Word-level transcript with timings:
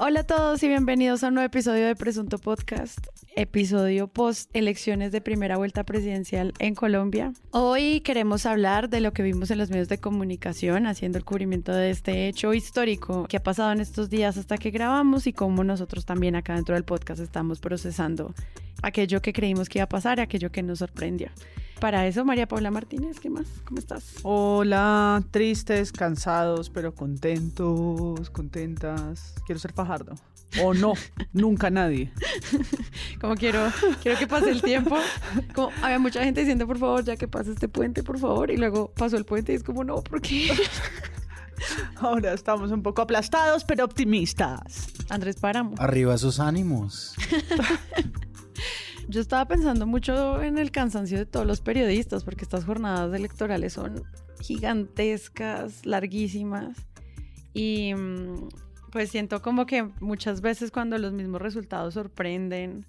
Hola 0.00 0.20
a 0.20 0.24
todos 0.24 0.60
y 0.64 0.66
bienvenidos 0.66 1.22
a 1.22 1.28
un 1.28 1.34
nuevo 1.34 1.46
episodio 1.46 1.86
de 1.86 1.94
Presunto 1.94 2.38
Podcast, 2.38 2.98
episodio 3.36 4.08
post 4.08 4.50
elecciones 4.52 5.12
de 5.12 5.20
primera 5.20 5.56
vuelta 5.56 5.84
presidencial 5.84 6.52
en 6.58 6.74
Colombia. 6.74 7.32
Hoy 7.52 8.00
queremos 8.00 8.44
hablar 8.44 8.88
de 8.88 9.00
lo 9.00 9.12
que 9.12 9.22
vimos 9.22 9.52
en 9.52 9.58
los 9.58 9.70
medios 9.70 9.88
de 9.88 9.98
comunicación 9.98 10.88
haciendo 10.88 11.18
el 11.18 11.24
cubrimiento 11.24 11.72
de 11.72 11.90
este 11.90 12.26
hecho 12.26 12.54
histórico 12.54 13.28
que 13.28 13.36
ha 13.36 13.42
pasado 13.44 13.70
en 13.70 13.78
estos 13.78 14.10
días 14.10 14.36
hasta 14.36 14.58
que 14.58 14.72
grabamos 14.72 15.28
y 15.28 15.32
cómo 15.32 15.62
nosotros 15.62 16.04
también 16.04 16.34
acá 16.34 16.56
dentro 16.56 16.74
del 16.74 16.84
podcast 16.84 17.20
estamos 17.20 17.60
procesando 17.60 18.34
aquello 18.82 19.22
que 19.22 19.32
creímos 19.32 19.68
que 19.68 19.78
iba 19.78 19.84
a 19.84 19.88
pasar 19.88 20.18
y 20.18 20.22
aquello 20.22 20.50
que 20.50 20.64
nos 20.64 20.80
sorprendió. 20.80 21.28
Para 21.84 22.06
eso, 22.06 22.24
María 22.24 22.48
Paula 22.48 22.70
Martínez, 22.70 23.20
¿qué 23.20 23.28
más? 23.28 23.44
¿Cómo 23.66 23.78
estás? 23.78 24.14
Hola, 24.22 25.22
tristes, 25.30 25.92
cansados, 25.92 26.70
pero 26.70 26.94
contentos, 26.94 28.30
contentas. 28.30 29.34
Quiero 29.44 29.58
ser 29.58 29.74
Fajardo. 29.74 30.14
O 30.62 30.72
no, 30.72 30.94
nunca 31.34 31.68
nadie. 31.68 32.10
Como 33.20 33.34
quiero, 33.34 33.70
quiero 34.02 34.18
que 34.18 34.26
pase 34.26 34.48
el 34.48 34.62
tiempo. 34.62 34.96
Como 35.54 35.72
había 35.82 35.98
mucha 35.98 36.24
gente 36.24 36.40
diciendo, 36.40 36.66
por 36.66 36.78
favor, 36.78 37.04
ya 37.04 37.16
que 37.16 37.28
pase 37.28 37.52
este 37.52 37.68
puente, 37.68 38.02
por 38.02 38.18
favor. 38.18 38.50
Y 38.50 38.56
luego 38.56 38.90
pasó 38.96 39.18
el 39.18 39.26
puente 39.26 39.52
y 39.52 39.56
es 39.56 39.62
como, 39.62 39.84
no, 39.84 39.96
¿por 39.96 40.22
qué? 40.22 40.52
Ahora 41.96 42.32
estamos 42.32 42.70
un 42.70 42.82
poco 42.82 43.02
aplastados, 43.02 43.62
pero 43.62 43.84
optimistas. 43.84 44.88
Andrés 45.10 45.36
Páramo. 45.36 45.74
Arriba 45.76 46.16
sus 46.16 46.40
ánimos. 46.40 47.14
Yo 49.08 49.20
estaba 49.20 49.46
pensando 49.46 49.86
mucho 49.86 50.42
en 50.42 50.58
el 50.58 50.70
cansancio 50.70 51.18
de 51.18 51.26
todos 51.26 51.46
los 51.46 51.60
periodistas, 51.60 52.24
porque 52.24 52.44
estas 52.44 52.64
jornadas 52.64 53.14
electorales 53.14 53.74
son 53.74 54.02
gigantescas, 54.40 55.84
larguísimas. 55.84 56.76
Y 57.52 57.94
mm, 57.94 58.48
pues 58.90 59.10
siento 59.10 59.42
como 59.42 59.66
que 59.66 59.82
muchas 60.00 60.40
veces 60.40 60.70
cuando 60.70 60.96
los 60.98 61.12
mismos 61.12 61.42
resultados 61.42 61.94
sorprenden 61.94 62.86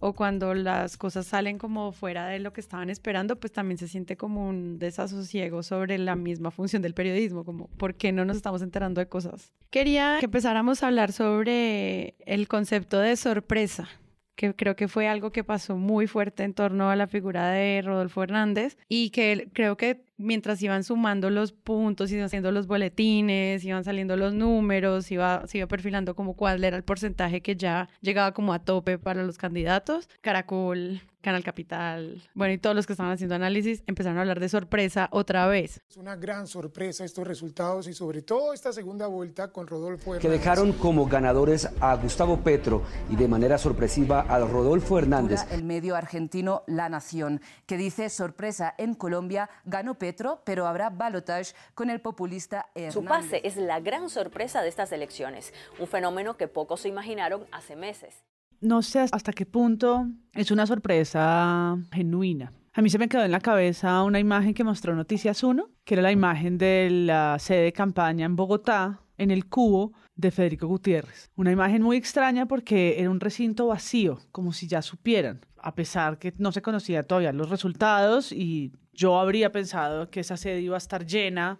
o 0.00 0.14
cuando 0.14 0.52
las 0.52 0.96
cosas 0.96 1.26
salen 1.26 1.58
como 1.58 1.92
fuera 1.92 2.26
de 2.26 2.40
lo 2.40 2.52
que 2.52 2.60
estaban 2.60 2.90
esperando, 2.90 3.36
pues 3.38 3.52
también 3.52 3.78
se 3.78 3.86
siente 3.86 4.16
como 4.16 4.48
un 4.48 4.80
desasosiego 4.80 5.62
sobre 5.62 5.96
la 5.96 6.16
misma 6.16 6.50
función 6.50 6.82
del 6.82 6.92
periodismo, 6.92 7.44
como 7.44 7.68
por 7.68 7.94
qué 7.94 8.10
no 8.10 8.24
nos 8.24 8.36
estamos 8.36 8.62
enterando 8.62 9.00
de 9.00 9.06
cosas. 9.06 9.52
Quería 9.70 10.16
que 10.18 10.24
empezáramos 10.24 10.82
a 10.82 10.88
hablar 10.88 11.12
sobre 11.12 12.16
el 12.26 12.48
concepto 12.48 12.98
de 12.98 13.16
sorpresa 13.16 13.88
que 14.34 14.54
creo 14.54 14.76
que 14.76 14.88
fue 14.88 15.08
algo 15.08 15.32
que 15.32 15.44
pasó 15.44 15.76
muy 15.76 16.06
fuerte 16.06 16.44
en 16.44 16.54
torno 16.54 16.90
a 16.90 16.96
la 16.96 17.06
figura 17.06 17.50
de 17.50 17.82
Rodolfo 17.82 18.22
Hernández 18.22 18.76
y 18.88 19.10
que 19.10 19.48
creo 19.52 19.76
que 19.76 20.04
mientras 20.16 20.62
iban 20.62 20.84
sumando 20.84 21.30
los 21.30 21.52
puntos, 21.52 22.10
iban 22.12 22.24
haciendo 22.24 22.52
los 22.52 22.66
boletines, 22.66 23.64
iban 23.64 23.84
saliendo 23.84 24.16
los 24.16 24.34
números, 24.34 25.10
iba, 25.10 25.46
se 25.46 25.58
iba 25.58 25.66
perfilando 25.66 26.14
como 26.14 26.34
cuál 26.34 26.64
era 26.64 26.76
el 26.76 26.84
porcentaje 26.84 27.42
que 27.42 27.56
ya 27.56 27.88
llegaba 28.00 28.32
como 28.32 28.52
a 28.52 28.60
tope 28.60 28.98
para 28.98 29.22
los 29.24 29.38
candidatos. 29.38 30.08
Caracol 30.20 31.02
Canal 31.22 31.44
Capital, 31.44 32.20
bueno, 32.34 32.52
y 32.52 32.58
todos 32.58 32.74
los 32.74 32.86
que 32.86 32.94
estaban 32.94 33.12
haciendo 33.12 33.34
análisis 33.34 33.82
empezaron 33.86 34.18
a 34.18 34.22
hablar 34.22 34.40
de 34.40 34.48
sorpresa 34.48 35.08
otra 35.12 35.46
vez. 35.46 35.80
Es 35.88 35.96
una 35.96 36.16
gran 36.16 36.46
sorpresa 36.46 37.04
estos 37.04 37.26
resultados 37.26 37.86
y 37.86 37.94
sobre 37.94 38.22
todo 38.22 38.52
esta 38.52 38.72
segunda 38.72 39.06
vuelta 39.06 39.52
con 39.52 39.66
Rodolfo 39.66 40.14
Hernández. 40.14 40.22
Que 40.22 40.28
dejaron 40.28 40.72
como 40.72 41.06
ganadores 41.06 41.68
a 41.80 41.94
Gustavo 41.96 42.40
Petro 42.40 42.82
y 43.08 43.16
de 43.16 43.28
manera 43.28 43.56
sorpresiva 43.56 44.22
a 44.22 44.40
Rodolfo 44.40 44.98
Hernández. 44.98 45.40
El 45.52 45.62
medio 45.62 45.94
argentino 45.94 46.64
La 46.66 46.88
Nación, 46.88 47.40
que 47.66 47.76
dice 47.76 48.10
sorpresa 48.10 48.74
en 48.76 48.94
Colombia, 48.94 49.48
ganó 49.64 49.98
Petro, 49.98 50.42
pero 50.44 50.66
habrá 50.66 50.90
balotage 50.90 51.54
con 51.74 51.88
el 51.88 52.00
populista 52.00 52.70
Hernández. 52.74 52.94
Su 52.94 53.04
pase 53.04 53.40
es 53.44 53.56
la 53.56 53.78
gran 53.78 54.10
sorpresa 54.10 54.60
de 54.62 54.68
estas 54.68 54.90
elecciones, 54.90 55.54
un 55.78 55.86
fenómeno 55.86 56.36
que 56.36 56.48
pocos 56.48 56.80
se 56.80 56.88
imaginaron 56.88 57.46
hace 57.52 57.76
meses 57.76 58.24
no 58.62 58.80
sé 58.82 59.00
hasta 59.00 59.32
qué 59.32 59.44
punto 59.44 60.08
es 60.32 60.50
una 60.50 60.66
sorpresa 60.66 61.76
genuina. 61.92 62.52
A 62.74 62.80
mí 62.80 62.88
se 62.88 62.98
me 62.98 63.08
quedó 63.08 63.22
en 63.24 63.32
la 63.32 63.40
cabeza 63.40 64.02
una 64.02 64.18
imagen 64.18 64.54
que 64.54 64.64
mostró 64.64 64.94
Noticias 64.94 65.42
1, 65.42 65.68
que 65.84 65.94
era 65.94 66.02
la 66.02 66.12
imagen 66.12 66.56
de 66.56 66.88
la 66.90 67.38
sede 67.38 67.64
de 67.64 67.72
campaña 67.72 68.24
en 68.24 68.34
Bogotá, 68.34 69.02
en 69.18 69.30
el 69.30 69.46
cubo 69.46 69.92
de 70.14 70.30
Federico 70.30 70.66
Gutiérrez. 70.68 71.30
Una 71.36 71.52
imagen 71.52 71.82
muy 71.82 71.96
extraña 71.98 72.46
porque 72.46 72.98
era 72.98 73.10
un 73.10 73.20
recinto 73.20 73.66
vacío, 73.66 74.20
como 74.30 74.52
si 74.52 74.68
ya 74.68 74.80
supieran, 74.80 75.44
a 75.58 75.74
pesar 75.74 76.18
que 76.18 76.32
no 76.38 76.50
se 76.50 76.62
conocía 76.62 77.02
todavía 77.02 77.32
los 77.32 77.50
resultados 77.50 78.32
y 78.32 78.72
yo 78.92 79.18
habría 79.18 79.52
pensado 79.52 80.08
que 80.08 80.20
esa 80.20 80.36
sede 80.36 80.60
iba 80.60 80.76
a 80.76 80.78
estar 80.78 81.04
llena 81.04 81.58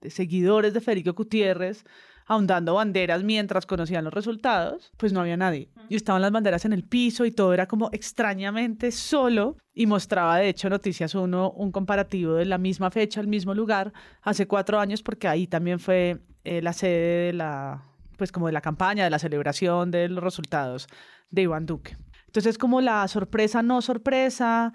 de 0.00 0.10
seguidores 0.10 0.72
de 0.72 0.80
Federico 0.80 1.12
Gutiérrez 1.12 1.84
ahondando 2.26 2.74
banderas 2.74 3.22
mientras 3.22 3.66
conocían 3.66 4.04
los 4.04 4.12
resultados, 4.12 4.92
pues 4.96 5.12
no 5.12 5.20
había 5.20 5.36
nadie. 5.36 5.70
Y 5.88 5.94
estaban 5.94 6.22
las 6.22 6.32
banderas 6.32 6.64
en 6.64 6.72
el 6.72 6.82
piso 6.82 7.24
y 7.24 7.30
todo 7.30 7.54
era 7.54 7.66
como 7.66 7.88
extrañamente 7.92 8.90
solo 8.90 9.56
y 9.72 9.86
mostraba 9.86 10.38
de 10.38 10.48
hecho 10.48 10.68
Noticias 10.68 11.14
1 11.14 11.52
un 11.52 11.72
comparativo 11.72 12.34
de 12.34 12.44
la 12.44 12.58
misma 12.58 12.90
fecha, 12.90 13.20
el 13.20 13.28
mismo 13.28 13.54
lugar, 13.54 13.92
hace 14.22 14.46
cuatro 14.46 14.80
años, 14.80 15.02
porque 15.02 15.28
ahí 15.28 15.46
también 15.46 15.78
fue 15.78 16.18
eh, 16.44 16.60
la 16.62 16.72
sede 16.72 17.26
de 17.26 17.32
la, 17.32 17.82
pues 18.16 18.32
como 18.32 18.46
de 18.46 18.52
la 18.52 18.60
campaña, 18.60 19.04
de 19.04 19.10
la 19.10 19.18
celebración 19.18 19.90
de 19.90 20.08
los 20.08 20.22
resultados 20.22 20.88
de 21.30 21.42
Iván 21.42 21.66
Duque. 21.66 21.96
Entonces 22.26 22.58
como 22.58 22.80
la 22.80 23.06
sorpresa, 23.08 23.62
no 23.62 23.80
sorpresa, 23.82 24.72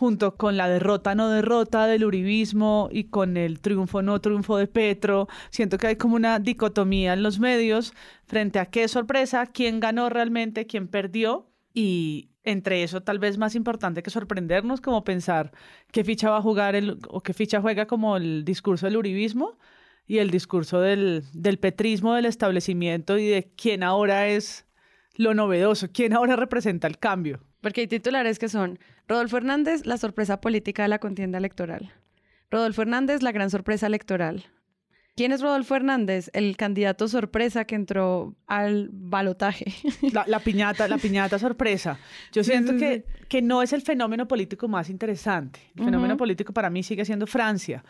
junto 0.00 0.38
con 0.38 0.56
la 0.56 0.66
derrota 0.66 1.14
no 1.14 1.28
derrota 1.28 1.86
del 1.86 2.06
uribismo 2.06 2.88
y 2.90 3.04
con 3.10 3.36
el 3.36 3.60
triunfo 3.60 4.00
no 4.00 4.18
triunfo 4.18 4.56
de 4.56 4.66
Petro. 4.66 5.28
Siento 5.50 5.76
que 5.76 5.88
hay 5.88 5.96
como 5.96 6.16
una 6.16 6.38
dicotomía 6.38 7.12
en 7.12 7.22
los 7.22 7.38
medios 7.38 7.92
frente 8.24 8.58
a 8.58 8.64
qué 8.64 8.88
sorpresa, 8.88 9.44
quién 9.44 9.78
ganó 9.78 10.08
realmente, 10.08 10.66
quién 10.66 10.88
perdió 10.88 11.50
y 11.74 12.30
entre 12.44 12.82
eso 12.82 13.02
tal 13.02 13.18
vez 13.18 13.36
más 13.36 13.54
importante 13.54 14.02
que 14.02 14.08
sorprendernos 14.08 14.80
como 14.80 15.04
pensar 15.04 15.52
qué 15.92 16.02
ficha 16.02 16.30
va 16.30 16.38
a 16.38 16.42
jugar 16.42 16.76
el, 16.76 16.96
o 17.10 17.20
qué 17.20 17.34
ficha 17.34 17.60
juega 17.60 17.84
como 17.86 18.16
el 18.16 18.46
discurso 18.46 18.86
del 18.86 18.96
uribismo 18.96 19.58
y 20.06 20.16
el 20.16 20.30
discurso 20.30 20.80
del, 20.80 21.24
del 21.34 21.58
petrismo 21.58 22.14
del 22.14 22.24
establecimiento 22.24 23.18
y 23.18 23.26
de 23.28 23.52
quién 23.54 23.82
ahora 23.82 24.28
es 24.28 24.66
lo 25.14 25.34
novedoso, 25.34 25.88
quién 25.92 26.14
ahora 26.14 26.36
representa 26.36 26.86
el 26.88 26.96
cambio. 26.96 27.42
Porque 27.60 27.82
hay 27.82 27.86
titulares 27.86 28.38
que 28.38 28.48
son 28.48 28.78
Rodolfo 29.06 29.36
Hernández, 29.36 29.86
la 29.86 29.98
sorpresa 29.98 30.40
política 30.40 30.82
de 30.82 30.88
la 30.88 30.98
contienda 30.98 31.38
electoral. 31.38 31.92
Rodolfo 32.50 32.82
Hernández, 32.82 33.22
la 33.22 33.32
gran 33.32 33.50
sorpresa 33.50 33.86
electoral. 33.86 34.46
¿Quién 35.16 35.32
es 35.32 35.42
Rodolfo 35.42 35.76
Hernández? 35.76 36.30
El 36.32 36.56
candidato 36.56 37.06
sorpresa 37.06 37.64
que 37.64 37.74
entró 37.74 38.34
al 38.46 38.88
balotaje. 38.90 39.66
La, 40.26 40.38
piñata, 40.40 40.88
la 40.88 40.98
piñata 40.98 41.38
sorpresa. 41.38 41.98
Yo 42.32 42.42
siento 42.42 42.76
que, 42.76 43.04
que 43.28 43.42
no 43.42 43.62
es 43.62 43.72
el 43.72 43.82
fenómeno 43.82 44.26
político 44.26 44.66
más 44.66 44.88
interesante. 44.88 45.60
El 45.76 45.84
fenómeno 45.84 46.16
político 46.16 46.52
para 46.52 46.70
mí 46.70 46.82
sigue 46.82 47.04
siendo 47.04 47.26
Francia. 47.26 47.84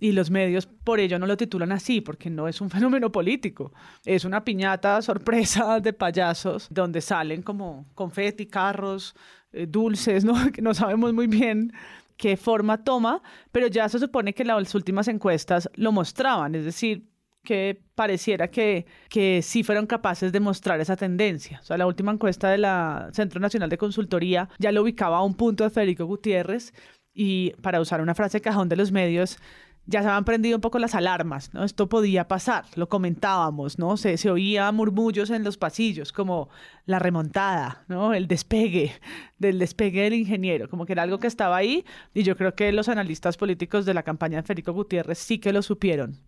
Y 0.00 0.12
los 0.12 0.30
medios 0.30 0.66
por 0.66 0.98
ello 1.00 1.18
no 1.18 1.26
lo 1.26 1.36
titulan 1.36 1.72
así, 1.72 2.00
porque 2.00 2.30
no 2.30 2.48
es 2.48 2.60
un 2.60 2.70
fenómeno 2.76 3.12
político. 3.12 3.72
Es 4.04 4.24
una 4.24 4.44
piñata 4.44 5.00
sorpresa 5.02 5.80
de 5.80 5.92
payasos 5.92 6.68
donde 6.70 7.00
salen 7.00 7.42
como 7.42 7.86
confeti, 7.94 8.46
carros, 8.46 9.14
eh, 9.52 9.66
dulces, 9.66 10.24
¿no? 10.24 10.34
que 10.52 10.62
no 10.62 10.74
sabemos 10.74 11.12
muy 11.12 11.26
bien 11.26 11.72
qué 12.16 12.36
forma 12.36 12.84
toma, 12.84 13.22
pero 13.50 13.66
ya 13.66 13.88
se 13.88 13.98
supone 13.98 14.34
que 14.34 14.44
las 14.44 14.74
últimas 14.74 15.08
encuestas 15.08 15.68
lo 15.74 15.92
mostraban, 15.92 16.54
es 16.54 16.64
decir, 16.64 17.08
que 17.44 17.82
pareciera 17.94 18.48
que, 18.48 18.86
que 19.08 19.42
sí 19.42 19.62
fueron 19.62 19.86
capaces 19.86 20.32
de 20.32 20.40
mostrar 20.40 20.80
esa 20.80 20.96
tendencia. 20.96 21.60
O 21.60 21.64
sea, 21.64 21.76
la 21.76 21.86
última 21.86 22.10
encuesta 22.10 22.48
de 22.50 22.58
la 22.58 23.10
Centro 23.12 23.38
Nacional 23.38 23.68
de 23.68 23.78
Consultoría 23.78 24.48
ya 24.58 24.72
lo 24.72 24.82
ubicaba 24.82 25.18
a 25.18 25.22
un 25.22 25.34
punto 25.34 25.62
de 25.62 25.70
Federico 25.70 26.06
Gutiérrez 26.06 26.72
y 27.12 27.50
para 27.62 27.80
usar 27.80 28.00
una 28.00 28.14
frase 28.14 28.40
cajón 28.40 28.68
de 28.68 28.76
los 28.76 28.90
medios, 28.90 29.38
ya 29.86 30.02
se 30.02 30.08
habían 30.08 30.24
prendido 30.24 30.56
un 30.56 30.60
poco 30.60 30.78
las 30.78 30.94
alarmas, 30.94 31.52
¿no? 31.52 31.64
Esto 31.64 31.88
podía 31.88 32.26
pasar, 32.26 32.64
lo 32.74 32.88
comentábamos, 32.88 33.78
¿no? 33.78 33.96
Se, 33.96 34.16
se 34.16 34.30
oía 34.30 34.70
murmullos 34.72 35.30
en 35.30 35.44
los 35.44 35.58
pasillos, 35.58 36.12
como 36.12 36.48
la 36.86 36.98
remontada, 36.98 37.84
¿no? 37.88 38.14
El 38.14 38.26
despegue, 38.26 38.92
del 39.38 39.58
despegue 39.58 40.02
del 40.02 40.14
ingeniero, 40.14 40.68
como 40.68 40.86
que 40.86 40.92
era 40.92 41.02
algo 41.02 41.18
que 41.18 41.26
estaba 41.26 41.56
ahí, 41.56 41.84
y 42.14 42.22
yo 42.22 42.36
creo 42.36 42.54
que 42.54 42.72
los 42.72 42.88
analistas 42.88 43.36
políticos 43.36 43.84
de 43.84 43.94
la 43.94 44.02
campaña 44.02 44.38
de 44.38 44.42
Federico 44.42 44.72
Gutiérrez 44.72 45.18
sí 45.18 45.38
que 45.38 45.52
lo 45.52 45.62
supieron 45.62 46.18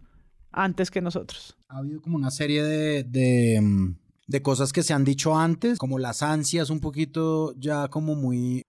antes 0.52 0.90
que 0.90 1.00
nosotros. 1.00 1.56
Ha 1.68 1.78
habido 1.78 2.00
como 2.00 2.16
una 2.16 2.30
serie 2.30 2.62
de, 2.62 3.04
de, 3.04 3.60
mm, 3.60 3.96
de 4.26 4.42
cosas 4.42 4.72
que 4.72 4.82
se 4.82 4.92
han 4.92 5.04
dicho 5.04 5.36
antes, 5.36 5.78
como 5.78 5.98
las 5.98 6.22
ansias 6.22 6.70
un 6.70 6.80
poquito 6.80 7.54
ya 7.58 7.88
como 7.88 8.14
muy 8.14 8.65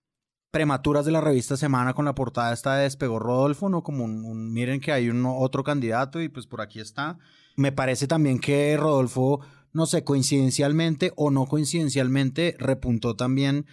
prematuras 0.51 1.05
de 1.05 1.11
la 1.11 1.21
revista 1.21 1.57
Semana 1.57 1.93
con 1.93 2.05
la 2.05 2.15
portada 2.15 2.53
esta 2.53 2.75
de 2.75 2.83
Despegó 2.83 3.19
Rodolfo, 3.19 3.69
¿no? 3.69 3.83
Como 3.83 4.05
un, 4.05 4.53
miren 4.53 4.79
que 4.79 4.91
hay 4.91 5.09
un 5.09 5.25
otro 5.25 5.63
candidato 5.63 6.21
y 6.21 6.29
pues 6.29 6.47
por 6.47 6.61
aquí 6.61 6.79
está. 6.79 7.17
Me 7.55 7.71
parece 7.71 8.07
también 8.07 8.39
que 8.39 8.77
Rodolfo, 8.77 9.41
no 9.73 9.85
sé, 9.85 10.03
coincidencialmente 10.03 11.11
o 11.15 11.31
no 11.31 11.45
coincidencialmente, 11.45 12.55
repuntó 12.59 13.15
también 13.15 13.65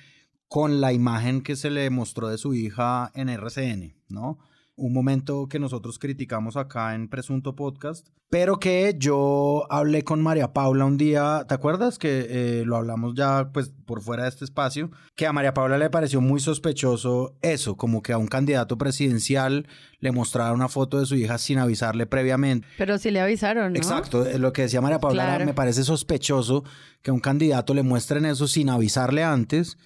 con 0.48 0.80
la 0.80 0.92
imagen 0.92 1.42
que 1.42 1.56
se 1.56 1.70
le 1.70 1.88
mostró 1.90 2.28
de 2.28 2.38
su 2.38 2.54
hija 2.54 3.10
en 3.14 3.28
RCN, 3.28 3.96
¿no? 4.08 4.38
Un 4.76 4.92
momento 4.92 5.46
que 5.48 5.58
nosotros 5.58 5.98
criticamos 5.98 6.56
acá 6.56 6.94
en 6.94 7.08
Presunto 7.08 7.54
Podcast, 7.54 8.08
pero 8.28 8.58
que 8.58 8.96
yo 8.98 9.64
hablé 9.70 10.02
con 10.02 10.20
María 10.20 10.52
Paula 10.52 10.84
un 10.84 10.96
día, 10.96 11.44
¿te 11.46 11.54
acuerdas? 11.54 11.98
Que 11.98 12.26
eh, 12.28 12.64
lo 12.64 12.76
hablamos 12.76 13.14
ya 13.14 13.50
pues 13.52 13.72
por 13.86 14.00
fuera 14.02 14.24
de 14.24 14.30
este 14.30 14.44
espacio, 14.44 14.90
que 15.14 15.26
a 15.28 15.32
María 15.32 15.54
Paula 15.54 15.78
le 15.78 15.90
pareció 15.90 16.20
muy 16.20 16.40
sospechoso 16.40 17.36
eso, 17.42 17.76
como 17.76 18.02
que 18.02 18.12
a 18.12 18.18
un 18.18 18.26
candidato 18.26 18.76
presidencial 18.76 19.68
le 20.00 20.10
mostrara 20.10 20.52
una 20.52 20.68
foto 20.68 20.98
de 20.98 21.06
su 21.06 21.14
hija 21.14 21.38
sin 21.38 21.58
avisarle 21.58 22.06
previamente. 22.06 22.66
Pero 22.76 22.98
sí 22.98 23.12
le 23.12 23.20
avisaron, 23.20 23.72
¿no? 23.74 23.76
Exacto, 23.76 24.26
eh, 24.26 24.38
lo 24.40 24.52
que 24.52 24.62
decía 24.62 24.80
María 24.80 24.98
Paula 24.98 25.22
era, 25.22 25.32
Claro. 25.36 25.46
me 25.46 25.54
parece 25.54 25.84
sospechoso 25.84 26.64
que 27.02 27.10
a 27.10 27.14
un 27.14 27.20
candidato 27.20 27.74
le 27.74 27.84
muestren 27.84 28.24
eso 28.24 28.48
sin 28.48 28.68
avisarle 28.70 29.22
antes 29.22 29.76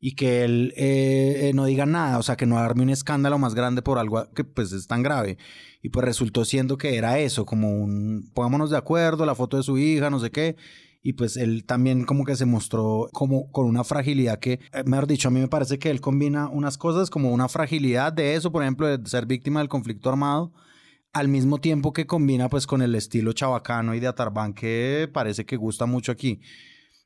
y 0.00 0.14
que 0.14 0.44
él 0.44 0.72
eh, 0.76 1.48
eh, 1.48 1.52
no 1.54 1.64
diga 1.64 1.84
nada, 1.84 2.18
o 2.18 2.22
sea, 2.22 2.36
que 2.36 2.46
no 2.46 2.58
arme 2.58 2.82
un 2.82 2.90
escándalo 2.90 3.38
más 3.38 3.54
grande 3.54 3.82
por 3.82 3.98
algo 3.98 4.30
que 4.32 4.44
pues 4.44 4.72
es 4.72 4.86
tan 4.86 5.02
grave. 5.02 5.38
Y 5.82 5.88
pues 5.88 6.04
resultó 6.04 6.44
siendo 6.44 6.78
que 6.78 6.96
era 6.96 7.18
eso, 7.18 7.44
como 7.46 7.70
un, 7.70 8.30
pongámonos 8.34 8.70
de 8.70 8.76
acuerdo, 8.76 9.26
la 9.26 9.34
foto 9.34 9.56
de 9.56 9.62
su 9.62 9.78
hija, 9.78 10.10
no 10.10 10.20
sé 10.20 10.30
qué. 10.30 10.56
Y 11.02 11.14
pues 11.14 11.36
él 11.36 11.64
también 11.64 12.04
como 12.04 12.24
que 12.24 12.36
se 12.36 12.44
mostró 12.44 13.08
como 13.12 13.50
con 13.50 13.66
una 13.66 13.84
fragilidad 13.84 14.38
que, 14.38 14.60
eh, 14.72 14.84
mejor 14.84 15.06
dicho, 15.06 15.28
a 15.28 15.30
mí 15.30 15.40
me 15.40 15.48
parece 15.48 15.78
que 15.78 15.90
él 15.90 16.00
combina 16.00 16.48
unas 16.48 16.78
cosas 16.78 17.10
como 17.10 17.32
una 17.32 17.48
fragilidad 17.48 18.12
de 18.12 18.34
eso, 18.34 18.52
por 18.52 18.62
ejemplo, 18.62 18.86
de 18.86 19.08
ser 19.08 19.26
víctima 19.26 19.60
del 19.60 19.68
conflicto 19.68 20.10
armado, 20.10 20.52
al 21.12 21.28
mismo 21.28 21.58
tiempo 21.58 21.92
que 21.92 22.06
combina 22.06 22.48
pues 22.48 22.66
con 22.66 22.82
el 22.82 22.94
estilo 22.94 23.32
chabacano 23.32 23.94
y 23.94 24.00
de 24.00 24.08
Atarbán 24.08 24.52
que 24.52 25.08
parece 25.12 25.46
que 25.46 25.56
gusta 25.56 25.86
mucho 25.86 26.12
aquí. 26.12 26.40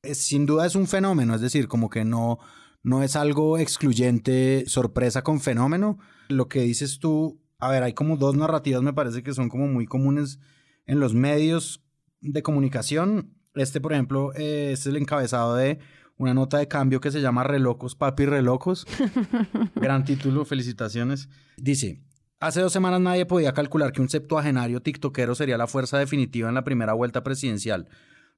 Sin 0.02 0.46
duda 0.46 0.66
es 0.66 0.74
un 0.74 0.88
fenómeno, 0.88 1.34
es 1.34 1.40
decir, 1.40 1.68
como 1.68 1.88
que 1.88 2.04
no, 2.04 2.38
no 2.82 3.02
es 3.02 3.16
algo 3.16 3.58
excluyente, 3.58 4.64
sorpresa 4.66 5.22
con 5.22 5.40
fenómeno. 5.40 5.98
Lo 6.28 6.48
que 6.48 6.60
dices 6.62 6.98
tú, 6.98 7.40
a 7.58 7.70
ver, 7.70 7.82
hay 7.82 7.92
como 7.92 8.16
dos 8.16 8.36
narrativas, 8.36 8.82
me 8.82 8.92
parece 8.92 9.22
que 9.22 9.34
son 9.34 9.48
como 9.48 9.66
muy 9.66 9.86
comunes 9.86 10.40
en 10.86 11.00
los 11.00 11.14
medios 11.14 11.84
de 12.20 12.42
comunicación. 12.42 13.34
Este, 13.54 13.80
por 13.80 13.92
ejemplo, 13.92 14.32
eh, 14.34 14.70
este 14.72 14.88
es 14.88 14.94
el 14.94 14.96
encabezado 14.96 15.56
de 15.56 15.78
una 16.16 16.34
nota 16.34 16.58
de 16.58 16.68
cambio 16.68 17.00
que 17.00 17.10
se 17.10 17.20
llama 17.20 17.44
Relocos, 17.44 17.94
Papi 17.94 18.26
Relocos. 18.26 18.86
Gran 19.76 20.04
título, 20.04 20.44
felicitaciones. 20.44 21.28
Dice, 21.56 22.02
hace 22.40 22.60
dos 22.60 22.72
semanas 22.72 23.00
nadie 23.00 23.26
podía 23.26 23.52
calcular 23.52 23.92
que 23.92 24.00
un 24.00 24.08
septuagenario 24.08 24.82
tiktokero 24.82 25.34
sería 25.34 25.58
la 25.58 25.66
fuerza 25.66 25.98
definitiva 25.98 26.48
en 26.48 26.54
la 26.54 26.64
primera 26.64 26.94
vuelta 26.94 27.22
presidencial. 27.22 27.88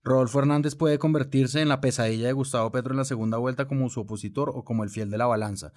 Rodolfo 0.04 0.38
Hernández 0.38 0.76
puede 0.76 0.98
convertirse 0.98 1.62
en 1.62 1.68
la 1.68 1.80
pesadilla 1.80 2.26
de 2.26 2.32
Gustavo 2.32 2.70
Petro 2.70 2.92
en 2.92 2.98
la 2.98 3.04
segunda 3.04 3.38
vuelta 3.38 3.66
como 3.66 3.88
su 3.88 4.00
opositor 4.00 4.50
o 4.54 4.62
como 4.62 4.84
el 4.84 4.90
fiel 4.90 5.10
de 5.10 5.18
la 5.18 5.26
balanza. 5.26 5.72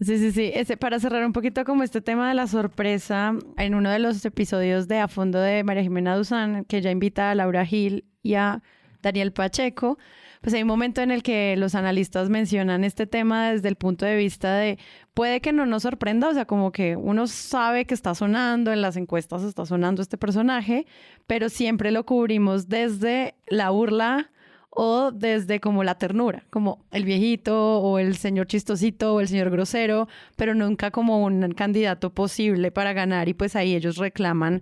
Sí, 0.00 0.18
sí, 0.18 0.32
sí. 0.32 0.50
Ese, 0.52 0.76
para 0.76 0.98
cerrar 0.98 1.24
un 1.24 1.32
poquito 1.32 1.64
como 1.64 1.82
este 1.82 2.00
tema 2.00 2.28
de 2.28 2.34
la 2.34 2.46
sorpresa, 2.46 3.32
en 3.56 3.74
uno 3.74 3.90
de 3.90 4.00
los 4.00 4.24
episodios 4.24 4.88
de 4.88 4.98
A 4.98 5.08
Fondo 5.08 5.38
de 5.38 5.64
María 5.64 5.82
Jimena 5.82 6.16
Duzán, 6.16 6.64
que 6.64 6.82
ya 6.82 6.90
invita 6.90 7.30
a 7.30 7.34
Laura 7.34 7.64
Gil 7.64 8.04
y 8.22 8.34
a 8.34 8.62
Daniel 9.02 9.32
Pacheco, 9.32 9.98
pues 10.44 10.52
hay 10.52 10.60
un 10.60 10.68
momento 10.68 11.00
en 11.00 11.10
el 11.10 11.22
que 11.22 11.56
los 11.56 11.74
analistas 11.74 12.28
mencionan 12.28 12.84
este 12.84 13.06
tema 13.06 13.50
desde 13.50 13.68
el 13.68 13.76
punto 13.76 14.04
de 14.04 14.14
vista 14.14 14.54
de 14.56 14.78
puede 15.14 15.40
que 15.40 15.54
no 15.54 15.64
nos 15.64 15.84
sorprenda, 15.84 16.28
o 16.28 16.34
sea, 16.34 16.44
como 16.44 16.70
que 16.70 16.96
uno 16.96 17.26
sabe 17.28 17.86
que 17.86 17.94
está 17.94 18.14
sonando, 18.14 18.70
en 18.70 18.82
las 18.82 18.98
encuestas 18.98 19.42
está 19.42 19.64
sonando 19.64 20.02
este 20.02 20.18
personaje, 20.18 20.86
pero 21.26 21.48
siempre 21.48 21.90
lo 21.92 22.04
cubrimos 22.04 22.68
desde 22.68 23.36
la 23.46 23.70
burla 23.70 24.32
o 24.68 25.12
desde 25.12 25.60
como 25.60 25.82
la 25.82 25.94
ternura, 25.94 26.44
como 26.50 26.84
el 26.90 27.06
viejito 27.06 27.78
o 27.78 27.98
el 27.98 28.14
señor 28.18 28.46
chistosito 28.46 29.14
o 29.14 29.20
el 29.20 29.28
señor 29.28 29.48
grosero, 29.48 30.08
pero 30.36 30.54
nunca 30.54 30.90
como 30.90 31.24
un 31.24 31.52
candidato 31.52 32.12
posible 32.12 32.70
para 32.70 32.92
ganar 32.92 33.30
y 33.30 33.32
pues 33.32 33.56
ahí 33.56 33.74
ellos 33.74 33.96
reclaman 33.96 34.60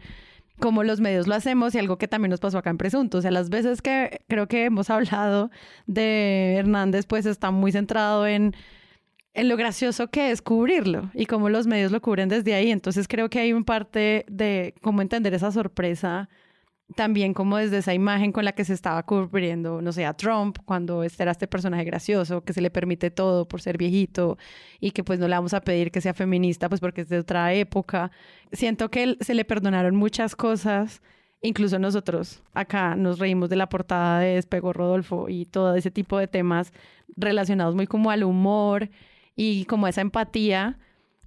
como 0.58 0.84
los 0.84 1.00
medios 1.00 1.26
lo 1.26 1.34
hacemos 1.34 1.74
y 1.74 1.78
algo 1.78 1.98
que 1.98 2.08
también 2.08 2.30
nos 2.30 2.40
pasó 2.40 2.58
acá 2.58 2.70
en 2.70 2.78
Presunto. 2.78 3.18
O 3.18 3.22
sea, 3.22 3.30
las 3.30 3.50
veces 3.50 3.82
que 3.82 4.20
creo 4.28 4.46
que 4.46 4.64
hemos 4.64 4.90
hablado 4.90 5.50
de 5.86 6.56
Hernández, 6.56 7.06
pues 7.06 7.26
está 7.26 7.50
muy 7.50 7.72
centrado 7.72 8.26
en, 8.26 8.54
en 9.34 9.48
lo 9.48 9.56
gracioso 9.56 10.08
que 10.08 10.30
es 10.30 10.42
cubrirlo 10.42 11.10
y 11.14 11.26
cómo 11.26 11.48
los 11.48 11.66
medios 11.66 11.92
lo 11.92 12.00
cubren 12.00 12.28
desde 12.28 12.54
ahí. 12.54 12.70
Entonces 12.70 13.08
creo 13.08 13.30
que 13.30 13.40
hay 13.40 13.52
un 13.52 13.64
parte 13.64 14.24
de 14.28 14.74
cómo 14.82 15.02
entender 15.02 15.34
esa 15.34 15.52
sorpresa 15.52 16.28
también 16.94 17.34
como 17.34 17.56
desde 17.56 17.78
esa 17.78 17.94
imagen 17.94 18.32
con 18.32 18.44
la 18.44 18.52
que 18.52 18.64
se 18.64 18.74
estaba 18.74 19.02
cubriendo, 19.04 19.82
no 19.82 19.92
sé, 19.92 20.04
a 20.04 20.14
Trump, 20.14 20.58
cuando 20.64 21.02
este 21.02 21.22
era 21.22 21.32
este 21.32 21.46
personaje 21.46 21.84
gracioso, 21.84 22.42
que 22.42 22.52
se 22.52 22.60
le 22.60 22.70
permite 22.70 23.10
todo 23.10 23.46
por 23.46 23.60
ser 23.60 23.78
viejito 23.78 24.38
y 24.80 24.92
que 24.92 25.04
pues 25.04 25.18
no 25.18 25.28
le 25.28 25.34
vamos 25.34 25.54
a 25.54 25.60
pedir 25.60 25.90
que 25.90 26.00
sea 26.00 26.14
feminista, 26.14 26.68
pues 26.68 26.80
porque 26.80 27.02
es 27.02 27.08
de 27.08 27.18
otra 27.18 27.52
época. 27.54 28.10
Siento 28.52 28.90
que 28.90 29.16
se 29.20 29.34
le 29.34 29.44
perdonaron 29.44 29.96
muchas 29.96 30.36
cosas, 30.36 31.02
incluso 31.40 31.78
nosotros 31.78 32.42
acá 32.54 32.96
nos 32.96 33.18
reímos 33.18 33.50
de 33.50 33.56
la 33.56 33.68
portada 33.68 34.20
de 34.20 34.34
Despegó 34.34 34.72
Rodolfo 34.72 35.28
y 35.28 35.46
todo 35.46 35.74
ese 35.74 35.90
tipo 35.90 36.18
de 36.18 36.28
temas 36.28 36.72
relacionados 37.16 37.74
muy 37.74 37.86
como 37.86 38.10
al 38.10 38.24
humor 38.24 38.90
y 39.36 39.64
como 39.66 39.88
esa 39.88 40.00
empatía 40.00 40.78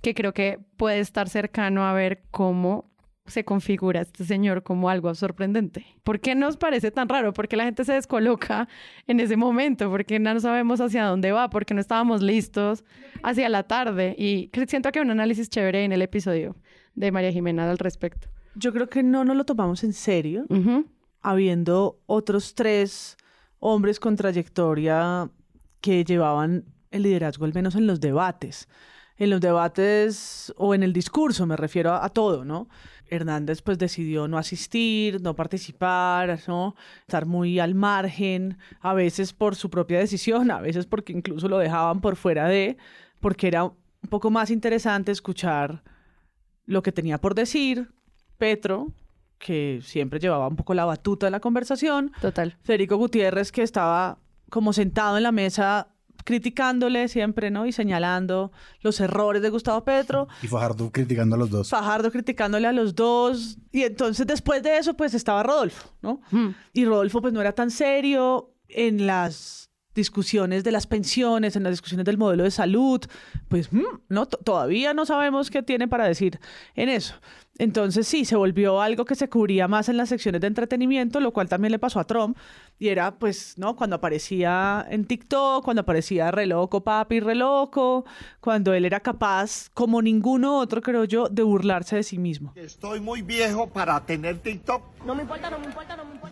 que 0.01 0.13
creo 0.13 0.33
que 0.33 0.59
puede 0.77 0.99
estar 0.99 1.29
cercano 1.29 1.85
a 1.85 1.93
ver 1.93 2.23
cómo 2.31 2.91
se 3.27 3.43
configura 3.43 4.01
este 4.01 4.23
señor 4.23 4.61
como 4.63 4.89
algo 4.89 5.13
sorprendente. 5.15 5.85
¿Por 6.03 6.19
qué 6.19 6.35
nos 6.35 6.57
parece 6.57 6.91
tan 6.91 7.09
raro? 7.09 7.33
¿Por 7.33 7.47
qué 7.47 7.57
la 7.57 7.63
gente 7.63 7.83
se 7.83 7.93
descoloca 7.93 8.67
en 9.07 9.19
ese 9.19 9.35
momento? 9.35 9.89
¿Por 9.89 10.05
qué 10.05 10.19
no 10.19 10.39
sabemos 10.39 10.79
hacia 10.79 11.05
dónde 11.05 11.31
va? 11.31 11.49
¿Por 11.49 11.65
qué 11.65 11.73
no 11.73 11.81
estábamos 11.81 12.21
listos 12.21 12.83
hacia 13.23 13.49
la 13.49 13.63
tarde? 13.63 14.15
Y 14.17 14.51
siento 14.67 14.91
que 14.91 14.99
hay 14.99 15.05
un 15.05 15.11
análisis 15.11 15.49
chévere 15.49 15.83
en 15.83 15.91
el 15.91 16.03
episodio 16.03 16.55
de 16.93 17.11
María 17.11 17.31
Jimena 17.31 17.69
al 17.69 17.79
respecto. 17.79 18.27
Yo 18.55 18.71
creo 18.71 18.87
que 18.87 19.01
no 19.03 19.25
nos 19.25 19.35
lo 19.35 19.43
tomamos 19.43 19.83
en 19.83 19.93
serio, 19.93 20.45
habiendo 21.21 21.99
otros 22.05 22.53
tres 22.53 23.17
hombres 23.59 23.99
con 23.99 24.15
trayectoria 24.15 25.29
que 25.81 26.03
llevaban 26.03 26.65
el 26.91 27.01
liderazgo, 27.03 27.45
al 27.45 27.53
menos 27.53 27.75
en 27.75 27.87
los 27.87 27.99
debates. 27.99 28.69
En 29.17 29.29
los 29.29 29.39
debates 29.39 30.53
o 30.57 30.75
en 30.75 30.83
el 30.83 30.91
discurso, 30.91 31.45
me 31.45 31.55
refiero 31.55 31.91
a, 31.91 32.03
a 32.03 32.09
todo, 32.09 32.43
¿no? 32.43 32.67
Hernández 33.09 33.61
pues 33.61 33.77
decidió 33.77 34.27
no 34.27 34.37
asistir, 34.37 35.21
no 35.21 35.35
participar, 35.35 36.39
¿no? 36.47 36.75
Estar 37.01 37.25
muy 37.25 37.59
al 37.59 37.75
margen, 37.75 38.57
a 38.79 38.93
veces 38.93 39.33
por 39.33 39.55
su 39.55 39.69
propia 39.69 39.99
decisión, 39.99 40.51
a 40.51 40.61
veces 40.61 40.85
porque 40.85 41.13
incluso 41.13 41.47
lo 41.47 41.57
dejaban 41.57 42.01
por 42.01 42.15
fuera 42.15 42.47
de, 42.47 42.77
porque 43.19 43.47
era 43.47 43.63
un 43.65 44.09
poco 44.09 44.29
más 44.29 44.51
interesante 44.51 45.11
escuchar 45.11 45.83
lo 46.65 46.81
que 46.81 46.91
tenía 46.91 47.19
por 47.19 47.35
decir 47.35 47.89
Petro, 48.37 48.91
que 49.37 49.79
siempre 49.83 50.19
llevaba 50.19 50.47
un 50.47 50.55
poco 50.55 50.73
la 50.73 50.85
batuta 50.85 51.27
de 51.27 51.31
la 51.31 51.39
conversación, 51.39 52.11
Total. 52.21 52.57
Federico 52.63 52.97
Gutiérrez, 52.97 53.51
que 53.51 53.63
estaba 53.63 54.19
como 54.49 54.73
sentado 54.73 55.17
en 55.17 55.23
la 55.23 55.31
mesa 55.31 55.94
criticándole 56.25 57.07
siempre, 57.07 57.49
¿no? 57.51 57.65
Y 57.65 57.71
señalando 57.71 58.51
los 58.81 58.99
errores 58.99 59.41
de 59.41 59.49
Gustavo 59.49 59.85
Petro, 59.85 60.27
Y 60.43 60.47
Fajardo 60.47 60.91
criticando 60.91 61.35
a 61.35 61.39
los 61.39 61.49
dos. 61.49 61.69
Fajardo 61.69 62.11
criticándole 62.11 62.67
a 62.67 62.73
los 62.73 62.93
dos, 62.95 63.57
y 63.71 63.83
entonces 63.83 64.27
después 64.27 64.61
de 64.61 64.77
eso, 64.77 64.95
pues 64.95 65.13
estaba 65.13 65.43
Rodolfo, 65.43 65.89
¿no? 66.01 66.19
Y 66.73 66.83
Rodolfo, 66.85 67.21
pues 67.21 67.33
no 67.33 67.39
era 67.39 67.53
tan 67.53 67.71
serio 67.71 68.51
en 68.67 69.05
las 69.07 69.69
discusiones 69.93 70.65
de 70.65 70.73
las 70.73 70.87
pensiones, 70.87 71.55
en 71.55 71.63
las 71.63 71.71
discusiones 71.71 72.05
del 72.05 72.17
modelo 72.17 72.43
de 72.43 72.51
salud, 72.51 72.99
pues 73.47 73.71
mm, 73.71 73.81
no, 74.09 74.25
T- 74.25 74.35
todavía 74.43 74.93
no 74.93 75.05
sabemos 75.05 75.49
qué 75.49 75.63
tiene 75.63 75.87
para 75.87 76.05
decir 76.05 76.37
en 76.75 76.89
eso. 76.89 77.15
Entonces 77.57 78.05
sí, 78.05 78.25
se 78.25 78.35
volvió 78.35 78.81
algo 78.81 79.05
que 79.05 79.15
se 79.15 79.29
cubría 79.29 79.69
más 79.69 79.87
en 79.87 79.95
las 79.95 80.09
secciones 80.09 80.41
de 80.41 80.47
entretenimiento, 80.47 81.21
lo 81.21 81.31
cual 81.31 81.47
también 81.47 81.71
le 81.71 81.79
pasó 81.79 82.01
a 82.01 82.03
Trump, 82.03 82.37
y 82.77 82.89
era 82.89 83.15
pues, 83.15 83.57
¿no? 83.57 83.77
Cuando 83.77 83.95
aparecía 83.95 84.85
en 84.89 85.05
TikTok, 85.05 85.63
cuando 85.63 85.81
aparecía 85.83 86.31
Reloco, 86.31 86.83
papi, 86.83 87.21
Reloco, 87.21 88.03
cuando 88.41 88.73
él 88.73 88.83
era 88.83 88.99
capaz, 88.99 89.69
como 89.73 90.01
ninguno 90.01 90.59
otro, 90.59 90.81
creo 90.81 91.05
yo, 91.05 91.29
de 91.29 91.43
burlarse 91.43 91.95
de 91.95 92.03
sí 92.03 92.17
mismo. 92.17 92.51
Estoy 92.55 92.99
muy 92.99 93.21
viejo 93.21 93.69
para 93.69 94.05
tener 94.05 94.39
TikTok. 94.39 94.83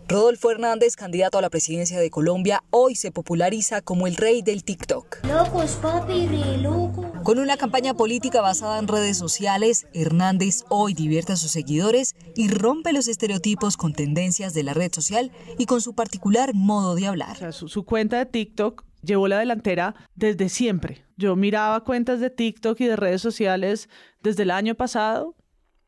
Rodolfo 0.08 0.50
Hernández, 0.50 0.94
candidato 0.96 1.38
a 1.38 1.40
la 1.40 1.48
presidencia 1.48 1.98
de 1.98 2.10
Colombia, 2.10 2.62
hoy 2.68 2.96
se 2.96 3.10
populariza 3.10 3.80
como 3.80 4.06
el 4.06 4.16
rey 4.16 4.42
del 4.42 4.62
TikTok. 4.62 5.24
Locos, 5.24 5.78
papi, 5.80 6.26
re 6.26 6.58
loco. 6.58 7.13
Con 7.24 7.38
una 7.38 7.56
campaña 7.56 7.94
política 7.94 8.42
basada 8.42 8.78
en 8.78 8.86
redes 8.86 9.16
sociales, 9.16 9.86
Hernández 9.94 10.62
hoy 10.68 10.92
divierte 10.92 11.32
a 11.32 11.36
sus 11.36 11.52
seguidores 11.52 12.14
y 12.36 12.48
rompe 12.48 12.92
los 12.92 13.08
estereotipos 13.08 13.78
con 13.78 13.94
tendencias 13.94 14.52
de 14.52 14.62
la 14.62 14.74
red 14.74 14.92
social 14.92 15.32
y 15.56 15.64
con 15.64 15.80
su 15.80 15.94
particular 15.94 16.52
modo 16.52 16.94
de 16.94 17.06
hablar. 17.06 17.54
Su 17.54 17.84
cuenta 17.86 18.18
de 18.18 18.26
TikTok 18.26 18.84
llevó 19.02 19.26
la 19.26 19.38
delantera 19.38 19.94
desde 20.14 20.50
siempre. 20.50 21.06
Yo 21.16 21.34
miraba 21.34 21.82
cuentas 21.82 22.20
de 22.20 22.28
TikTok 22.28 22.78
y 22.82 22.88
de 22.88 22.96
redes 22.96 23.22
sociales 23.22 23.88
desde 24.20 24.42
el 24.42 24.50
año 24.50 24.74
pasado, 24.74 25.34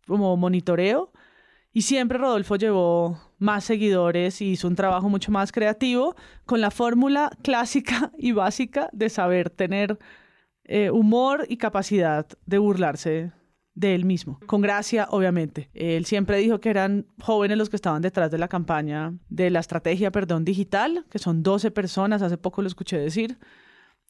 como 0.07 0.38
monitoreo, 0.38 1.12
y 1.71 1.83
siempre 1.83 2.16
Rodolfo 2.16 2.57
llevó 2.57 3.21
más 3.38 3.64
seguidores 3.64 4.40
y 4.40 4.52
hizo 4.52 4.69
un 4.69 4.75
trabajo 4.75 5.11
mucho 5.11 5.31
más 5.31 5.52
creativo 5.52 6.16
con 6.47 6.62
la 6.62 6.71
fórmula 6.71 7.31
clásica 7.43 8.11
y 8.16 8.33
básica 8.33 8.88
de 8.95 9.11
saber 9.11 9.50
tener 9.50 9.99
eh, 10.68 10.90
humor 10.90 11.46
y 11.49 11.56
capacidad 11.56 12.26
de 12.44 12.58
burlarse 12.58 13.32
de 13.75 13.94
él 13.94 14.04
mismo, 14.04 14.40
con 14.46 14.62
gracia, 14.62 15.06
obviamente. 15.11 15.70
Él 15.75 16.06
siempre 16.06 16.38
dijo 16.38 16.61
que 16.61 16.70
eran 16.70 17.06
jóvenes 17.20 17.58
los 17.58 17.68
que 17.68 17.76
estaban 17.76 18.02
detrás 18.02 18.30
de 18.30 18.38
la 18.38 18.49
campaña, 18.49 19.14
de 19.28 19.50
la 19.50 19.61
estrategia, 19.61 20.11
perdón, 20.11 20.44
digital, 20.44 21.04
que 21.11 21.18
son 21.18 21.42
12 21.42 21.70
personas, 21.70 22.23
hace 22.23 22.38
poco 22.38 22.62
lo 22.62 22.68
escuché 22.68 22.99
decir, 22.99 23.38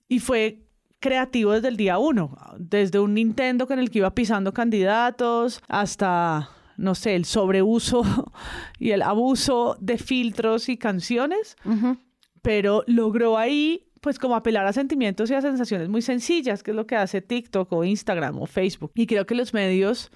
y 0.08 0.20
fue 0.20 0.66
creativo 1.00 1.52
desde 1.52 1.68
el 1.68 1.76
día 1.76 1.98
uno, 1.98 2.36
desde 2.58 3.00
un 3.00 3.14
Nintendo 3.14 3.66
con 3.66 3.78
el 3.78 3.90
que 3.90 3.98
iba 3.98 4.14
pisando 4.14 4.54
candidatos 4.54 5.60
hasta, 5.68 6.48
no 6.76 6.94
sé, 6.94 7.16
el 7.16 7.24
sobreuso 7.24 8.02
y 8.78 8.92
el 8.92 9.02
abuso 9.02 9.76
de 9.80 9.98
filtros 9.98 10.68
y 10.68 10.78
canciones, 10.78 11.56
pero 12.40 12.84
logró 12.86 13.36
ahí 13.36 13.85
pues 14.06 14.20
como 14.20 14.36
apelar 14.36 14.64
a 14.66 14.72
sentimientos 14.72 15.32
y 15.32 15.34
a 15.34 15.40
sensaciones 15.40 15.88
muy 15.88 16.00
sencillas, 16.00 16.62
que 16.62 16.70
es 16.70 16.76
lo 16.76 16.86
que 16.86 16.94
hace 16.94 17.22
TikTok 17.22 17.72
o 17.72 17.82
Instagram 17.82 18.40
o 18.40 18.46
Facebook. 18.46 18.92
Y 18.94 19.08
creo 19.08 19.26
que 19.26 19.34
los 19.34 19.52
medios, 19.52 20.12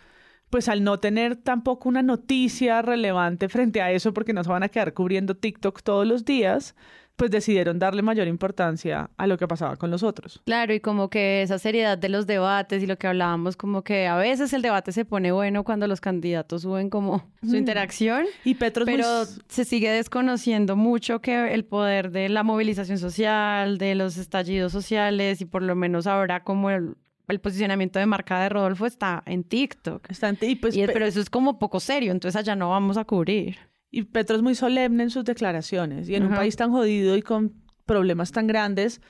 pues 0.48 0.68
al 0.68 0.84
no 0.84 1.00
tener 1.00 1.34
tampoco 1.34 1.88
una 1.88 2.00
noticia 2.00 2.82
relevante 2.82 3.48
frente 3.48 3.82
a 3.82 3.90
eso, 3.90 4.14
porque 4.14 4.32
no 4.32 4.44
se 4.44 4.50
van 4.50 4.62
a 4.62 4.68
quedar 4.68 4.94
cubriendo 4.94 5.36
TikTok 5.36 5.82
todos 5.82 6.06
los 6.06 6.24
días, 6.24 6.76
pues 7.20 7.30
decidieron 7.30 7.78
darle 7.78 8.00
mayor 8.00 8.28
importancia 8.28 9.10
a 9.18 9.26
lo 9.26 9.36
que 9.36 9.46
pasaba 9.46 9.76
con 9.76 9.90
los 9.90 10.02
otros. 10.02 10.40
Claro, 10.46 10.72
y 10.72 10.80
como 10.80 11.10
que 11.10 11.42
esa 11.42 11.58
seriedad 11.58 11.98
de 11.98 12.08
los 12.08 12.26
debates 12.26 12.82
y 12.82 12.86
lo 12.86 12.96
que 12.96 13.08
hablábamos, 13.08 13.58
como 13.58 13.84
que 13.84 14.06
a 14.06 14.16
veces 14.16 14.54
el 14.54 14.62
debate 14.62 14.90
se 14.90 15.04
pone 15.04 15.30
bueno 15.30 15.62
cuando 15.62 15.86
los 15.86 16.00
candidatos 16.00 16.62
suben 16.62 16.88
como 16.88 17.30
su 17.46 17.56
interacción, 17.56 18.24
y 18.42 18.54
Petro 18.54 18.86
pero 18.86 19.26
se 19.48 19.66
sigue 19.66 19.90
desconociendo 19.90 20.76
mucho 20.76 21.20
que 21.20 21.52
el 21.52 21.66
poder 21.66 22.10
de 22.10 22.30
la 22.30 22.42
movilización 22.42 22.96
social, 22.96 23.76
de 23.76 23.94
los 23.96 24.16
estallidos 24.16 24.72
sociales 24.72 25.42
y 25.42 25.44
por 25.44 25.60
lo 25.60 25.74
menos 25.74 26.06
ahora 26.06 26.42
como 26.42 26.70
el, 26.70 26.96
posicionamiento 27.42 27.98
de 27.98 28.06
marca 28.06 28.40
de 28.40 28.48
Rodolfo 28.48 28.86
está 28.86 29.22
en 29.26 29.44
TikTok. 29.44 30.10
Está 30.10 30.30
en 30.30 30.38
pues, 30.58 30.74
pero 30.74 31.04
eso 31.04 31.20
es 31.20 31.28
como 31.28 31.58
poco 31.58 31.80
serio, 31.80 32.12
entonces 32.12 32.36
allá 32.36 32.56
no 32.56 32.70
vamos 32.70 32.96
a 32.96 33.04
cubrir. 33.04 33.69
Y 33.90 34.02
Petro 34.04 34.36
es 34.36 34.42
muy 34.42 34.54
solemne 34.54 35.02
en 35.02 35.10
sus 35.10 35.24
declaraciones. 35.24 36.08
Y 36.08 36.14
en 36.14 36.24
un 36.24 36.34
país 36.34 36.56
tan 36.56 36.70
jodido 36.70 37.16
y 37.16 37.22
con 37.22 37.52
problemas 37.86 38.30
tan 38.30 38.46
grandes, 38.46 39.00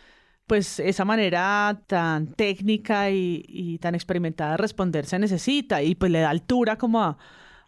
pues 0.46 0.80
esa 0.80 1.04
manera 1.04 1.82
tan 1.86 2.32
técnica 2.32 3.10
y, 3.10 3.78
tan 3.80 3.94
experimentada 3.94 4.52
de 4.52 4.56
responder 4.56 5.06
se 5.06 5.18
necesita 5.18 5.82
y 5.82 5.94
pues 5.94 6.10
le 6.10 6.20
da 6.20 6.30
altura 6.30 6.76
como 6.76 7.02
a, 7.02 7.18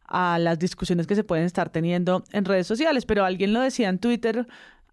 a 0.04 0.38
las 0.38 0.58
discusiones 0.58 1.06
que 1.06 1.14
se 1.14 1.22
pueden 1.22 1.44
estar 1.44 1.68
teniendo 1.68 2.24
en 2.32 2.44
redes 2.44 2.66
sociales. 2.66 3.04
Pero 3.04 3.24
alguien 3.24 3.52
lo 3.52 3.60
decía 3.60 3.88
en 3.88 3.98
Twitter 3.98 4.46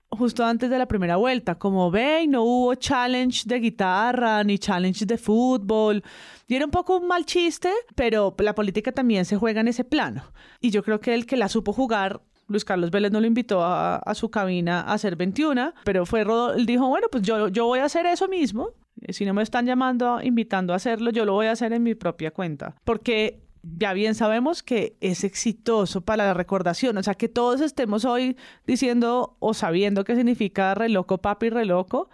justo 0.09 0.43
antes 0.43 0.69
de 0.69 0.77
la 0.77 0.87
primera 0.87 1.17
vuelta, 1.17 1.55
como 1.55 1.91
ve, 1.91 2.25
no 2.27 2.43
hubo 2.43 2.75
challenge 2.75 3.43
de 3.45 3.59
guitarra 3.59 4.43
ni 4.43 4.57
challenge 4.57 5.05
de 5.05 5.17
fútbol. 5.17 6.03
Y 6.47 6.55
era 6.55 6.65
un 6.65 6.71
poco 6.71 6.97
un 6.97 7.07
mal 7.07 7.25
chiste, 7.25 7.69
pero 7.95 8.35
la 8.39 8.55
política 8.55 8.91
también 8.91 9.25
se 9.25 9.37
juega 9.37 9.61
en 9.61 9.67
ese 9.67 9.83
plano. 9.83 10.23
Y 10.59 10.71
yo 10.71 10.83
creo 10.83 10.99
que 10.99 11.13
el 11.13 11.25
que 11.25 11.37
la 11.37 11.49
supo 11.49 11.73
jugar 11.73 12.21
Luis 12.47 12.65
Carlos 12.65 12.89
Vélez 12.89 13.11
no 13.11 13.21
lo 13.21 13.27
invitó 13.27 13.63
a, 13.63 14.01
su 14.15 14.31
cabina 14.31 14.81
a 14.81 14.93
hacer 14.93 15.15
21, 15.15 15.73
pero 15.85 16.05
fue 16.05 16.23
Rodolfo, 16.23 16.57
él 16.57 16.65
dijo, 16.65 16.87
bueno, 16.87 17.07
pues 17.11 17.23
yo, 17.23 17.47
yo 17.47 17.65
voy 17.67 17.79
a 17.79 17.85
hacer 17.85 18.07
eso 18.07 18.27
mismo. 18.27 18.71
Si 19.09 19.23
no 19.23 19.33
me 19.33 19.43
están 19.43 19.65
llamando, 19.65 20.19
invitando 20.21 20.73
a 20.73 20.77
hacerlo, 20.77 21.11
yo 21.11 21.23
lo 21.23 21.33
voy 21.33 21.45
a 21.45 21.51
hacer 21.51 21.71
en 21.71 21.83
mi 21.83 21.95
propia 21.95 22.31
cuenta. 22.31 22.75
Porque 22.83 23.48
ya 23.63 23.93
bien 23.93 24.15
sabemos 24.15 24.63
que 24.63 24.95
es 25.01 25.23
exitoso 25.23 26.01
para 26.01 26.25
la 26.25 26.33
recordación. 26.33 26.97
O 26.97 27.03
sea, 27.03 27.15
que 27.15 27.27
todos 27.29 27.61
estemos 27.61 28.05
hoy 28.05 28.37
diciendo 28.65 29.35
o 29.39 29.53
sabiendo 29.53 30.03
qué 30.03 30.15
significa 30.15 30.75
reloco, 30.75 31.19
papi, 31.19 31.49
reloco. 31.49 32.09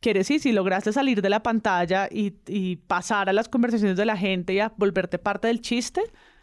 Quiere 0.00 0.20
decir, 0.20 0.40
si 0.40 0.52
lograste 0.52 0.92
salir 0.92 1.22
de 1.22 1.30
la 1.30 1.42
pantalla 1.42 2.08
y, 2.10 2.34
y 2.46 2.76
pasar 2.76 3.28
a 3.28 3.32
las 3.32 3.48
conversaciones 3.48 3.96
de 3.96 4.06
la 4.06 4.16
gente 4.16 4.54
y 4.54 4.60
a 4.60 4.72
volverte 4.76 5.18
parte 5.18 5.48
del 5.48 5.60
chiste, 5.60 6.02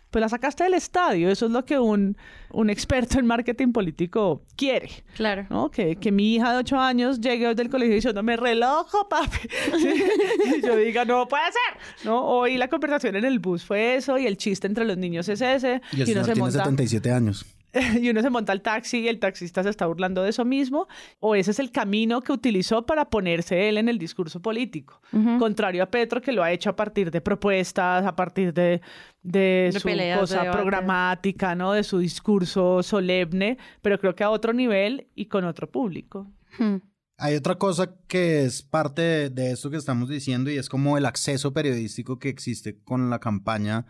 pues 0.10 0.22
la 0.22 0.30
sacaste 0.30 0.64
del 0.64 0.74
estadio. 0.74 1.30
Eso 1.30 1.48
es 1.48 1.52
lo 1.52 1.66
que 1.66 1.80
un, 1.80 2.18
un 2.52 2.70
experto 2.70 3.20
en 3.20 3.26
marketing 3.26 3.72
político 3.72 4.42
quiere. 4.56 4.90
Claro. 5.16 5.46
¿no? 5.50 5.70
Que, 5.70 5.96
que 5.98 6.12
mi 6.12 6.36
hija 6.36 6.54
de 6.54 6.58
ocho 6.60 6.80
años 6.80 7.20
llegue 7.20 7.54
del 7.56 7.70
colegio 7.70 7.96
diciéndome 7.96 8.38
relojo, 8.38 9.08
papi. 9.10 9.38
y 10.58 10.62
yo 10.66 10.76
diga, 10.76 11.06
no 11.06 11.28
puede 11.28 11.46
ser. 11.46 12.06
¿no? 12.06 12.26
Hoy 12.26 12.58
la 12.58 12.68
conversación 12.68 13.16
en 13.16 13.26
el 13.26 13.40
bus 13.40 13.64
fue 13.64 13.96
eso 13.96 14.18
y 14.18 14.26
el 14.28 14.38
chiste 14.38 14.68
entre 14.68 14.86
los 14.86 14.98
niños 14.98 15.28
es 15.30 15.42
ese. 15.42 15.82
Y 15.92 16.02
el 16.02 16.02
y 16.04 16.14
señor 16.14 16.26
tiene 16.26 16.52
77 16.52 17.12
años. 17.12 17.46
y 18.02 18.10
uno 18.10 18.22
se 18.22 18.30
monta 18.30 18.52
al 18.52 18.62
taxi 18.62 19.00
y 19.00 19.08
el 19.08 19.20
taxista 19.20 19.64
se 19.64 19.70
está 19.70 19.86
burlando 19.86 20.24
de 20.24 20.30
eso 20.30 20.46
mismo, 20.46 20.88
o 21.20 21.36
ese 21.36 21.52
es 21.52 21.60
el 21.60 21.72
camino 21.72 22.22
que 22.22 22.32
utilizó 22.32 22.86
para 22.86 23.10
ponerse 23.10 23.70
él 23.70 23.78
en 23.78 23.90
el 23.90 23.98
discurso 23.98 24.42
político, 24.42 25.02
contrario 25.40 25.84
a 25.84 25.88
Petro 25.88 26.22
que 26.22 26.32
lo 26.32 26.44
ha 26.44 26.52
hecho 26.52 26.70
a 26.70 26.76
partir 26.76 27.12
de 27.12 27.22
propuestas, 27.22 28.06
a 28.06 28.16
partir 28.16 28.54
de, 28.54 28.82
de, 29.22 29.70
su 29.74 29.90
cosa 30.20 30.52
programática, 30.52 31.56
¿no? 31.56 31.74
de 31.74 31.84
su 31.84 32.00
discurso 32.00 32.84
solemne, 32.84 33.58
pero 33.82 34.00
creo 34.00 34.16
que 34.16 34.24
a 34.24 34.30
otro 34.30 34.54
nivel 34.54 35.08
y 35.16 35.26
con 35.26 35.46
otro 35.46 35.70
público. 35.70 36.28
Hay 37.18 37.36
otra 37.36 37.56
cosa 37.56 37.96
que 38.08 38.44
es 38.46 38.62
parte 38.62 39.02
de, 39.02 39.30
de 39.30 39.52
esto 39.52 39.70
que 39.70 39.78
estamos 39.78 40.10
diciendo 40.10 40.52
y 40.52 40.58
es 40.58 40.70
como 40.70 40.98
el 40.98 41.06
acceso 41.06 41.54
periodístico 41.54 42.20
que 42.20 42.30
existe 42.30 42.80
con 42.84 43.10
la 43.10 43.20
campaña 43.20 43.86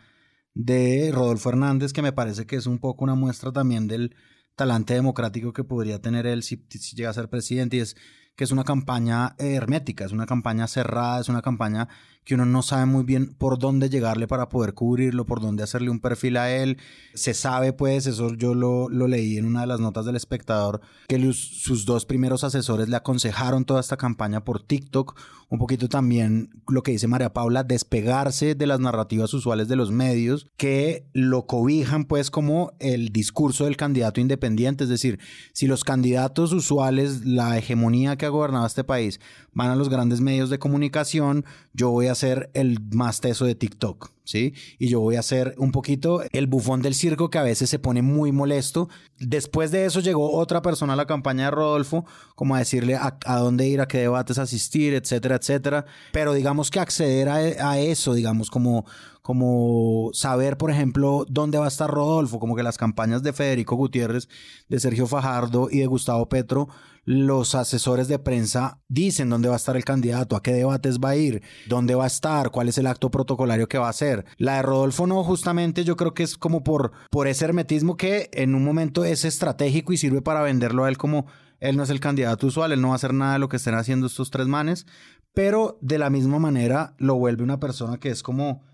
de 0.58 1.12
Rodolfo 1.14 1.50
Hernández, 1.50 1.94
que 1.94 2.02
me 2.02 2.14
parece 2.14 2.48
que 2.48 2.56
es 2.56 2.66
un 2.66 2.80
poco 2.80 3.04
una 3.04 3.14
muestra 3.14 3.52
también 3.52 3.88
del 3.88 4.16
talante 4.56 4.96
democrático 4.96 5.54
que 5.54 5.64
podría 5.64 6.02
tener 6.02 6.26
él 6.26 6.42
si, 6.42 6.66
si 6.70 6.96
llega 6.96 7.12
a 7.12 7.14
ser 7.14 7.30
presidente, 7.30 7.78
y 7.78 7.82
es 7.82 7.96
que 8.38 8.44
es 8.44 8.52
una 8.52 8.64
campaña 8.64 9.36
hermética, 9.40 10.06
es 10.06 10.12
una 10.12 10.28
campaña 10.28 10.68
cerrada, 10.68 11.20
es 11.20 11.28
una 11.28 11.42
campaña 11.42 11.90
que 12.28 12.36
uno 12.36 12.46
no 12.46 12.62
sabe 12.62 12.86
muy 12.86 13.06
bien 13.06 13.34
por 13.38 13.58
dónde 13.58 13.90
llegarle 13.90 14.28
para 14.28 14.50
poder 14.50 14.74
cubrirlo, 14.74 15.26
por 15.26 15.40
dónde 15.40 15.64
hacerle 15.64 15.90
un 15.90 16.02
perfil 16.02 16.36
a 16.36 16.52
él. 16.54 16.78
Se 17.14 17.34
sabe, 17.34 17.72
pues, 17.72 18.06
eso 18.06 18.34
yo 18.36 18.54
lo, 18.54 18.90
lo 18.90 19.08
leí 19.08 19.38
en 19.38 19.46
una 19.46 19.62
de 19.62 19.68
las 19.68 19.80
notas 19.80 20.06
del 20.06 20.18
espectador, 20.18 20.82
que 21.08 21.18
sus 21.32 21.86
dos 21.86 22.06
primeros 22.06 22.44
asesores 22.44 22.90
le 22.90 22.98
aconsejaron 22.98 23.64
toda 23.64 23.80
esta 23.80 23.96
campaña 23.96 24.44
por 24.44 24.62
TikTok, 24.62 25.18
un 25.50 25.58
poquito 25.58 25.88
también 25.88 26.50
lo 26.68 26.84
que 26.84 26.92
dice 26.92 27.08
María 27.08 27.32
Paula, 27.32 27.64
despegarse 27.64 28.56
de 28.56 28.68
las 28.68 28.82
narrativas 28.82 29.34
usuales 29.34 29.70
de 29.70 29.78
los 29.78 29.92
medios 29.92 30.48
que 30.58 31.08
lo 31.14 31.48
cobijan, 31.48 32.04
pues, 32.04 32.30
como 32.30 32.74
el 32.80 33.14
discurso 33.14 33.64
del 33.64 33.78
candidato 33.78 34.20
independiente, 34.20 34.84
es 34.84 34.90
decir, 34.90 35.18
si 35.54 35.66
los 35.66 35.86
candidatos 35.86 36.52
usuales, 36.52 37.26
la 37.26 37.58
hegemonía 37.58 38.18
que 38.18 38.26
ha 38.28 38.32
gobernado 38.32 38.66
este 38.66 38.84
país, 38.84 39.20
van 39.54 39.70
a 39.70 39.76
los 39.76 39.90
grandes 39.90 40.22
medios 40.22 40.50
de 40.50 40.60
comunicación, 40.60 41.46
yo 41.74 41.90
voy 41.90 42.08
a 42.08 42.16
ser 42.16 42.50
el 42.54 42.80
más 42.92 43.22
teso 43.22 43.46
de 43.46 43.56
TikTok, 43.56 44.12
¿sí? 44.24 44.54
Y 44.78 44.90
yo 44.90 45.00
voy 45.00 45.16
a 45.16 45.24
ser 45.24 45.56
un 45.58 45.72
poquito 45.72 46.22
el 46.32 46.48
bufón 46.48 46.82
del 46.82 46.94
circo 46.94 47.30
que 47.30 47.38
a 47.38 47.44
veces 47.44 47.70
se 47.70 47.80
pone 47.80 48.02
muy 48.02 48.32
molesto. 48.32 48.90
Después 49.20 49.72
de 49.72 49.86
eso 49.86 50.00
llegó 50.00 50.34
otra 50.38 50.62
persona 50.62 50.94
a 50.94 50.96
la 50.96 51.08
campaña 51.08 51.46
de 51.46 51.52
Rodolfo, 51.52 52.06
como 52.36 52.56
a 52.56 52.60
decirle 52.60 52.96
a, 52.96 53.38
dónde 53.40 53.68
ir, 53.68 53.82
a 53.82 53.88
qué 53.88 54.00
debates 54.00 54.38
asistir, 54.38 54.94
etcétera, 54.94 55.38
etcétera. 55.38 55.86
Pero 56.12 56.34
digamos 56.34 56.70
que 56.70 56.80
acceder 56.80 57.30
a, 57.30 57.80
eso, 57.80 58.14
digamos, 58.14 58.52
como, 58.52 58.86
como 59.22 60.10
saber, 60.14 60.58
por 60.58 60.72
ejemplo, 60.72 61.26
dónde 61.30 61.58
va 61.58 61.66
a 61.66 61.70
estar 61.70 61.90
Rodolfo, 61.90 62.40
como 62.40 62.56
que 62.56 62.64
las 62.64 62.78
campañas 62.78 63.24
de 63.24 63.34
Federico 63.34 63.76
Gutiérrez, 63.76 64.28
de 64.68 64.80
Sergio 64.80 65.08
Fajardo 65.08 65.70
y 65.72 65.80
de 65.80 65.88
Gustavo 65.88 66.28
Petro 66.28 66.68
los 67.08 67.56
asesores 67.56 68.10
de 68.10 68.20
prensa 68.20 68.82
dicen 68.90 69.30
dónde 69.30 69.48
va 69.48 69.54
a 69.54 69.58
estar 69.58 69.78
el 69.78 69.86
candidato, 69.86 70.36
a 70.36 70.44
qué 70.44 70.52
debates 70.52 71.00
va 71.00 71.12
a 71.12 71.16
ir, 71.16 71.42
dónde 71.66 71.96
va 71.96 72.04
a 72.04 72.08
estar, 72.08 72.52
cuál 72.52 72.68
es 72.68 72.78
el 72.78 72.86
acto 72.86 73.10
protocolario 73.10 73.70
que 73.70 73.78
va 73.78 73.88
a 73.88 73.92
hacer. 73.92 74.26
La 74.38 74.58
de 74.58 74.64
Rodolfo 74.64 75.08
no, 75.08 75.24
justamente 75.24 75.86
yo 75.86 75.96
creo 75.96 76.14
que 76.14 76.24
es 76.24 76.38
como 76.38 76.66
por, 76.66 76.92
por 77.10 77.28
ese 77.28 77.46
hermetismo 77.46 77.96
que 77.96 78.30
en 78.34 78.56
un 78.56 78.66
momento 78.66 79.06
es 79.06 79.24
estratégico 79.24 79.94
y 79.94 79.98
sirve 79.98 80.22
para 80.22 80.42
venderlo 80.42 80.84
a 80.84 80.90
él 80.90 80.98
como 80.98 81.28
él 81.62 81.78
no 81.78 81.84
es 81.84 81.90
el 81.90 82.02
candidato 82.02 82.46
usual, 82.46 82.74
él 82.74 82.82
no 82.82 82.90
va 82.90 82.96
a 82.96 82.98
hacer 82.98 83.14
nada 83.14 83.34
de 83.34 83.40
lo 83.40 83.48
que 83.48 83.56
estén 83.56 83.76
haciendo 83.76 84.08
estos 84.08 84.30
tres 84.30 84.48
manes, 84.48 84.86
pero 85.34 85.78
de 85.80 86.00
la 86.00 86.10
misma 86.10 86.40
manera 86.40 86.94
lo 86.98 87.16
vuelve 87.16 87.42
una 87.42 87.62
persona 87.62 88.00
que 88.00 88.10
es 88.10 88.22
como 88.22 88.67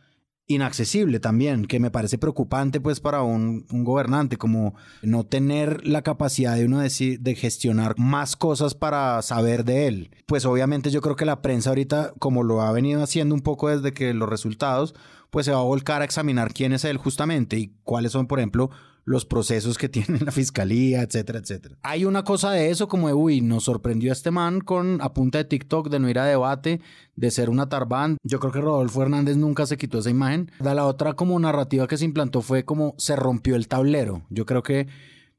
inaccesible 0.47 1.19
también, 1.19 1.65
que 1.65 1.79
me 1.79 1.91
parece 1.91 2.17
preocupante 2.17 2.81
pues 2.81 2.99
para 2.99 3.21
un, 3.21 3.65
gobernante, 3.69 4.37
como 4.37 4.75
no 5.01 5.25
tener 5.25 5.85
la 5.87 6.01
capacidad 6.01 6.55
de 6.55 6.65
uno 6.65 6.79
decir, 6.79 7.19
de 7.21 7.35
gestionar 7.35 7.95
más 7.97 8.35
cosas 8.35 8.75
para 8.75 9.21
saber 9.21 9.63
de 9.63 9.87
él. 9.87 10.11
Pues 10.25 10.45
obviamente 10.45 10.91
yo 10.91 11.01
creo 11.01 11.15
que 11.15 11.25
la 11.25 11.41
prensa 11.41 11.69
ahorita, 11.69 12.13
como 12.19 12.43
lo 12.43 12.61
ha 12.61 12.71
venido 12.71 13.01
haciendo 13.01 13.35
un 13.35 13.41
poco 13.41 13.69
desde 13.69 13.93
que 13.93 14.13
los 14.13 14.29
resultados, 14.29 14.93
pues 15.29 15.45
se 15.45 15.51
va 15.51 15.59
a 15.59 15.63
volcar 15.63 16.01
a 16.01 16.05
examinar 16.05 16.53
quién 16.53 16.73
es 16.73 16.83
él 16.85 16.97
justamente 16.97 17.57
y 17.57 17.75
cuáles 17.83 18.11
son, 18.11 18.27
por 18.27 18.39
ejemplo, 18.39 18.69
los 19.05 19.25
procesos 19.25 19.77
que 19.77 19.89
tiene 19.89 20.19
la 20.19 20.31
fiscalía, 20.31 21.01
etcétera, 21.01 21.39
etcétera. 21.39 21.77
Hay 21.83 22.05
una 22.05 22.23
cosa 22.23 22.51
de 22.51 22.69
eso 22.69 22.87
como 22.87 23.07
uy, 23.09 23.41
nos 23.41 23.65
sorprendió 23.65 24.11
este 24.11 24.31
man 24.31 24.61
con 24.61 25.01
a 25.01 25.13
punta 25.13 25.39
de 25.39 25.45
TikTok 25.45 25.89
de 25.89 25.99
no 25.99 26.09
ir 26.09 26.19
a 26.19 26.25
debate, 26.25 26.81
de 27.15 27.31
ser 27.31 27.49
una 27.49 27.69
tarbán. 27.69 28.17
Yo 28.23 28.39
creo 28.39 28.51
que 28.51 28.61
Rodolfo 28.61 29.01
Hernández 29.01 29.37
nunca 29.37 29.65
se 29.65 29.77
quitó 29.77 29.99
esa 29.99 30.09
imagen. 30.09 30.51
La 30.59 30.85
otra 30.85 31.13
como 31.13 31.39
narrativa 31.39 31.87
que 31.87 31.97
se 31.97 32.05
implantó 32.05 32.41
fue 32.41 32.65
como 32.65 32.95
se 32.97 33.15
rompió 33.15 33.55
el 33.55 33.67
tablero. 33.67 34.23
Yo 34.29 34.45
creo 34.45 34.63
que 34.63 34.87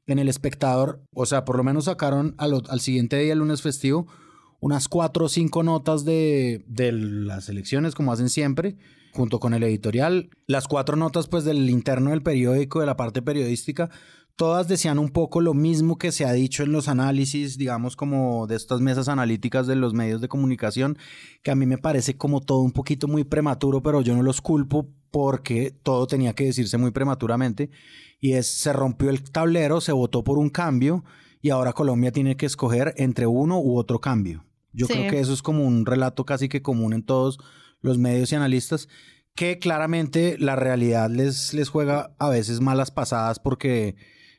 en 0.07 0.19
el 0.19 0.29
espectador, 0.29 1.01
o 1.13 1.25
sea, 1.25 1.45
por 1.45 1.57
lo 1.57 1.63
menos 1.63 1.85
sacaron 1.85 2.35
al, 2.37 2.61
al 2.69 2.79
siguiente 2.79 3.17
día, 3.17 3.33
el 3.33 3.39
lunes 3.39 3.61
festivo, 3.61 4.07
unas 4.59 4.87
cuatro 4.87 5.25
o 5.25 5.29
cinco 5.29 5.63
notas 5.63 6.05
de, 6.05 6.63
de 6.67 6.91
las 6.91 7.49
elecciones, 7.49 7.95
como 7.95 8.11
hacen 8.11 8.29
siempre, 8.29 8.77
junto 9.15 9.39
con 9.39 9.53
el 9.53 9.63
editorial. 9.63 10.29
Las 10.45 10.67
cuatro 10.67 10.95
notas, 10.95 11.27
pues, 11.27 11.43
del 11.43 11.69
interno 11.69 12.11
del 12.11 12.21
periódico, 12.21 12.79
de 12.79 12.85
la 12.85 12.97
parte 12.97 13.21
periodística, 13.21 13.89
todas 14.35 14.67
decían 14.67 14.99
un 14.99 15.09
poco 15.09 15.41
lo 15.41 15.53
mismo 15.53 15.97
que 15.97 16.11
se 16.11 16.25
ha 16.25 16.33
dicho 16.33 16.63
en 16.63 16.71
los 16.71 16.87
análisis, 16.87 17.57
digamos, 17.57 17.95
como 17.95 18.47
de 18.47 18.55
estas 18.55 18.81
mesas 18.81 19.07
analíticas 19.07 19.67
de 19.67 19.75
los 19.75 19.93
medios 19.93 20.21
de 20.21 20.27
comunicación, 20.27 20.97
que 21.41 21.51
a 21.51 21.55
mí 21.55 21.65
me 21.65 21.77
parece 21.77 22.17
como 22.17 22.41
todo 22.41 22.59
un 22.59 22.71
poquito 22.71 23.07
muy 23.07 23.23
prematuro, 23.23 23.81
pero 23.81 24.01
yo 24.01 24.15
no 24.15 24.21
los 24.21 24.41
culpo 24.41 24.87
porque 25.11 25.71
todo 25.71 26.07
tenía 26.07 26.33
que 26.33 26.45
decirse 26.45 26.77
muy 26.77 26.91
prematuramente. 26.91 27.69
Y 28.19 28.33
es, 28.33 28.47
se 28.47 28.73
rompió 28.73 29.09
el 29.09 29.23
tablero, 29.23 29.79
se 29.81 29.93
votó 29.93 30.23
por 30.23 30.37
un 30.37 30.49
cambio 30.49 31.03
y 31.41 31.51
ahora 31.51 31.73
Colombia 31.73 32.11
tiene 32.11 32.35
que 32.35 32.45
escoger 32.45 32.93
entre 32.97 33.27
uno 33.27 33.59
u 33.59 33.77
otro 33.77 33.99
cambio. 33.99 34.45
Yo 34.73 34.87
creo 34.87 35.09
que 35.09 35.19
eso 35.19 35.31
es 35.31 35.41
como 35.41 35.63
un 35.63 35.85
relato 35.85 36.25
casi 36.25 36.49
que 36.49 36.61
común 36.61 36.91
en 36.91 37.03
todos 37.03 37.39
los 37.85 37.99
medios 37.99 38.31
y 38.31 38.35
analistas, 38.35 38.89
que 39.35 39.59
claramente 39.59 40.37
la 40.39 40.55
realidad 40.55 41.09
les, 41.09 41.53
les 41.53 41.69
juega 41.69 42.15
a 42.17 42.29
veces 42.29 42.59
malas 42.59 42.89
pasadas 42.89 43.39
porque 43.39 43.95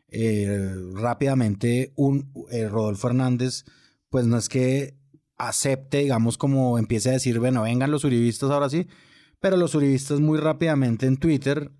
eh, 0.08 0.74
rápidamente 0.94 1.92
un 1.94 2.32
eh, 2.50 2.68
Rodolfo 2.68 3.06
Hernández, 3.06 3.64
pues 4.10 4.26
no 4.26 4.36
es 4.36 4.48
que 4.48 4.98
acepte, 5.38 5.98
digamos, 5.98 6.38
como 6.38 6.78
empiece 6.78 7.10
a 7.10 7.12
decir, 7.12 7.38
bueno, 7.38 7.62
vengan 7.62 7.92
los 7.92 8.04
uribistas 8.04 8.50
ahora 8.50 8.68
sí, 8.68 8.88
pero 9.40 9.56
los 9.56 9.76
uribistas 9.76 10.18
muy 10.18 10.38
rápidamente 10.38 11.06
en 11.06 11.16
Twitter 11.16 11.70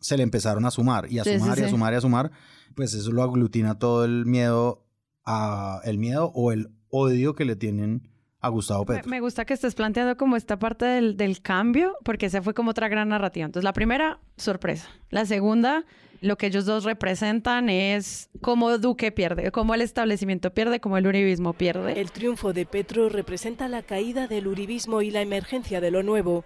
se 0.00 0.18
le 0.18 0.24
empezaron 0.24 0.66
a 0.66 0.70
sumar 0.70 1.10
y 1.10 1.20
a 1.20 1.24
sumar 1.24 1.58
y 1.58 1.62
a 1.62 1.68
sumar 1.70 1.92
y 1.94 1.96
a 1.96 2.00
sumar, 2.02 2.32
pues 2.74 2.92
eso 2.92 3.10
lo 3.12 3.22
aglutina 3.22 3.78
todo 3.78 4.04
el 4.04 4.26
miedo 4.26 4.84
a 5.24 5.80
el 5.84 5.96
miedo 5.96 6.32
o 6.34 6.52
el 6.52 6.68
odio 6.90 7.34
que 7.34 7.46
le 7.46 7.56
tienen 7.56 8.13
a 8.44 8.48
Gustavo 8.48 8.84
Petro. 8.84 9.08
Me, 9.08 9.20
gusta 9.20 9.44
que 9.44 9.54
estés 9.54 9.74
planteando 9.74 10.16
como 10.16 10.36
esta 10.36 10.58
parte 10.58 10.84
del, 10.84 11.16
del 11.16 11.40
cambio, 11.40 11.96
porque 12.04 12.26
esa 12.26 12.42
fue 12.42 12.52
como 12.52 12.72
otra 12.72 12.88
gran 12.88 13.08
narrativa. 13.08 13.46
Entonces, 13.46 13.64
la 13.64 13.72
primera, 13.72 14.18
sorpresa. 14.36 14.88
La 15.08 15.24
segunda, 15.24 15.84
lo 16.20 16.36
que 16.36 16.46
ellos 16.46 16.66
dos 16.66 16.84
representan 16.84 17.68
es 17.68 18.28
cómo 18.40 18.76
Duque 18.78 19.12
pierde, 19.12 19.50
cómo 19.50 19.74
el 19.74 19.80
establecimiento 19.80 20.52
pierde, 20.52 20.80
cómo 20.80 20.98
el 20.98 21.06
uribismo 21.06 21.54
pierde. 21.54 22.00
El 22.00 22.12
triunfo 22.12 22.52
de 22.52 22.66
Petro 22.66 23.08
representa 23.08 23.68
la 23.68 23.82
caída 23.82 24.26
del 24.26 24.46
uribismo 24.46 25.00
y 25.00 25.10
la 25.10 25.22
emergencia 25.22 25.80
de 25.80 25.90
lo 25.90 26.02
nuevo. 26.02 26.44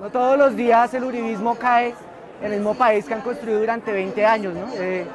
No 0.00 0.10
todos 0.10 0.38
los 0.38 0.56
días 0.56 0.94
el 0.94 1.04
uribismo 1.04 1.56
cae 1.56 1.94
en 2.40 2.52
el 2.52 2.58
mismo 2.58 2.74
país 2.74 3.04
que 3.04 3.14
han 3.14 3.22
construido 3.22 3.60
durante 3.60 3.92
20 3.92 4.24
años. 4.24 4.54
¿no? 4.54 4.66
Eh, 4.74 5.06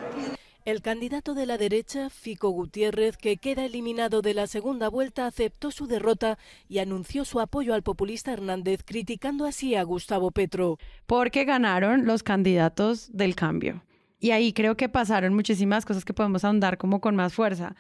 el 0.66 0.82
candidato 0.82 1.36
de 1.36 1.46
la 1.46 1.60
derecha, 1.60 2.10
Fico 2.10 2.50
Gutiérrez, 2.50 3.18
que 3.18 3.38
queda 3.38 3.66
eliminado 3.66 4.24
de 4.24 4.34
la 4.34 4.48
segunda 4.48 4.90
vuelta, 4.90 5.28
aceptó 5.28 5.70
su 5.70 5.86
derrota 5.86 6.40
y 6.68 6.80
anunció 6.80 7.24
su 7.24 7.40
apoyo 7.40 7.76
al 7.76 7.84
populista 7.84 8.34
Hernández, 8.34 8.82
criticando 8.84 9.46
así 9.46 9.76
a 9.76 9.84
Gustavo 9.84 10.32
Petro. 10.32 10.80
Porque 11.06 11.46
ganaron 11.46 12.08
los 12.08 12.24
candidatos 12.24 13.16
del 13.16 13.36
cambio. 13.36 13.84
Y 14.20 14.32
ahí 14.32 14.54
creo 14.54 14.76
que 14.76 14.90
pasaron 14.90 15.36
muchísimas 15.36 15.86
cosas 15.86 16.04
que 16.04 16.16
podemos 16.16 16.44
ahondar 16.44 16.80
como 16.80 17.00
con 17.00 17.16
más 17.16 17.36
fuerza. 17.36 17.76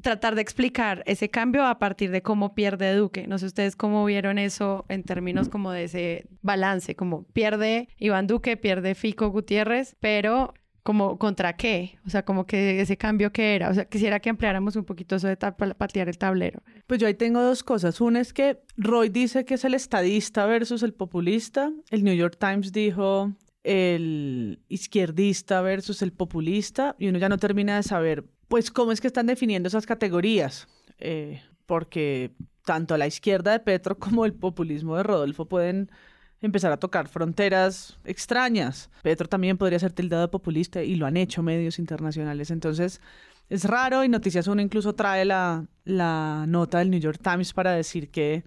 Tratar 0.00 0.34
de 0.34 0.40
explicar 0.40 1.02
ese 1.04 1.28
cambio 1.28 1.66
a 1.66 1.78
partir 1.78 2.10
de 2.10 2.22
cómo 2.22 2.54
pierde 2.54 2.94
Duque. 2.94 3.26
No 3.26 3.36
sé 3.36 3.46
ustedes 3.46 3.76
cómo 3.76 4.02
vieron 4.06 4.38
eso 4.38 4.86
en 4.88 5.02
términos 5.02 5.50
como 5.50 5.72
de 5.72 5.84
ese 5.84 6.26
balance, 6.40 6.94
como 6.94 7.24
pierde 7.24 7.88
Iván 7.98 8.26
Duque, 8.26 8.56
pierde 8.56 8.94
Fico 8.94 9.28
Gutiérrez, 9.28 9.96
pero 10.00 10.54
como 10.82 11.18
contra 11.18 11.54
qué, 11.56 11.98
o 12.06 12.10
sea, 12.10 12.24
como 12.24 12.46
que 12.46 12.80
ese 12.80 12.96
cambio 12.96 13.32
que 13.32 13.54
era, 13.54 13.70
o 13.70 13.74
sea, 13.74 13.84
quisiera 13.84 14.20
que 14.20 14.30
ampliáramos 14.30 14.76
un 14.76 14.84
poquito 14.84 15.16
eso 15.16 15.28
de 15.28 15.36
patear 15.36 16.08
el 16.08 16.18
tablero. 16.18 16.62
Pues 16.86 17.00
yo 17.00 17.06
ahí 17.06 17.14
tengo 17.14 17.42
dos 17.42 17.62
cosas, 17.62 18.00
una 18.00 18.20
es 18.20 18.32
que 18.32 18.60
Roy 18.76 19.08
dice 19.08 19.44
que 19.44 19.54
es 19.54 19.64
el 19.64 19.74
estadista 19.74 20.46
versus 20.46 20.82
el 20.82 20.94
populista, 20.94 21.72
el 21.90 22.04
New 22.04 22.14
York 22.14 22.36
Times 22.38 22.72
dijo 22.72 23.32
el 23.62 24.62
izquierdista 24.68 25.60
versus 25.60 26.00
el 26.02 26.12
populista, 26.12 26.96
y 26.98 27.08
uno 27.08 27.18
ya 27.18 27.28
no 27.28 27.36
termina 27.36 27.76
de 27.76 27.82
saber, 27.82 28.24
pues, 28.48 28.70
cómo 28.70 28.92
es 28.92 29.00
que 29.00 29.06
están 29.06 29.26
definiendo 29.26 29.68
esas 29.68 29.86
categorías, 29.86 30.66
eh, 30.98 31.42
porque 31.66 32.32
tanto 32.64 32.96
la 32.96 33.06
izquierda 33.06 33.52
de 33.52 33.60
Petro 33.60 33.98
como 33.98 34.24
el 34.24 34.32
populismo 34.32 34.96
de 34.96 35.02
Rodolfo 35.02 35.46
pueden 35.46 35.90
empezar 36.40 36.72
a 36.72 36.78
tocar 36.78 37.08
fronteras 37.08 37.98
extrañas. 38.04 38.90
Petro 39.02 39.28
también 39.28 39.58
podría 39.58 39.78
ser 39.78 39.92
tildado 39.92 40.22
de 40.22 40.28
populista 40.28 40.82
y 40.82 40.96
lo 40.96 41.06
han 41.06 41.16
hecho 41.16 41.42
medios 41.42 41.78
internacionales. 41.78 42.50
Entonces, 42.50 43.00
es 43.48 43.64
raro 43.64 44.04
y 44.04 44.08
Noticias 44.08 44.46
Uno 44.46 44.62
incluso 44.62 44.94
trae 44.94 45.24
la, 45.24 45.66
la 45.84 46.44
nota 46.48 46.78
del 46.78 46.90
New 46.90 47.00
York 47.00 47.20
Times 47.22 47.52
para 47.52 47.72
decir 47.72 48.10
que, 48.10 48.44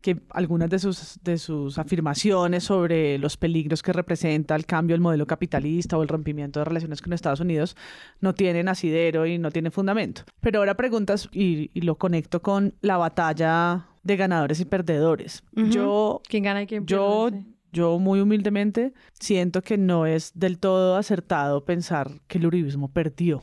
que 0.00 0.22
algunas 0.30 0.70
de 0.70 0.78
sus, 0.78 1.18
de 1.22 1.38
sus 1.38 1.76
afirmaciones 1.76 2.64
sobre 2.64 3.18
los 3.18 3.36
peligros 3.36 3.82
que 3.82 3.92
representa 3.92 4.54
el 4.54 4.64
cambio 4.64 4.94
del 4.94 5.00
modelo 5.00 5.26
capitalista 5.26 5.98
o 5.98 6.02
el 6.02 6.08
rompimiento 6.08 6.60
de 6.60 6.64
relaciones 6.64 7.02
con 7.02 7.12
Estados 7.12 7.40
Unidos 7.40 7.76
no 8.20 8.32
tienen 8.32 8.68
asidero 8.68 9.26
y 9.26 9.38
no 9.38 9.50
tienen 9.50 9.72
fundamento. 9.72 10.22
Pero 10.40 10.60
ahora 10.60 10.76
preguntas 10.76 11.28
y 11.32 11.68
lo 11.80 11.96
conecto 11.96 12.40
con 12.40 12.74
la 12.80 12.96
batalla 12.96 13.88
de 14.04 14.16
ganadores 14.16 14.60
y 14.60 14.64
perdedores. 14.66 15.42
Yo, 15.52 16.20
¿Quién 16.28 16.44
gana 16.44 16.62
y 16.62 16.66
quién 16.66 16.86
yo, 16.86 17.30
yo 17.72 17.98
muy 17.98 18.20
humildemente 18.20 18.92
siento 19.18 19.62
que 19.62 19.76
no 19.78 20.06
es 20.06 20.32
del 20.34 20.58
todo 20.58 20.96
acertado 20.96 21.64
pensar 21.64 22.20
que 22.28 22.38
el 22.38 22.46
uribismo 22.46 22.92
perdió, 22.92 23.42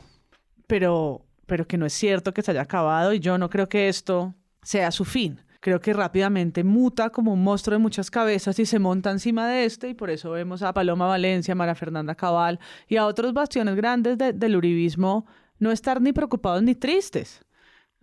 pero, 0.66 1.26
pero 1.46 1.66
que 1.66 1.76
no 1.76 1.84
es 1.84 1.92
cierto 1.92 2.32
que 2.32 2.42
se 2.42 2.52
haya 2.52 2.62
acabado 2.62 3.12
y 3.12 3.20
yo 3.20 3.36
no 3.36 3.50
creo 3.50 3.68
que 3.68 3.88
esto 3.88 4.34
sea 4.62 4.90
su 4.90 5.04
fin. 5.04 5.40
Creo 5.60 5.80
que 5.80 5.92
rápidamente 5.92 6.64
muta 6.64 7.10
como 7.10 7.32
un 7.32 7.44
monstruo 7.44 7.76
de 7.76 7.82
muchas 7.82 8.10
cabezas 8.10 8.58
y 8.58 8.66
se 8.66 8.80
monta 8.80 9.12
encima 9.12 9.46
de 9.46 9.64
este 9.64 9.90
y 9.90 9.94
por 9.94 10.10
eso 10.10 10.30
vemos 10.32 10.62
a 10.62 10.72
Paloma 10.72 11.06
Valencia, 11.06 11.52
a 11.52 11.54
Mara 11.54 11.76
Fernanda 11.76 12.16
Cabal 12.16 12.58
y 12.88 12.96
a 12.96 13.06
otros 13.06 13.32
bastiones 13.32 13.76
grandes 13.76 14.18
del 14.18 14.56
uribismo 14.56 15.24
no 15.60 15.70
estar 15.70 16.00
ni 16.00 16.12
preocupados 16.12 16.64
ni 16.64 16.74
tristes 16.74 17.44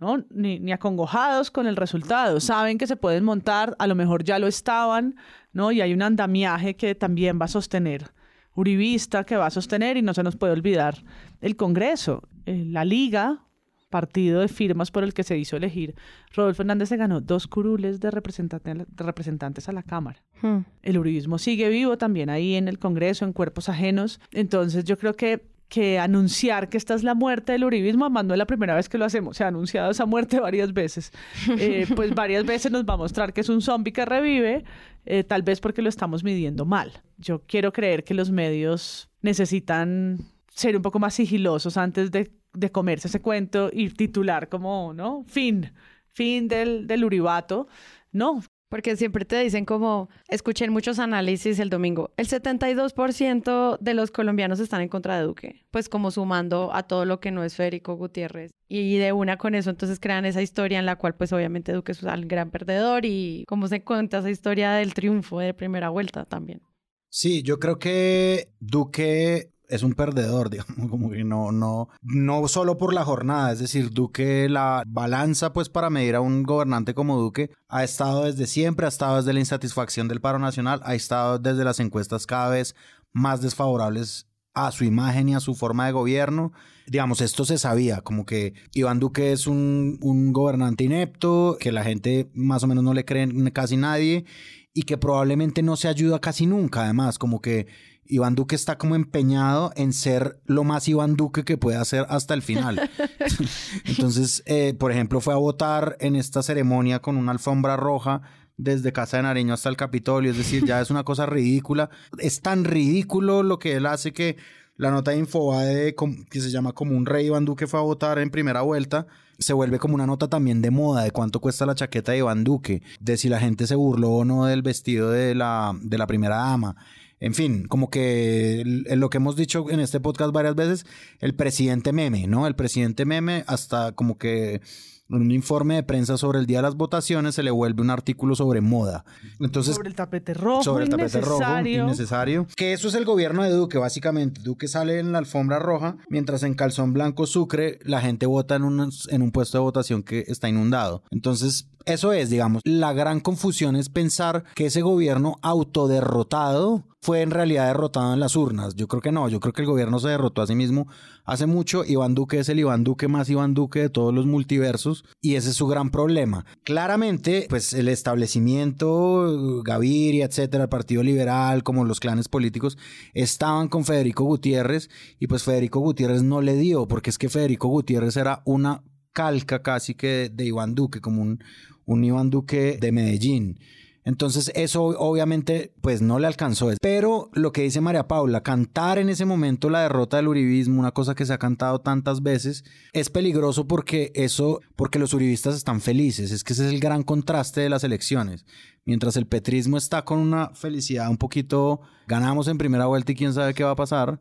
¿no? 0.00 0.24
Ni, 0.30 0.58
ni, 0.58 0.72
acongojados 0.72 1.50
con 1.50 1.66
el 1.66 1.76
resultado. 1.76 2.40
Saben 2.40 2.78
que 2.78 2.86
se 2.86 2.96
pueden 2.96 3.24
montar, 3.24 3.76
a 3.78 3.86
lo 3.86 3.94
mejor 3.94 4.24
ya 4.24 4.38
lo 4.38 4.46
estaban, 4.46 5.16
¿no? 5.52 5.70
Y 5.72 5.80
hay 5.80 5.92
un 5.92 6.02
andamiaje 6.02 6.74
que 6.74 6.94
también 6.94 7.38
va 7.40 7.44
a 7.44 7.48
sostener. 7.48 8.10
Uribista 8.54 9.24
que 9.24 9.36
va 9.36 9.46
a 9.46 9.50
sostener 9.50 9.96
y 9.96 10.02
no 10.02 10.14
se 10.14 10.22
nos 10.22 10.36
puede 10.36 10.52
olvidar 10.52 11.04
el 11.40 11.56
Congreso, 11.56 12.22
eh, 12.46 12.64
la 12.66 12.84
Liga, 12.84 13.44
partido 13.90 14.40
de 14.40 14.48
firmas 14.48 14.90
por 14.90 15.04
el 15.04 15.12
que 15.12 15.24
se 15.24 15.36
hizo 15.36 15.56
elegir. 15.56 15.94
Rodolfo 16.34 16.62
Hernández 16.62 16.88
se 16.88 16.96
ganó 16.96 17.20
dos 17.20 17.46
curules 17.46 18.00
de, 18.00 18.10
representantes 18.10 19.68
a 19.68 19.72
la 19.72 19.82
Cámara. 19.82 20.22
Hmm. 20.40 20.60
El 20.82 20.98
uribismo 20.98 21.38
sigue 21.38 21.68
vivo 21.68 21.98
también 21.98 22.30
ahí 22.30 22.54
en 22.54 22.68
el 22.68 22.78
Congreso, 22.78 23.24
en 23.24 23.32
cuerpos 23.32 23.68
ajenos. 23.68 24.20
Entonces 24.32 24.84
yo 24.84 24.96
creo 24.96 25.14
que 25.14 25.44
que 25.70 25.98
anunciar 25.98 26.68
que 26.68 26.76
esta 26.76 26.94
es 26.94 27.02
la 27.02 27.14
muerte 27.14 27.52
del 27.52 27.64
uribismo, 27.64 28.04
además 28.04 28.24
no 28.26 28.34
es 28.34 28.38
la 28.38 28.46
primera 28.46 28.74
vez 28.74 28.88
que 28.88 28.98
lo 28.98 29.06
hacemos, 29.06 29.36
se 29.36 29.44
ha 29.44 29.48
anunciado 29.48 29.90
esa 29.92 30.04
muerte 30.04 30.40
varias 30.40 30.74
veces, 30.74 31.12
eh, 31.58 31.86
pues 31.96 32.14
varias 32.14 32.44
veces 32.44 32.70
nos 32.70 32.84
va 32.84 32.94
a 32.94 32.96
mostrar 32.98 33.32
que 33.32 33.40
es 33.40 33.48
un 33.48 33.62
zombie 33.62 33.92
que 33.92 34.04
revive, 34.04 34.64
eh, 35.06 35.24
tal 35.24 35.42
vez 35.42 35.60
porque 35.60 35.80
lo 35.80 35.88
estamos 35.88 36.24
midiendo 36.24 36.66
mal. 36.66 36.92
Yo 37.16 37.42
quiero 37.46 37.72
creer 37.72 38.04
que 38.04 38.12
los 38.12 38.30
medios 38.30 39.08
necesitan 39.22 40.18
ser 40.52 40.76
un 40.76 40.82
poco 40.82 40.98
más 40.98 41.14
sigilosos 41.14 41.76
antes 41.76 42.10
de, 42.10 42.32
de 42.52 42.72
comerse 42.72 43.08
ese 43.08 43.22
cuento 43.22 43.70
y 43.72 43.88
titular 43.90 44.48
como, 44.48 44.92
¿no? 44.92 45.24
Fin, 45.28 45.72
fin 46.08 46.48
del, 46.48 46.88
del 46.88 47.04
uribato. 47.04 47.68
No, 48.12 48.42
porque 48.70 48.96
siempre 48.96 49.24
te 49.26 49.38
dicen 49.40 49.66
como, 49.66 50.08
escuchen 50.28 50.72
muchos 50.72 50.98
análisis 50.98 51.58
el 51.58 51.68
domingo, 51.68 52.12
el 52.16 52.28
72% 52.28 53.78
de 53.78 53.94
los 53.94 54.10
colombianos 54.12 54.60
están 54.60 54.80
en 54.80 54.88
contra 54.88 55.18
de 55.18 55.24
Duque, 55.24 55.66
pues 55.70 55.88
como 55.88 56.10
sumando 56.10 56.70
a 56.72 56.84
todo 56.84 57.04
lo 57.04 57.20
que 57.20 57.32
no 57.32 57.44
es 57.44 57.56
Federico 57.56 57.96
Gutiérrez. 57.96 58.52
Y 58.68 58.96
de 58.98 59.12
una 59.12 59.36
con 59.36 59.56
eso 59.56 59.68
entonces 59.68 59.98
crean 59.98 60.24
esa 60.24 60.40
historia 60.40 60.78
en 60.78 60.86
la 60.86 60.96
cual 60.96 61.16
pues 61.16 61.32
obviamente 61.32 61.72
Duque 61.72 61.92
es 61.92 62.02
un 62.02 62.28
gran 62.28 62.50
perdedor 62.50 63.04
y 63.04 63.44
cómo 63.48 63.66
se 63.66 63.82
cuenta 63.82 64.18
esa 64.18 64.30
historia 64.30 64.72
del 64.72 64.94
triunfo 64.94 65.40
de 65.40 65.52
primera 65.52 65.90
vuelta 65.90 66.24
también. 66.24 66.62
Sí, 67.08 67.42
yo 67.42 67.58
creo 67.58 67.80
que 67.80 68.52
Duque 68.60 69.50
es 69.70 69.82
un 69.82 69.94
perdedor, 69.94 70.50
digamos, 70.50 70.90
como 70.90 71.10
que 71.10 71.24
no, 71.24 71.52
no, 71.52 71.88
no 72.02 72.48
solo 72.48 72.76
por 72.76 72.92
la 72.92 73.04
jornada, 73.04 73.52
es 73.52 73.58
decir, 73.58 73.90
Duque, 73.90 74.48
la 74.48 74.82
balanza 74.86 75.52
pues 75.52 75.68
para 75.68 75.90
medir 75.90 76.16
a 76.16 76.20
un 76.20 76.42
gobernante 76.42 76.94
como 76.94 77.18
Duque 77.18 77.50
ha 77.68 77.84
estado 77.84 78.24
desde 78.24 78.46
siempre, 78.46 78.86
ha 78.86 78.88
estado 78.88 79.16
desde 79.16 79.32
la 79.32 79.40
insatisfacción 79.40 80.08
del 80.08 80.20
paro 80.20 80.38
nacional, 80.38 80.80
ha 80.84 80.94
estado 80.94 81.38
desde 81.38 81.64
las 81.64 81.80
encuestas 81.80 82.26
cada 82.26 82.50
vez 82.50 82.74
más 83.12 83.40
desfavorables 83.40 84.26
a 84.54 84.72
su 84.72 84.84
imagen 84.84 85.28
y 85.28 85.34
a 85.34 85.40
su 85.40 85.54
forma 85.54 85.86
de 85.86 85.92
gobierno. 85.92 86.52
Digamos, 86.86 87.20
esto 87.20 87.44
se 87.44 87.56
sabía, 87.56 88.00
como 88.00 88.26
que 88.26 88.54
Iván 88.74 88.98
Duque 88.98 89.32
es 89.32 89.46
un, 89.46 89.98
un 90.02 90.32
gobernante 90.32 90.84
inepto, 90.84 91.56
que 91.60 91.70
la 91.70 91.84
gente 91.84 92.30
más 92.34 92.64
o 92.64 92.66
menos 92.66 92.82
no 92.82 92.94
le 92.94 93.04
cree 93.04 93.28
casi 93.52 93.76
nadie 93.76 94.24
y 94.72 94.82
que 94.82 94.98
probablemente 94.98 95.62
no 95.62 95.76
se 95.76 95.88
ayuda 95.88 96.20
casi 96.20 96.46
nunca, 96.46 96.84
además, 96.84 97.18
como 97.18 97.40
que 97.40 97.66
Iván 98.10 98.34
Duque 98.34 98.56
está 98.56 98.76
como 98.76 98.96
empeñado 98.96 99.72
en 99.76 99.92
ser 99.92 100.40
lo 100.44 100.64
más 100.64 100.88
Iván 100.88 101.16
Duque 101.16 101.44
que 101.44 101.56
puede 101.56 101.78
hacer 101.78 102.06
hasta 102.08 102.34
el 102.34 102.42
final. 102.42 102.90
Entonces, 103.84 104.42
eh, 104.46 104.74
por 104.78 104.92
ejemplo, 104.92 105.20
fue 105.20 105.32
a 105.32 105.38
votar 105.38 105.96
en 106.00 106.16
esta 106.16 106.42
ceremonia 106.42 107.00
con 107.00 107.16
una 107.16 107.32
alfombra 107.32 107.76
roja 107.76 108.22
desde 108.56 108.92
Casa 108.92 109.16
de 109.16 109.22
Nariño 109.22 109.54
hasta 109.54 109.68
el 109.68 109.76
Capitolio, 109.76 110.30
es 110.30 110.36
decir, 110.36 110.66
ya 110.66 110.80
es 110.80 110.90
una 110.90 111.04
cosa 111.04 111.26
ridícula. 111.26 111.88
Es 112.18 112.40
tan 112.40 112.64
ridículo 112.64 113.42
lo 113.42 113.58
que 113.58 113.76
él 113.76 113.86
hace 113.86 114.12
que 114.12 114.36
la 114.76 114.90
nota 114.90 115.10
de 115.10 115.18
Infobae, 115.18 115.94
que 116.30 116.40
se 116.40 116.50
llama 116.50 116.72
como 116.72 116.96
un 116.96 117.06
rey 117.06 117.26
Iván 117.26 117.44
Duque 117.44 117.66
fue 117.66 117.80
a 117.80 117.82
votar 117.82 118.18
en 118.18 118.30
primera 118.30 118.62
vuelta, 118.62 119.06
se 119.38 119.52
vuelve 119.52 119.78
como 119.78 119.94
una 119.94 120.06
nota 120.06 120.28
también 120.28 120.62
de 120.62 120.70
moda, 120.70 121.02
de 121.02 121.10
cuánto 121.10 121.40
cuesta 121.40 121.66
la 121.66 121.74
chaqueta 121.74 122.12
de 122.12 122.18
Iván 122.18 122.44
Duque, 122.44 122.82
de 122.98 123.16
si 123.16 123.28
la 123.28 123.40
gente 123.40 123.66
se 123.66 123.74
burló 123.74 124.10
o 124.10 124.24
no 124.24 124.46
del 124.46 124.62
vestido 124.62 125.10
de 125.10 125.34
la, 125.34 125.74
de 125.82 125.98
la 125.98 126.06
primera 126.06 126.36
dama. 126.36 126.76
En 127.20 127.34
fin, 127.34 127.64
como 127.68 127.90
que 127.90 128.62
lo 128.64 129.10
que 129.10 129.18
hemos 129.18 129.36
dicho 129.36 129.70
en 129.70 129.78
este 129.78 130.00
podcast 130.00 130.32
varias 130.32 130.54
veces, 130.54 130.86
el 131.20 131.34
presidente 131.34 131.92
meme, 131.92 132.26
¿no? 132.26 132.46
El 132.46 132.56
presidente 132.56 133.04
meme 133.04 133.44
hasta 133.46 133.92
como 133.92 134.16
que 134.16 134.62
un 135.10 135.30
informe 135.30 135.74
de 135.74 135.82
prensa 135.82 136.16
sobre 136.16 136.38
el 136.38 136.46
día 136.46 136.58
de 136.58 136.62
las 136.62 136.76
votaciones 136.76 137.34
se 137.34 137.42
le 137.42 137.50
vuelve 137.50 137.82
un 137.82 137.90
artículo 137.90 138.34
sobre 138.34 138.60
moda. 138.60 139.04
Entonces, 139.38 139.74
sobre 139.74 139.88
el 139.88 139.94
tapete 139.94 140.34
rojo, 140.34 140.62
sobre 140.62 140.84
el 140.84 140.90
tapete 140.90 141.20
rojo, 141.20 141.42
innecesario. 141.60 142.46
Que 142.56 142.72
eso 142.72 142.88
es 142.88 142.94
el 142.94 143.04
gobierno 143.04 143.42
de 143.42 143.50
Duque, 143.50 143.78
básicamente. 143.78 144.40
Duque 144.42 144.68
sale 144.68 144.98
en 144.98 145.12
la 145.12 145.18
alfombra 145.18 145.58
roja, 145.58 145.96
mientras 146.08 146.42
en 146.42 146.54
calzón 146.54 146.92
blanco 146.92 147.26
Sucre 147.26 147.78
la 147.82 148.00
gente 148.00 148.26
vota 148.26 148.54
en 148.56 148.62
un, 148.62 148.90
en 149.08 149.22
un 149.22 149.30
puesto 149.30 149.58
de 149.58 149.62
votación 149.62 150.02
que 150.02 150.24
está 150.28 150.48
inundado. 150.48 151.02
Entonces, 151.10 151.68
eso 151.86 152.12
es, 152.12 152.30
digamos, 152.30 152.62
la 152.64 152.92
gran 152.92 153.20
confusión 153.20 153.76
es 153.76 153.88
pensar 153.88 154.44
que 154.54 154.66
ese 154.66 154.82
gobierno 154.82 155.36
autoderrotado 155.42 156.84
fue 157.02 157.22
en 157.22 157.30
realidad 157.30 157.66
derrotado 157.66 158.12
en 158.12 158.20
las 158.20 158.36
urnas. 158.36 158.74
Yo 158.74 158.86
creo 158.86 159.00
que 159.00 159.12
no, 159.12 159.28
yo 159.28 159.40
creo 159.40 159.52
que 159.52 159.62
el 159.62 159.66
gobierno 159.66 159.98
se 159.98 160.08
derrotó 160.08 160.42
a 160.42 160.46
sí 160.46 160.54
mismo 160.54 160.86
hace 161.24 161.46
mucho. 161.46 161.84
Iván 161.84 162.14
Duque 162.14 162.38
es 162.38 162.48
el 162.48 162.58
Iván 162.58 162.84
Duque 162.84 163.08
más 163.08 163.28
Iván 163.30 163.54
Duque 163.54 163.80
de 163.80 163.90
todos 163.90 164.14
los 164.14 164.26
multiversos 164.26 165.04
y 165.20 165.34
ese 165.34 165.50
es 165.50 165.56
su 165.56 165.66
gran 165.66 165.90
problema. 165.90 166.44
Claramente, 166.64 167.46
pues 167.48 167.72
el 167.72 167.88
establecimiento, 167.88 169.62
Gaviria, 169.64 170.26
etcétera, 170.26 170.64
el 170.64 170.68
Partido 170.70 171.02
Liberal, 171.02 171.62
como 171.62 171.84
los 171.84 172.00
clanes 172.00 172.28
políticos, 172.28 172.78
estaban 173.14 173.68
con 173.68 173.84
Federico 173.84 174.24
Gutiérrez 174.24 174.90
y 175.18 175.26
pues 175.26 175.42
Federico 175.42 175.80
Gutiérrez 175.80 176.22
no 176.22 176.40
le 176.40 176.56
dio, 176.56 176.86
porque 176.88 177.10
es 177.10 177.18
que 177.18 177.28
Federico 177.28 177.68
Gutiérrez 177.68 178.16
era 178.16 178.42
una 178.44 178.82
calca 179.12 179.62
casi 179.62 179.94
que 179.94 180.30
de 180.32 180.46
Iván 180.46 180.74
Duque, 180.74 181.00
como 181.00 181.22
un, 181.22 181.42
un 181.84 182.04
Iván 182.04 182.30
Duque 182.30 182.78
de 182.80 182.92
Medellín. 182.92 183.58
Entonces 184.04 184.50
eso 184.54 184.84
obviamente 184.84 185.74
pues 185.80 186.00
no 186.00 186.18
le 186.18 186.26
alcanzó. 186.26 186.70
Pero 186.80 187.30
lo 187.34 187.52
que 187.52 187.62
dice 187.62 187.80
María 187.80 188.08
Paula, 188.08 188.42
cantar 188.42 188.98
en 188.98 189.08
ese 189.08 189.24
momento 189.24 189.68
la 189.68 189.82
derrota 189.82 190.16
del 190.16 190.28
uribismo, 190.28 190.80
una 190.80 190.92
cosa 190.92 191.14
que 191.14 191.26
se 191.26 191.32
ha 191.32 191.38
cantado 191.38 191.80
tantas 191.80 192.22
veces, 192.22 192.64
es 192.92 193.10
peligroso 193.10 193.66
porque 193.66 194.10
eso, 194.14 194.60
porque 194.76 194.98
los 194.98 195.12
uribistas 195.12 195.54
están 195.54 195.80
felices. 195.80 196.30
Es 196.30 196.44
que 196.44 196.54
ese 196.54 196.66
es 196.66 196.72
el 196.72 196.80
gran 196.80 197.02
contraste 197.02 197.60
de 197.60 197.70
las 197.70 197.84
elecciones. 197.84 198.46
Mientras 198.84 199.16
el 199.16 199.26
petrismo 199.26 199.76
está 199.76 200.04
con 200.04 200.18
una 200.18 200.50
felicidad 200.54 201.10
un 201.10 201.18
poquito, 201.18 201.80
ganamos 202.06 202.48
en 202.48 202.58
primera 202.58 202.86
vuelta 202.86 203.12
y 203.12 203.16
quién 203.16 203.34
sabe 203.34 203.54
qué 203.54 203.64
va 203.64 203.72
a 203.72 203.76
pasar. 203.76 204.20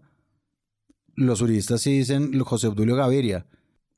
Los 1.16 1.42
uribistas 1.42 1.82
sí 1.82 1.98
dicen 1.98 2.38
José 2.40 2.68
Obdulio 2.68 2.96
Gaviria 2.96 3.46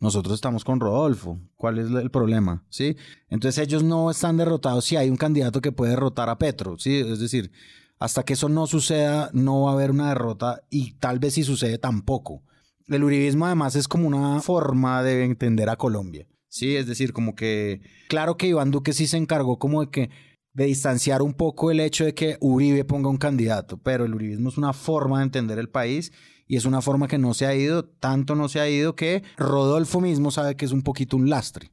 nosotros 0.02 0.36
estamos 0.36 0.66
con 0.66 0.80
Rodolfo. 0.80 1.40
¿Cuál 1.56 1.78
es 1.78 1.90
el 1.92 2.10
problema? 2.10 2.66
¿Sí? 2.70 2.98
Entonces 3.30 3.64
ellos 3.64 3.84
no 3.84 4.10
están 4.12 4.36
derrotados 4.36 4.84
si 4.84 4.98
hay 4.98 5.10
un 5.10 5.16
candidato 5.16 5.62
que 5.62 5.72
puede 5.72 5.92
derrotar 5.92 6.28
a 6.28 6.40
Petro. 6.40 6.78
¿sí? 6.78 6.98
Es 6.98 7.20
decir, 7.20 7.52
hasta 8.00 8.24
que 8.24 8.34
eso 8.34 8.50
no 8.50 8.66
suceda, 8.66 9.30
no 9.32 9.62
va 9.62 9.72
a 9.72 9.74
haber 9.76 9.92
una 9.92 10.10
derrota 10.10 10.64
y 10.72 10.94
tal 10.94 11.20
vez 11.20 11.36
si 11.36 11.44
sucede 11.44 11.78
tampoco. 11.78 12.42
El 12.88 13.04
uribismo 13.04 13.46
además 13.46 13.76
es 13.76 13.88
como 13.88 14.08
una 14.08 14.42
forma 14.42 15.04
de 15.04 15.24
entender 15.24 15.70
a 15.70 15.78
Colombia. 15.78 16.28
Sí, 16.50 16.76
es 16.76 16.88
decir, 16.88 17.14
como 17.14 17.36
que 17.36 17.82
claro 18.10 18.36
que 18.36 18.48
Iván 18.48 18.72
Duque 18.72 18.92
sí 18.92 19.08
se 19.08 19.18
encargó 19.18 19.60
como 19.60 19.86
de 19.86 19.92
que 19.92 20.10
de 20.54 20.66
distanciar 20.66 21.22
un 21.22 21.34
poco 21.34 21.72
el 21.72 21.80
hecho 21.80 22.04
de 22.04 22.14
que 22.14 22.38
Uribe 22.42 22.84
ponga 22.84 23.10
un 23.10 23.18
candidato, 23.18 23.78
pero 23.78 24.06
el 24.06 24.14
uribismo 24.14 24.50
es 24.50 24.58
una 24.58 24.74
forma 24.74 25.20
de 25.20 25.26
entender 25.26 25.60
el 25.60 25.70
país 25.70 26.12
y 26.48 26.58
es 26.58 26.66
una 26.66 26.82
forma 26.82 27.08
que 27.08 27.18
no 27.18 27.34
se 27.34 27.46
ha 27.46 27.56
ido, 27.56 27.86
tanto 27.86 28.36
no 28.36 28.50
se 28.50 28.60
ha 28.60 28.70
ido 28.70 28.96
que 28.96 29.24
Rodolfo 29.38 30.02
mismo 30.02 30.32
sabe 30.32 30.56
que 30.56 30.66
es 30.66 30.74
un 30.74 30.82
poquito 30.82 31.16
un 31.16 31.30
lastre. 31.30 31.72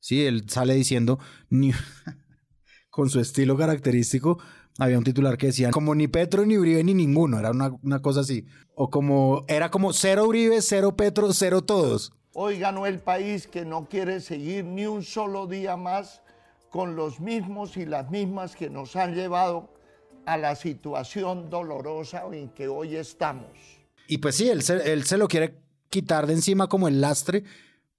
Sí, 0.00 0.24
él 0.24 0.44
sale 0.48 0.74
diciendo, 0.74 1.18
con 2.90 3.08
su 3.08 3.20
estilo 3.20 3.56
característico, 3.56 4.38
había 4.78 4.98
un 4.98 5.04
titular 5.04 5.38
que 5.38 5.46
decía, 5.46 5.70
como 5.70 5.94
ni 5.94 6.08
Petro, 6.08 6.44
ni 6.44 6.56
Uribe, 6.56 6.84
ni 6.84 6.94
ninguno, 6.94 7.38
era 7.38 7.50
una, 7.50 7.70
una 7.82 8.00
cosa 8.00 8.20
así. 8.20 8.46
O 8.74 8.90
como, 8.90 9.44
era 9.48 9.70
como 9.70 9.92
cero 9.92 10.26
Uribe, 10.26 10.62
cero 10.62 10.94
Petro, 10.94 11.32
cero 11.32 11.62
todos. 11.62 12.12
Hoy 12.32 12.58
ganó 12.58 12.86
el 12.86 13.00
país 13.00 13.48
que 13.48 13.64
no 13.64 13.88
quiere 13.88 14.20
seguir 14.20 14.64
ni 14.64 14.86
un 14.86 15.02
solo 15.02 15.46
día 15.46 15.76
más 15.76 16.22
con 16.70 16.96
los 16.96 17.20
mismos 17.20 17.76
y 17.76 17.86
las 17.86 18.10
mismas 18.10 18.56
que 18.56 18.70
nos 18.70 18.96
han 18.96 19.14
llevado 19.14 19.72
a 20.26 20.36
la 20.36 20.54
situación 20.54 21.48
dolorosa 21.48 22.24
en 22.32 22.50
que 22.50 22.68
hoy 22.68 22.96
estamos. 22.96 23.50
Y 24.06 24.18
pues 24.18 24.36
sí, 24.36 24.48
él 24.48 24.62
se, 24.62 24.92
él 24.92 25.04
se 25.04 25.16
lo 25.16 25.28
quiere 25.28 25.60
quitar 25.88 26.26
de 26.26 26.34
encima 26.34 26.68
como 26.68 26.88
el 26.88 27.00
lastre, 27.00 27.44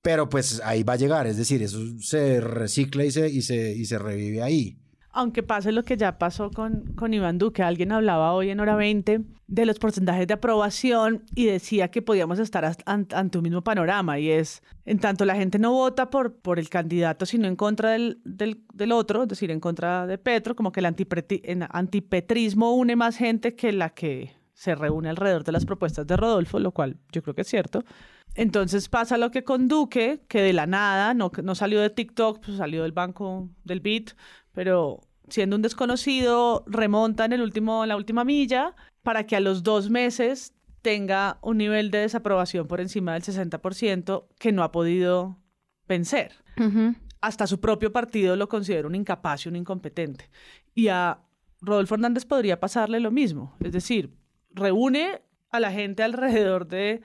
pero 0.01 0.29
pues 0.29 0.61
ahí 0.63 0.83
va 0.83 0.93
a 0.93 0.97
llegar, 0.97 1.27
es 1.27 1.37
decir, 1.37 1.61
eso 1.61 1.79
se 1.99 2.39
recicla 2.39 3.03
y 3.05 3.11
se, 3.11 3.29
y 3.29 3.41
se, 3.41 3.73
y 3.75 3.85
se 3.85 3.99
revive 3.99 4.41
ahí. 4.41 4.77
Aunque 5.11 5.41
pase 5.41 5.71
lo 5.71 5.83
que 5.83 5.97
ya 5.97 6.19
pasó 6.19 6.51
con, 6.51 6.93
con 6.95 7.13
Iván 7.13 7.39
Duque, 7.39 7.63
alguien 7.63 7.91
hablaba 7.91 8.33
hoy 8.33 8.51
en 8.51 8.59
hora 8.59 8.75
20 8.75 9.21
de 9.47 9.65
los 9.65 9.79
porcentajes 9.79 10.27
de 10.27 10.35
aprobación 10.35 11.23
y 11.33 11.45
decía 11.45 11.89
que 11.89 12.03
podíamos 12.03 12.37
estar 12.37 12.71
ante 12.85 13.37
un 13.37 13.43
mismo 13.43 13.63
panorama 13.63 14.19
y 14.19 14.29
es, 14.29 14.61
en 14.85 14.99
tanto 14.99 15.25
la 15.25 15.35
gente 15.35 15.57
no 15.57 15.71
vota 15.71 16.11
por, 16.11 16.35
por 16.35 16.59
el 16.59 16.69
candidato, 16.69 17.25
sino 17.25 17.47
en 17.47 17.55
contra 17.55 17.89
del, 17.89 18.21
del, 18.23 18.91
otro, 18.91 19.23
es 19.23 19.29
decir, 19.29 19.49
en 19.49 19.59
contra 19.59 20.05
de 20.05 20.19
Petro, 20.19 20.55
como 20.55 20.71
que 20.71 20.81
el 20.81 20.85
antipetrismo 20.85 22.75
une 22.75 22.95
más 22.95 23.17
gente 23.17 23.55
que 23.55 23.71
la 23.71 23.89
que 23.89 24.33
se 24.53 24.75
reúne 24.75 25.09
alrededor 25.09 25.43
de 25.43 25.53
las 25.53 25.65
propuestas 25.65 26.05
de 26.05 26.17
Rodolfo, 26.17 26.59
lo 26.59 26.71
cual 26.71 26.97
yo 27.11 27.23
creo 27.23 27.33
que 27.33 27.41
es 27.41 27.47
cierto. 27.47 27.83
Entonces 28.35 28.89
pasa 28.89 29.17
lo 29.17 29.31
que 29.31 29.43
con 29.43 29.67
Duque, 29.67 30.21
que 30.27 30.41
de 30.41 30.53
la 30.53 30.67
nada, 30.67 31.13
no, 31.13 31.31
no 31.43 31.55
salió 31.55 31.81
de 31.81 31.89
TikTok, 31.89 32.45
pues 32.45 32.57
salió 32.57 32.83
del 32.83 32.91
banco 32.91 33.49
del 33.63 33.79
Bit, 33.79 34.11
pero 34.53 35.01
siendo 35.29 35.55
un 35.55 35.61
desconocido, 35.61 36.63
remonta 36.67 37.25
en, 37.25 37.33
el 37.33 37.41
último, 37.41 37.83
en 37.83 37.89
la 37.89 37.95
última 37.95 38.23
milla 38.23 38.75
para 39.03 39.25
que 39.25 39.35
a 39.35 39.39
los 39.39 39.63
dos 39.63 39.89
meses 39.89 40.53
tenga 40.81 41.39
un 41.41 41.57
nivel 41.57 41.91
de 41.91 41.99
desaprobación 41.99 42.67
por 42.67 42.81
encima 42.81 43.13
del 43.13 43.23
60% 43.23 44.25
que 44.37 44.51
no 44.51 44.63
ha 44.63 44.71
podido 44.71 45.37
vencer. 45.87 46.33
Hasta 47.21 47.47
su 47.47 47.59
propio 47.59 47.91
partido 47.91 48.35
lo 48.35 48.49
considera 48.49 48.87
un 48.87 48.95
incapaz 48.95 49.45
y 49.45 49.49
un 49.49 49.55
incompetente. 49.55 50.29
Y 50.75 50.87
a 50.87 51.19
Rodolfo 51.61 51.95
Hernández 51.95 52.25
podría 52.25 52.59
pasarle 52.59 52.99
lo 52.99 53.11
mismo. 53.11 53.55
Es 53.59 53.71
decir, 53.71 54.13
reúne 54.51 55.21
a 55.51 55.59
la 55.59 55.71
gente 55.71 56.03
alrededor 56.03 56.67
de, 56.67 57.01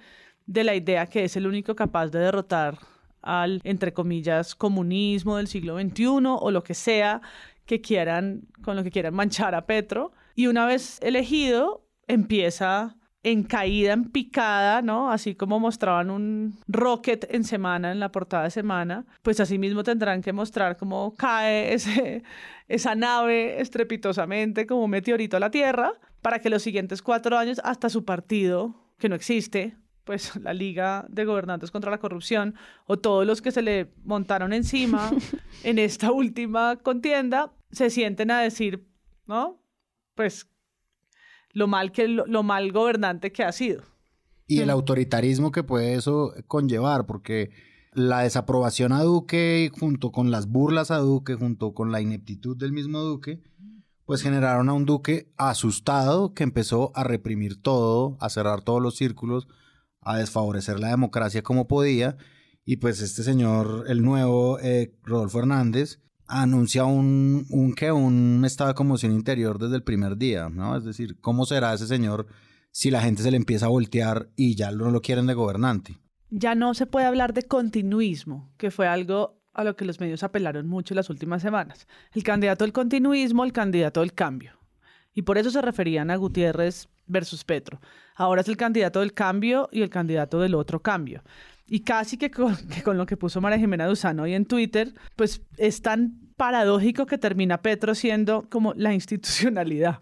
de 0.46 0.64
la 0.64 0.74
idea 0.74 1.06
que 1.06 1.24
es 1.24 1.36
el 1.36 1.46
único 1.46 1.74
capaz 1.74 2.08
de 2.08 2.20
derrotar 2.20 2.78
al, 3.24 3.60
entre 3.64 3.92
comillas, 3.92 4.54
comunismo 4.54 5.36
del 5.36 5.48
siglo 5.48 5.78
XXI 5.78 6.06
o 6.24 6.50
lo 6.50 6.62
que 6.62 6.74
sea 6.74 7.20
que 7.66 7.80
quieran, 7.80 8.42
con 8.62 8.76
lo 8.76 8.84
que 8.84 8.90
quieran 8.90 9.14
manchar 9.14 9.54
a 9.54 9.66
Petro. 9.66 10.12
Y 10.34 10.46
una 10.46 10.66
vez 10.66 10.98
elegido, 11.02 11.86
empieza 12.06 12.96
en 13.22 13.42
caída, 13.42 13.94
en 13.94 14.10
picada, 14.10 14.82
¿no? 14.82 15.10
Así 15.10 15.34
como 15.34 15.58
mostraban 15.58 16.10
un 16.10 16.58
rocket 16.68 17.26
en 17.30 17.42
semana, 17.44 17.90
en 17.90 17.98
la 17.98 18.12
portada 18.12 18.44
de 18.44 18.50
semana, 18.50 19.06
pues 19.22 19.40
así 19.40 19.58
mismo 19.58 19.82
tendrán 19.82 20.20
que 20.20 20.32
mostrar 20.32 20.76
cómo 20.76 21.14
cae 21.16 21.72
ese, 21.72 22.22
esa 22.68 22.94
nave 22.94 23.60
estrepitosamente 23.60 24.66
como 24.66 24.84
un 24.84 24.90
meteorito 24.90 25.38
a 25.38 25.40
la 25.40 25.50
Tierra, 25.50 25.94
para 26.20 26.38
que 26.38 26.50
los 26.50 26.62
siguientes 26.62 27.00
cuatro 27.02 27.38
años, 27.38 27.60
hasta 27.64 27.88
su 27.88 28.04
partido, 28.04 28.74
que 28.98 29.08
no 29.08 29.14
existe, 29.14 29.76
pues 30.04 30.36
la 30.42 30.54
Liga 30.54 31.06
de 31.08 31.24
Gobernantes 31.24 31.70
contra 31.70 31.90
la 31.90 31.98
Corrupción, 31.98 32.54
o 32.86 32.98
todos 32.98 33.26
los 33.26 33.42
que 33.42 33.50
se 33.50 33.62
le 33.62 33.92
montaron 34.04 34.52
encima 34.52 35.10
en 35.64 35.78
esta 35.78 36.12
última 36.12 36.76
contienda, 36.76 37.52
se 37.70 37.90
sienten 37.90 38.30
a 38.30 38.40
decir, 38.40 38.86
¿no? 39.26 39.60
Pues 40.14 40.48
lo 41.52 41.66
mal, 41.66 41.92
que, 41.92 42.08
lo, 42.08 42.42
mal 42.42 42.72
gobernante 42.72 43.32
que 43.32 43.42
ha 43.42 43.52
sido. 43.52 43.82
Y 44.46 44.60
el 44.60 44.70
autoritarismo 44.70 45.52
que 45.52 45.62
puede 45.62 45.94
eso 45.94 46.34
conllevar, 46.46 47.06
porque 47.06 47.50
la 47.92 48.20
desaprobación 48.20 48.92
a 48.92 49.02
Duque, 49.02 49.70
junto 49.78 50.12
con 50.12 50.30
las 50.30 50.48
burlas 50.48 50.90
a 50.90 50.98
Duque, 50.98 51.34
junto 51.34 51.72
con 51.72 51.92
la 51.92 52.00
ineptitud 52.00 52.56
del 52.56 52.72
mismo 52.72 52.98
Duque, 52.98 53.40
pues 54.04 54.20
generaron 54.20 54.68
a 54.68 54.74
un 54.74 54.84
Duque 54.84 55.32
asustado 55.36 56.34
que 56.34 56.42
empezó 56.42 56.92
a 56.94 57.04
reprimir 57.04 57.62
todo, 57.62 58.18
a 58.20 58.28
cerrar 58.28 58.62
todos 58.62 58.82
los 58.82 58.96
círculos, 58.96 59.48
a 60.04 60.18
desfavorecer 60.18 60.80
la 60.80 60.88
democracia 60.88 61.42
como 61.42 61.66
podía. 61.66 62.16
Y 62.64 62.76
pues 62.76 63.00
este 63.00 63.22
señor, 63.22 63.84
el 63.88 64.02
nuevo 64.02 64.58
eh, 64.60 64.94
Rodolfo 65.02 65.38
Hernández, 65.38 66.00
anuncia 66.26 66.84
un, 66.84 67.46
un, 67.50 67.74
¿qué? 67.74 67.92
un 67.92 68.42
estado 68.44 68.68
de 68.68 68.74
conmoción 68.74 69.12
interior 69.12 69.58
desde 69.58 69.76
el 69.76 69.82
primer 69.82 70.16
día, 70.16 70.48
¿no? 70.48 70.76
Es 70.76 70.84
decir, 70.84 71.20
¿cómo 71.20 71.44
será 71.44 71.74
ese 71.74 71.86
señor 71.86 72.26
si 72.70 72.90
la 72.90 73.02
gente 73.02 73.22
se 73.22 73.30
le 73.30 73.36
empieza 73.36 73.66
a 73.66 73.70
voltear 73.70 74.30
y 74.36 74.54
ya 74.54 74.70
no 74.70 74.90
lo 74.90 75.02
quieren 75.02 75.26
de 75.26 75.34
gobernante? 75.34 75.98
Ya 76.30 76.54
no 76.54 76.74
se 76.74 76.86
puede 76.86 77.06
hablar 77.06 77.34
de 77.34 77.42
continuismo, 77.42 78.52
que 78.56 78.70
fue 78.70 78.88
algo 78.88 79.40
a 79.52 79.62
lo 79.62 79.76
que 79.76 79.84
los 79.84 80.00
medios 80.00 80.22
apelaron 80.22 80.66
mucho 80.66 80.94
las 80.94 81.10
últimas 81.10 81.42
semanas. 81.42 81.86
El 82.12 82.24
candidato 82.24 82.64
del 82.64 82.72
continuismo, 82.72 83.44
el 83.44 83.52
candidato 83.52 84.00
del 84.00 84.14
cambio. 84.14 84.58
Y 85.14 85.22
por 85.22 85.38
eso 85.38 85.50
se 85.50 85.62
referían 85.62 86.10
a 86.10 86.16
Gutiérrez 86.16 86.88
versus 87.06 87.44
Petro. 87.44 87.80
Ahora 88.16 88.40
es 88.40 88.48
el 88.48 88.56
candidato 88.56 89.00
del 89.00 89.12
cambio 89.12 89.68
y 89.72 89.82
el 89.82 89.90
candidato 89.90 90.40
del 90.40 90.54
otro 90.54 90.80
cambio. 90.80 91.22
Y 91.66 91.80
casi 91.80 92.16
que 92.18 92.30
con, 92.30 92.56
lo 92.96 93.06
que 93.06 93.16
puso 93.16 93.40
María 93.40 93.58
Jimena 93.58 93.86
Duzano 93.86 94.24
hoy 94.24 94.34
en 94.34 94.46
Twitter, 94.46 94.92
pues 95.16 95.42
es 95.56 95.82
tan 95.82 96.20
paradójico 96.36 97.06
que 97.06 97.18
termina 97.18 97.62
Petro 97.62 97.94
siendo 97.94 98.48
como 98.50 98.74
la 98.74 98.92
institucionalidad. 98.92 100.00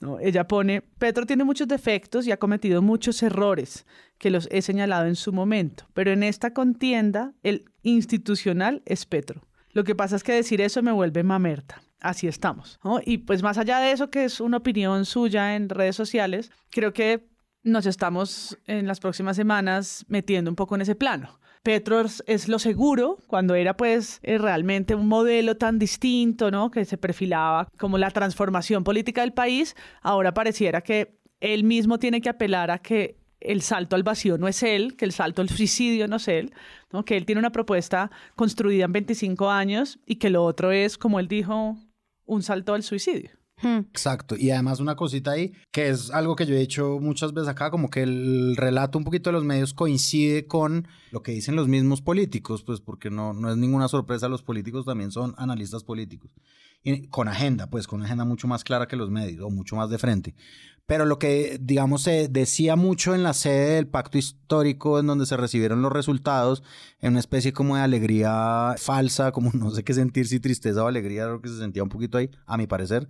¿no? 0.00 0.18
Ella 0.20 0.46
pone, 0.46 0.82
Petro 0.98 1.26
tiene 1.26 1.44
muchos 1.44 1.68
defectos 1.68 2.26
y 2.26 2.32
ha 2.32 2.36
cometido 2.36 2.82
muchos 2.82 3.22
errores 3.22 3.86
que 4.18 4.30
los 4.30 4.48
he 4.50 4.62
señalado 4.62 5.06
en 5.06 5.16
su 5.16 5.32
momento, 5.32 5.86
pero 5.94 6.12
en 6.12 6.22
esta 6.22 6.52
contienda 6.52 7.34
el 7.42 7.64
institucional 7.82 8.82
es 8.84 9.06
Petro. 9.06 9.42
Lo 9.72 9.84
que 9.84 9.94
pasa 9.94 10.16
es 10.16 10.22
que 10.22 10.32
decir 10.32 10.60
eso 10.60 10.82
me 10.82 10.92
vuelve 10.92 11.22
mamerta. 11.22 11.82
Así 12.02 12.26
estamos. 12.26 12.80
Y 13.06 13.18
pues 13.18 13.42
más 13.42 13.58
allá 13.58 13.78
de 13.78 13.92
eso, 13.92 14.10
que 14.10 14.24
es 14.24 14.40
una 14.40 14.56
opinión 14.58 15.04
suya 15.04 15.54
en 15.54 15.68
redes 15.68 15.94
sociales, 15.94 16.50
creo 16.70 16.92
que 16.92 17.28
nos 17.62 17.86
estamos 17.86 18.58
en 18.66 18.88
las 18.88 18.98
próximas 18.98 19.36
semanas 19.36 20.04
metiendo 20.08 20.50
un 20.50 20.56
poco 20.56 20.74
en 20.74 20.80
ese 20.80 20.96
plano. 20.96 21.38
Petro 21.62 22.02
es 22.26 22.48
lo 22.48 22.58
seguro, 22.58 23.18
cuando 23.28 23.54
era 23.54 23.76
pues 23.76 24.18
eh, 24.24 24.36
realmente 24.36 24.96
un 24.96 25.06
modelo 25.06 25.56
tan 25.56 25.78
distinto, 25.78 26.50
¿no? 26.50 26.72
Que 26.72 26.84
se 26.84 26.98
perfilaba 26.98 27.68
como 27.78 27.98
la 27.98 28.10
transformación 28.10 28.82
política 28.82 29.20
del 29.20 29.32
país, 29.32 29.76
ahora 30.00 30.34
pareciera 30.34 30.80
que 30.80 31.20
él 31.38 31.62
mismo 31.62 32.00
tiene 32.00 32.20
que 32.20 32.30
apelar 32.30 32.72
a 32.72 32.78
que 32.78 33.16
el 33.38 33.62
salto 33.62 33.94
al 33.94 34.02
vacío 34.02 34.38
no 34.38 34.48
es 34.48 34.62
él, 34.64 34.96
que 34.96 35.04
el 35.04 35.12
salto 35.12 35.40
al 35.40 35.48
suicidio 35.48 36.08
no 36.08 36.16
es 36.16 36.26
él, 36.26 36.52
¿no? 36.92 37.04
que 37.04 37.16
él 37.16 37.26
tiene 37.26 37.38
una 37.38 37.50
propuesta 37.50 38.10
construida 38.34 38.84
en 38.84 38.92
25 38.92 39.50
años 39.50 40.00
y 40.04 40.16
que 40.16 40.30
lo 40.30 40.44
otro 40.44 40.72
es, 40.72 40.98
como 40.98 41.20
él 41.20 41.28
dijo, 41.28 41.76
un 42.32 42.42
salto 42.42 42.74
al 42.74 42.82
suicidio. 42.82 43.30
Hmm. 43.62 43.86
Exacto. 43.90 44.34
Y 44.36 44.50
además 44.50 44.80
una 44.80 44.96
cosita 44.96 45.32
ahí, 45.32 45.52
que 45.70 45.88
es 45.88 46.10
algo 46.10 46.34
que 46.34 46.46
yo 46.46 46.54
he 46.54 46.58
dicho 46.58 46.98
muchas 47.00 47.32
veces 47.32 47.48
acá, 47.48 47.70
como 47.70 47.90
que 47.90 48.02
el 48.02 48.56
relato 48.56 48.98
un 48.98 49.04
poquito 49.04 49.30
de 49.30 49.34
los 49.34 49.44
medios 49.44 49.72
coincide 49.72 50.46
con 50.46 50.88
lo 51.12 51.22
que 51.22 51.32
dicen 51.32 51.54
los 51.54 51.68
mismos 51.68 52.02
políticos, 52.02 52.64
pues 52.64 52.80
porque 52.80 53.08
no, 53.10 53.32
no 53.32 53.50
es 53.50 53.56
ninguna 53.56 53.86
sorpresa, 53.86 54.28
los 54.28 54.42
políticos 54.42 54.84
también 54.84 55.12
son 55.12 55.34
analistas 55.38 55.84
políticos. 55.84 56.32
Y 56.82 57.06
con 57.06 57.28
agenda, 57.28 57.68
pues 57.68 57.86
con 57.86 58.00
una 58.00 58.06
agenda 58.06 58.24
mucho 58.24 58.48
más 58.48 58.64
clara 58.64 58.88
que 58.88 58.96
los 58.96 59.10
medios, 59.10 59.44
o 59.44 59.50
mucho 59.50 59.76
más 59.76 59.88
de 59.88 59.98
frente. 59.98 60.34
Pero 60.86 61.06
lo 61.06 61.18
que, 61.18 61.58
digamos, 61.60 62.02
se 62.02 62.28
decía 62.28 62.76
mucho 62.76 63.14
en 63.14 63.22
la 63.22 63.32
sede 63.32 63.76
del 63.76 63.86
pacto 63.86 64.18
histórico, 64.18 64.98
en 64.98 65.06
donde 65.06 65.26
se 65.26 65.36
recibieron 65.36 65.80
los 65.80 65.92
resultados, 65.92 66.62
en 67.00 67.12
una 67.12 67.20
especie 67.20 67.52
como 67.52 67.76
de 67.76 67.82
alegría 67.82 68.74
falsa, 68.78 69.32
como 69.32 69.50
no 69.54 69.70
sé 69.70 69.84
qué 69.84 69.94
sentir, 69.94 70.26
si 70.26 70.40
tristeza 70.40 70.84
o 70.84 70.88
alegría, 70.88 71.26
lo 71.26 71.40
que 71.40 71.48
se 71.48 71.58
sentía 71.58 71.82
un 71.82 71.88
poquito 71.88 72.18
ahí, 72.18 72.30
a 72.46 72.56
mi 72.56 72.66
parecer 72.66 73.08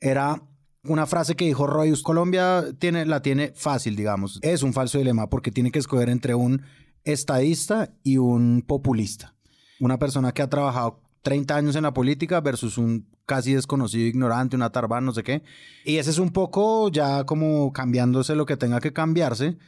era 0.00 0.42
una 0.84 1.06
frase 1.06 1.36
que 1.36 1.44
dijo 1.44 1.66
Royus, 1.66 2.02
Colombia 2.02 2.64
tiene, 2.78 3.04
la 3.04 3.20
tiene 3.20 3.52
fácil, 3.54 3.96
digamos. 3.96 4.38
Es 4.42 4.62
un 4.62 4.72
falso 4.72 4.98
dilema 4.98 5.28
porque 5.28 5.50
tiene 5.50 5.70
que 5.70 5.78
escoger 5.78 6.08
entre 6.08 6.34
un 6.34 6.62
estadista 7.04 7.92
y 8.02 8.18
un 8.18 8.62
populista. 8.66 9.34
Una 9.80 9.98
persona 9.98 10.32
que 10.32 10.42
ha 10.42 10.48
trabajado 10.48 11.00
30 11.22 11.56
años 11.56 11.76
en 11.76 11.82
la 11.82 11.94
política 11.94 12.40
versus 12.40 12.78
un 12.78 13.08
casi 13.26 13.54
desconocido 13.54 14.06
ignorante, 14.06 14.56
una 14.56 14.70
tarbán, 14.70 15.04
no 15.04 15.12
sé 15.12 15.22
qué. 15.22 15.42
Y 15.84 15.96
ese 15.96 16.10
es 16.10 16.18
un 16.18 16.30
poco 16.32 16.90
ya 16.90 17.24
como 17.24 17.72
cambiándose 17.72 18.34
lo 18.34 18.46
que 18.46 18.56
tenga 18.56 18.80
que 18.80 18.92
cambiarse 18.92 19.58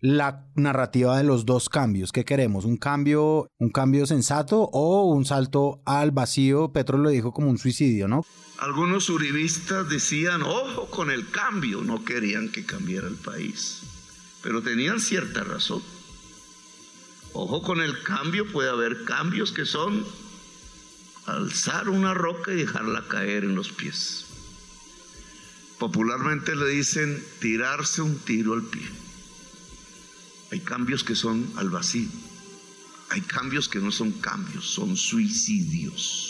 la 0.00 0.46
narrativa 0.54 1.16
de 1.18 1.24
los 1.24 1.44
dos 1.44 1.68
cambios. 1.68 2.10
¿Qué 2.10 2.24
queremos? 2.24 2.64
¿Un 2.64 2.78
cambio, 2.78 3.48
un 3.58 3.70
cambio 3.70 4.06
sensato 4.06 4.62
o 4.72 5.04
un 5.04 5.26
salto 5.26 5.82
al 5.84 6.10
vacío? 6.10 6.72
Petro 6.72 6.96
lo 6.96 7.10
dijo 7.10 7.32
como 7.32 7.50
un 7.50 7.58
suicidio, 7.58 8.08
¿no? 8.08 8.24
Algunos 8.58 9.10
uribistas 9.10 9.88
decían, 9.88 10.42
ojo 10.42 10.86
con 10.90 11.10
el 11.10 11.30
cambio, 11.30 11.82
no 11.82 12.04
querían 12.04 12.50
que 12.50 12.64
cambiara 12.64 13.08
el 13.08 13.16
país, 13.16 13.82
pero 14.42 14.62
tenían 14.62 15.00
cierta 15.00 15.44
razón. 15.44 15.82
Ojo 17.32 17.62
con 17.62 17.80
el 17.80 18.02
cambio, 18.02 18.50
puede 18.50 18.70
haber 18.70 19.04
cambios 19.04 19.52
que 19.52 19.64
son 19.64 20.04
alzar 21.36 21.88
una 21.88 22.14
roca 22.14 22.52
y 22.52 22.56
dejarla 22.56 23.06
caer 23.08 23.44
en 23.44 23.54
los 23.54 23.70
pies. 23.70 24.26
Popularmente 25.78 26.54
le 26.54 26.68
dicen 26.68 27.24
tirarse 27.40 28.02
un 28.02 28.18
tiro 28.18 28.52
al 28.52 28.62
pie. 28.62 28.86
Hay 30.52 30.60
cambios 30.60 31.04
que 31.04 31.14
son 31.14 31.50
al 31.56 31.70
vacío. 31.70 32.08
Hay 33.10 33.22
cambios 33.22 33.68
que 33.68 33.78
no 33.78 33.90
son 33.90 34.12
cambios, 34.12 34.66
son 34.66 34.96
suicidios. 34.96 36.29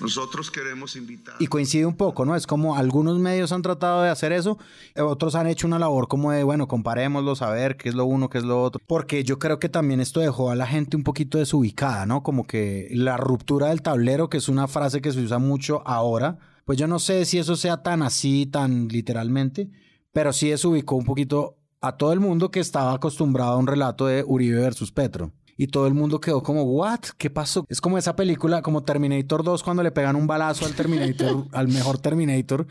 Nosotros 0.00 0.50
queremos 0.50 0.96
invitar. 0.96 1.34
Y 1.38 1.46
coincide 1.46 1.86
un 1.86 1.96
poco, 1.96 2.24
¿no? 2.24 2.36
Es 2.36 2.46
como 2.46 2.76
algunos 2.76 3.18
medios 3.18 3.52
han 3.52 3.62
tratado 3.62 4.02
de 4.02 4.10
hacer 4.10 4.32
eso, 4.32 4.58
otros 4.96 5.34
han 5.34 5.46
hecho 5.46 5.66
una 5.66 5.78
labor 5.78 6.08
como 6.08 6.32
de, 6.32 6.44
bueno, 6.44 6.68
comparémoslos 6.68 7.42
a 7.42 7.50
ver 7.50 7.76
qué 7.76 7.88
es 7.88 7.94
lo 7.94 8.04
uno, 8.04 8.28
qué 8.28 8.38
es 8.38 8.44
lo 8.44 8.62
otro. 8.62 8.80
Porque 8.86 9.24
yo 9.24 9.38
creo 9.38 9.58
que 9.58 9.68
también 9.68 10.00
esto 10.00 10.20
dejó 10.20 10.50
a 10.50 10.56
la 10.56 10.66
gente 10.66 10.96
un 10.96 11.04
poquito 11.04 11.38
desubicada, 11.38 12.06
¿no? 12.06 12.22
Como 12.22 12.46
que 12.46 12.88
la 12.92 13.16
ruptura 13.16 13.68
del 13.68 13.82
tablero, 13.82 14.28
que 14.28 14.38
es 14.38 14.48
una 14.48 14.68
frase 14.68 15.00
que 15.00 15.12
se 15.12 15.20
usa 15.20 15.38
mucho 15.38 15.82
ahora, 15.86 16.38
pues 16.64 16.78
yo 16.78 16.86
no 16.86 16.98
sé 16.98 17.24
si 17.24 17.38
eso 17.38 17.56
sea 17.56 17.82
tan 17.82 18.02
así, 18.02 18.46
tan 18.46 18.88
literalmente, 18.88 19.70
pero 20.12 20.32
sí 20.32 20.50
desubicó 20.50 20.96
un 20.96 21.04
poquito 21.04 21.56
a 21.80 21.96
todo 21.96 22.12
el 22.12 22.20
mundo 22.20 22.50
que 22.50 22.60
estaba 22.60 22.92
acostumbrado 22.92 23.52
a 23.52 23.56
un 23.56 23.66
relato 23.66 24.06
de 24.06 24.24
Uribe 24.26 24.60
versus 24.60 24.92
Petro. 24.92 25.32
Y 25.60 25.66
todo 25.66 25.88
el 25.88 25.94
mundo 25.94 26.20
quedó 26.20 26.40
como, 26.42 26.62
¿what? 26.62 27.00
¿Qué 27.18 27.30
pasó? 27.30 27.66
Es 27.68 27.80
como 27.80 27.98
esa 27.98 28.14
película, 28.14 28.62
como 28.62 28.84
Terminator 28.84 29.42
2, 29.42 29.64
cuando 29.64 29.82
le 29.82 29.90
pegan 29.90 30.14
un 30.14 30.28
balazo 30.28 30.64
al 30.64 30.74
Terminator, 30.74 31.46
al 31.52 31.66
mejor 31.66 31.98
Terminator, 31.98 32.68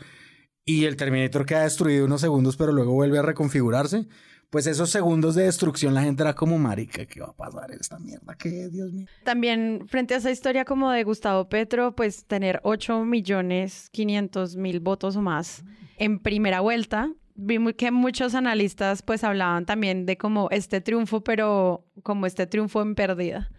y 0.64 0.86
el 0.86 0.96
Terminator 0.96 1.44
queda 1.44 1.64
destruido 1.64 2.06
unos 2.06 2.22
segundos, 2.22 2.56
pero 2.56 2.72
luego 2.72 2.94
vuelve 2.94 3.18
a 3.18 3.22
reconfigurarse. 3.22 4.08
Pues 4.48 4.66
esos 4.66 4.88
segundos 4.88 5.34
de 5.34 5.42
destrucción, 5.42 5.92
la 5.92 6.00
gente 6.00 6.22
era 6.22 6.32
como, 6.32 6.56
marica, 6.56 7.04
¿qué 7.04 7.20
va 7.20 7.26
a 7.26 7.32
pasar 7.34 7.70
esta 7.72 7.98
mierda? 7.98 8.34
¿Qué, 8.34 8.70
Dios 8.70 8.90
mío? 8.90 9.06
También, 9.22 9.84
frente 9.86 10.14
a 10.14 10.16
esa 10.16 10.30
historia 10.30 10.64
como 10.64 10.90
de 10.90 11.04
Gustavo 11.04 11.50
Petro, 11.50 11.94
pues 11.94 12.24
tener 12.24 12.58
8 12.64 13.04
millones 13.04 13.90
500 13.92 14.56
mil 14.56 14.80
votos 14.80 15.16
o 15.16 15.20
más 15.20 15.62
en 15.98 16.18
primera 16.20 16.60
vuelta, 16.60 17.12
vi 17.38 17.72
que 17.74 17.90
muchos 17.92 18.34
analistas 18.34 19.02
pues 19.02 19.22
hablaban 19.24 19.64
también 19.64 20.04
de 20.06 20.18
como 20.18 20.48
este 20.50 20.80
triunfo, 20.80 21.22
pero 21.22 21.86
como 22.02 22.26
este 22.26 22.46
triunfo 22.46 22.82
en 22.82 22.94
pérdida. 22.94 23.50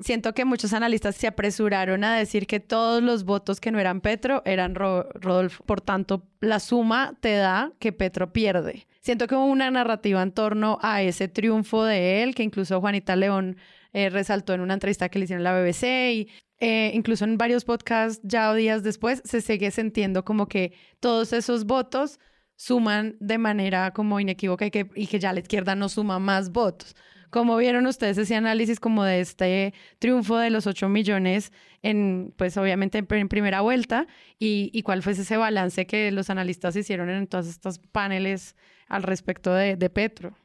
Siento 0.00 0.34
que 0.34 0.44
muchos 0.44 0.72
analistas 0.72 1.14
se 1.14 1.28
apresuraron 1.28 2.02
a 2.02 2.16
decir 2.16 2.48
que 2.48 2.58
todos 2.58 3.02
los 3.02 3.24
votos 3.24 3.60
que 3.60 3.70
no 3.70 3.78
eran 3.78 4.00
Petro 4.00 4.42
eran 4.44 4.74
Rodolfo. 4.74 5.62
Por 5.64 5.80
tanto, 5.80 6.26
la 6.40 6.58
suma 6.58 7.16
te 7.20 7.36
da 7.36 7.72
que 7.78 7.92
Petro 7.92 8.32
pierde. 8.32 8.88
Siento 9.00 9.28
que 9.28 9.36
hubo 9.36 9.44
una 9.44 9.70
narrativa 9.70 10.20
en 10.22 10.32
torno 10.32 10.78
a 10.82 11.02
ese 11.02 11.28
triunfo 11.28 11.84
de 11.84 12.22
él, 12.22 12.34
que 12.34 12.42
incluso 12.42 12.80
Juanita 12.80 13.14
León 13.14 13.56
eh, 13.92 14.10
resaltó 14.10 14.54
en 14.54 14.62
una 14.62 14.74
entrevista 14.74 15.08
que 15.08 15.20
le 15.20 15.26
hicieron 15.26 15.46
en 15.46 15.52
la 15.52 15.60
BBC 15.60 15.84
y 16.12 16.28
eh, 16.58 16.90
incluso 16.94 17.24
en 17.24 17.38
varios 17.38 17.64
podcasts 17.64 18.20
ya 18.24 18.52
días 18.54 18.82
después 18.82 19.22
se 19.24 19.40
sigue 19.40 19.70
sintiendo 19.70 20.24
como 20.24 20.48
que 20.48 20.72
todos 20.98 21.32
esos 21.32 21.64
votos 21.66 22.18
suman 22.62 23.16
de 23.18 23.38
manera 23.38 23.90
como 23.90 24.20
inequívoca 24.20 24.64
y 24.64 24.70
que, 24.70 24.88
y 24.94 25.08
que 25.08 25.18
ya 25.18 25.32
la 25.32 25.40
izquierda 25.40 25.74
no 25.74 25.88
suma 25.88 26.20
más 26.20 26.52
votos. 26.52 26.94
¿Cómo 27.28 27.56
vieron 27.56 27.86
ustedes 27.86 28.18
ese 28.18 28.36
análisis 28.36 28.78
como 28.78 29.02
de 29.02 29.20
este 29.20 29.74
triunfo 29.98 30.36
de 30.36 30.50
los 30.50 30.68
8 30.68 30.88
millones 30.88 31.50
en, 31.82 32.32
pues 32.36 32.56
obviamente 32.56 32.98
en, 32.98 33.28
primera 33.28 33.62
vuelta? 33.62 34.06
Y, 34.38 34.70
y, 34.72 34.82
cuál 34.82 35.02
fue 35.02 35.12
ese 35.12 35.36
balance 35.36 35.86
que 35.86 36.12
los 36.12 36.30
analistas 36.30 36.76
hicieron 36.76 37.10
en 37.10 37.26
todos 37.26 37.48
estos 37.48 37.80
paneles 37.80 38.54
al 38.86 39.02
respecto 39.02 39.52
de, 39.52 39.74
de 39.74 39.90
Petro? 39.90 40.36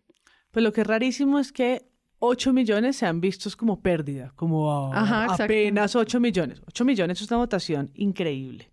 Pues 0.49 0.63
lo 0.63 0.73
que 0.73 0.81
es 0.81 0.87
rarísimo 0.87 1.37
es 1.37 1.51
que 1.51 1.85
8 2.17 2.51
millones 2.51 2.95
se 2.95 3.05
han 3.05 3.21
vistos 3.21 3.55
como 3.55 3.81
pérdida, 3.81 4.31
como 4.35 4.91
apenas 4.91 5.95
8 5.95 6.19
millones. 6.19 6.63
8 6.65 6.83
millones 6.83 7.21
es 7.21 7.29
una 7.29 7.37
votación 7.37 7.91
increíble. 7.93 8.71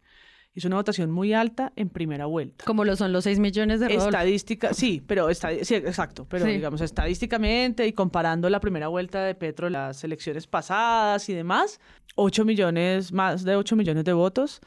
Es 0.54 0.64
una 0.64 0.76
votación 0.76 1.10
muy 1.10 1.32
alta 1.32 1.72
en 1.74 1.88
primera 1.88 2.26
vuelta. 2.26 2.64
Como 2.64 2.84
lo 2.84 2.94
son 2.94 3.12
los 3.12 3.24
6 3.24 3.40
millones 3.40 3.80
de 3.80 3.88
Rodolfo. 3.88 4.08
Estadística, 4.10 4.72
sí, 4.72 5.02
pero 5.04 5.28
está, 5.28 5.50
sí, 5.64 5.74
exacto, 5.74 6.26
pero 6.28 6.46
digamos 6.46 6.80
estadísticamente 6.80 7.86
y 7.86 7.92
comparando 7.92 8.48
la 8.48 8.60
primera 8.60 8.86
vuelta 8.86 9.24
de 9.24 9.34
Petro 9.34 9.68
las 9.68 10.04
elecciones 10.04 10.46
pasadas 10.46 11.28
y 11.28 11.34
demás, 11.34 11.80
8 12.14 12.44
millones, 12.44 13.12
más 13.12 13.42
de 13.42 13.56
8 13.56 13.74
millones 13.74 14.04
de 14.04 14.12
votos 14.12 14.60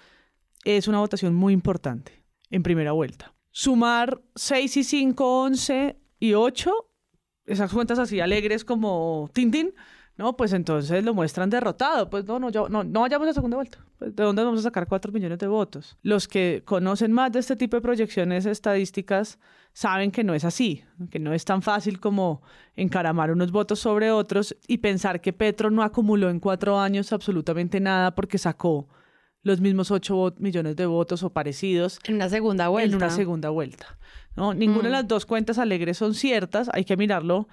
es 0.65 0.89
una 0.89 0.99
votación 0.99 1.33
muy 1.33 1.53
importante 1.53 2.11
en 2.49 2.63
primera 2.63 2.91
vuelta. 2.91 3.33
Sumar 3.51 4.21
6 4.35 4.77
y 4.77 4.83
5, 4.83 5.43
11 5.43 5.97
y 6.19 6.33
8, 6.33 6.71
esas 7.45 7.71
cuentas 7.71 7.99
así 7.99 8.19
alegres 8.19 8.65
como 8.65 9.29
Tintin, 9.33 9.73
No, 10.17 10.35
pues 10.35 10.51
entonces 10.53 11.03
lo 11.03 11.13
muestran 11.13 11.49
derrotado. 11.49 12.09
Pues 12.09 12.25
no, 12.25 12.39
no, 12.39 12.49
yo, 12.49 12.69
no, 12.69 12.83
no 12.83 13.01
vayamos 13.01 13.27
a 13.27 13.33
segunda 13.33 13.57
vuelta. 13.57 13.77
Pues, 13.99 14.15
¿De 14.15 14.23
dónde 14.23 14.43
vamos 14.43 14.59
a 14.61 14.63
sacar 14.63 14.87
cuatro 14.87 15.11
millones 15.11 15.37
de 15.37 15.47
votos? 15.47 15.95
Los 16.01 16.27
que 16.27 16.63
conocen 16.65 17.11
más 17.11 17.31
de 17.31 17.39
este 17.39 17.55
tipo 17.55 17.77
de 17.77 17.81
proyecciones 17.81 18.45
estadísticas 18.47 19.37
saben 19.73 20.09
que 20.11 20.23
no 20.23 20.33
es 20.33 20.43
así, 20.43 20.83
que 21.11 21.19
no 21.19 21.33
es 21.33 21.45
tan 21.45 21.61
fácil 21.61 21.99
como 21.99 22.41
encaramar 22.75 23.31
unos 23.31 23.51
votos 23.51 23.79
sobre 23.79 24.09
otros 24.11 24.55
y 24.67 24.79
pensar 24.79 25.21
que 25.21 25.33
Petro 25.33 25.69
no 25.69 25.83
acumuló 25.83 26.29
en 26.29 26.39
cuatro 26.39 26.79
años 26.79 27.13
absolutamente 27.13 27.79
nada 27.79 28.15
porque 28.15 28.39
sacó 28.39 28.87
los 29.43 29.61
mismos 29.61 29.91
8 29.91 30.33
millones 30.39 30.75
de 30.75 30.87
votos 30.87 31.21
o 31.23 31.29
parecidos. 31.29 31.99
En 32.05 32.15
una 32.15 32.27
segunda 32.27 32.69
vuelta. 32.69 32.89
En 32.89 32.95
una 32.95 33.09
segunda 33.11 33.49
vuelta. 33.49 33.97
¿no? 34.35 34.53
Ninguna 34.53 34.83
de 34.83 34.89
Mm. 34.89 34.91
las 34.93 35.07
dos 35.07 35.25
cuentas 35.27 35.57
alegres 35.59 35.97
son 35.97 36.13
ciertas, 36.15 36.69
hay 36.73 36.83
que 36.83 36.97
mirarlo, 36.97 37.47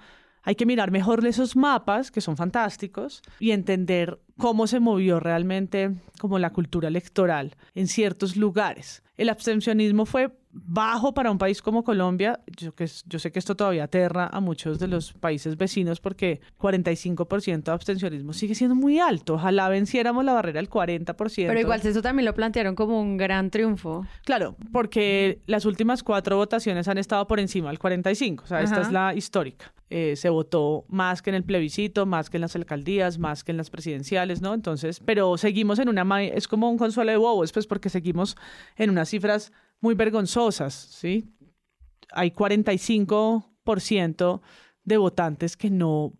hay 0.45 0.55
que 0.55 0.65
mirar 0.65 0.91
mejor 0.91 1.25
esos 1.29 1.55
mapas, 1.55 2.11
que 2.11 2.21
son 2.21 2.37
fantásticos, 2.37 3.23
y 3.39 3.51
entender 3.51 4.19
cómo 4.37 4.67
se 4.67 4.79
movió 4.79 5.19
realmente 5.19 5.91
como 6.19 6.39
la 6.39 6.51
cultura 6.51 6.87
electoral 6.87 7.55
en 7.73 7.87
ciertos 7.87 8.37
lugares. 8.37 9.03
El 9.17 9.29
abstencionismo 9.29 10.05
fue 10.05 10.31
bajo 10.55 11.13
para 11.13 11.29
un 11.29 11.37
país 11.37 11.61
como 11.61 11.83
Colombia. 11.83 12.39
Yo, 12.55 12.73
que, 12.73 12.89
yo 13.05 13.19
sé 13.19 13.31
que 13.31 13.39
esto 13.39 13.55
todavía 13.55 13.83
aterra 13.83 14.29
a 14.31 14.39
muchos 14.39 14.79
de 14.79 14.87
los 14.87 15.13
países 15.13 15.57
vecinos 15.57 15.99
porque 15.99 16.39
45% 16.59 17.63
de 17.63 17.71
abstencionismo 17.71 18.33
sigue 18.33 18.55
siendo 18.55 18.75
muy 18.75 18.99
alto. 18.99 19.35
Ojalá 19.35 19.67
venciéramos 19.67 20.23
la 20.23 20.33
barrera 20.33 20.59
del 20.59 20.69
40%. 20.69 21.47
Pero 21.47 21.59
igual 21.59 21.81
eso 21.83 22.01
también 22.01 22.25
lo 22.25 22.33
plantearon 22.33 22.75
como 22.75 22.99
un 22.99 23.17
gran 23.17 23.51
triunfo. 23.51 24.07
Claro, 24.23 24.55
porque 24.71 25.41
las 25.45 25.65
últimas 25.65 26.03
cuatro 26.03 26.37
votaciones 26.37 26.87
han 26.87 26.97
estado 26.97 27.27
por 27.27 27.39
encima 27.39 27.69
del 27.69 27.79
45. 27.79 28.43
O 28.43 28.47
sea, 28.47 28.61
esta 28.61 28.81
es 28.81 28.91
la 28.91 29.13
histórica. 29.13 29.73
Eh, 29.89 30.15
se 30.15 30.29
votó 30.29 30.85
más 30.87 31.21
que 31.21 31.29
en 31.29 31.35
el 31.35 31.43
plebiscito, 31.43 32.05
más 32.05 32.29
que 32.29 32.37
en 32.37 32.41
las 32.41 32.55
alcaldías, 32.55 33.19
más 33.19 33.43
que 33.43 33.51
en 33.51 33.57
las 33.57 33.69
presidenciales, 33.69 34.41
¿no? 34.41 34.53
Entonces, 34.53 34.99
pero 35.03 35.37
seguimos 35.37 35.79
en 35.79 35.89
una... 35.89 36.23
Es 36.23 36.47
como 36.47 36.71
un 36.71 36.77
consuelo 36.77 37.11
de 37.11 37.17
bobos, 37.17 37.51
pues 37.51 37.67
porque 37.67 37.89
seguimos 37.89 38.35
en 38.77 38.89
unas 38.89 39.09
cifras 39.09 39.51
muy 39.81 39.95
vergonzosas, 39.95 40.73
¿sí? 40.73 41.35
Hay 42.11 42.31
45% 42.31 44.41
de 44.83 44.97
votantes 44.97 45.57
que 45.57 45.69
no 45.69 46.13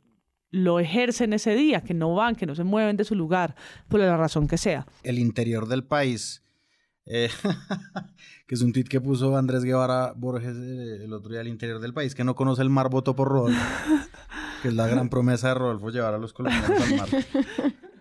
lo 0.51 0.79
ejercen 0.79 1.33
ese 1.33 1.55
día, 1.55 1.81
que 1.81 1.93
no 1.93 2.15
van, 2.15 2.35
que 2.35 2.45
no 2.45 2.55
se 2.55 2.63
mueven 2.63 2.95
de 2.95 3.03
su 3.03 3.15
lugar, 3.15 3.55
por 3.89 3.99
la 3.99 4.15
razón 4.15 4.47
que 4.47 4.57
sea. 4.57 4.87
El 5.03 5.19
interior 5.19 5.67
del 5.67 5.83
país, 5.83 6.41
eh, 7.05 7.29
que 8.47 8.55
es 8.55 8.61
un 8.61 8.71
tweet 8.71 8.85
que 8.85 9.01
puso 9.01 9.35
Andrés 9.35 9.63
Guevara 9.63 10.13
Borges 10.15 10.55
eh, 10.55 11.03
el 11.03 11.11
otro 11.13 11.31
día, 11.31 11.41
el 11.41 11.49
interior 11.49 11.81
del 11.81 11.93
país, 11.93 12.15
que 12.15 12.23
no 12.23 12.35
conoce 12.35 12.61
el 12.61 12.69
mar, 12.69 12.89
votó 12.89 13.15
por 13.15 13.27
Rodolfo, 13.27 13.59
que 14.61 14.69
es 14.69 14.73
la 14.73 14.87
gran 14.87 15.09
promesa 15.09 15.49
de 15.49 15.55
Rodolfo 15.55 15.89
llevar 15.89 16.13
a 16.13 16.17
los 16.17 16.31
colombianos 16.31 16.81
al 16.81 16.95
mar. 16.95 17.09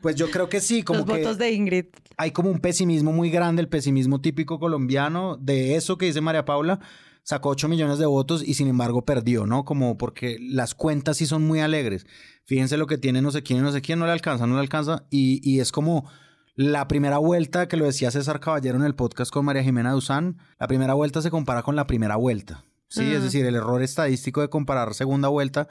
Pues 0.05 0.17
yo 0.17 0.31
creo 0.31 0.49
que 0.49 0.61
sí, 0.61 0.83
como 0.83 0.99
Los 1.01 1.07
que 1.07 1.13
votos 1.23 1.39
de 1.39 1.51
Ingrid. 1.53 1.87
hay 2.19 2.31
como 2.31 2.51
un 2.51 2.61
pesimismo 2.61 3.11
muy 3.11 3.31
grande, 3.31 3.63
el 3.63 3.69
pesimismo 3.69 4.21
típico 4.21 4.61
colombiano, 4.61 5.37
de 5.41 5.75
eso 5.77 5.97
que 5.99 6.05
dice 6.07 6.21
María 6.21 6.45
Paula, 6.45 6.79
sacó 7.23 7.49
8 7.49 7.69
millones 7.69 7.99
de 7.99 8.05
votos 8.05 8.43
y 8.47 8.53
sin 8.55 8.69
embargo 8.69 9.07
perdió, 9.07 9.47
¿no? 9.47 9.65
Como 9.65 9.97
porque 9.97 10.37
las 10.41 10.75
cuentas 10.75 11.17
sí 11.17 11.25
son 11.27 11.43
muy 11.47 11.61
alegres. 11.61 12.07
Fíjense 12.45 12.77
lo 12.77 12.87
que 12.87 12.99
tiene 12.99 13.23
no 13.23 13.31
sé 13.31 13.43
quién 13.43 13.63
no 13.63 13.73
sé 13.73 13.81
quién, 13.81 13.99
no 13.99 14.05
le 14.05 14.13
alcanza, 14.13 14.47
no 14.47 14.55
le 14.57 14.61
alcanza. 14.61 15.07
Y, 15.09 15.41
y 15.43 15.61
es 15.61 15.73
como 15.73 16.07
la 16.55 16.87
primera 16.87 17.17
vuelta, 17.17 17.67
que 17.67 17.79
lo 17.79 17.87
decía 17.87 18.11
César 18.11 18.41
Caballero 18.41 18.77
en 18.77 18.85
el 18.85 18.95
podcast 18.95 19.33
con 19.33 19.47
María 19.47 19.63
Jimena 19.65 19.93
Duzán, 19.93 20.37
la 20.61 20.69
primera 20.69 20.93
vuelta 20.95 21.23
se 21.23 21.31
compara 21.31 21.63
con 21.63 21.77
la 21.77 21.87
primera 21.87 22.17
vuelta. 22.17 22.63
Sí, 22.89 23.11
es 23.11 23.21
Ah. 23.21 23.25
decir, 23.25 23.47
el 23.47 23.55
error 23.57 23.83
estadístico 23.83 24.43
de 24.43 24.51
comparar 24.51 24.93
segunda 24.93 25.29
vuelta 25.29 25.67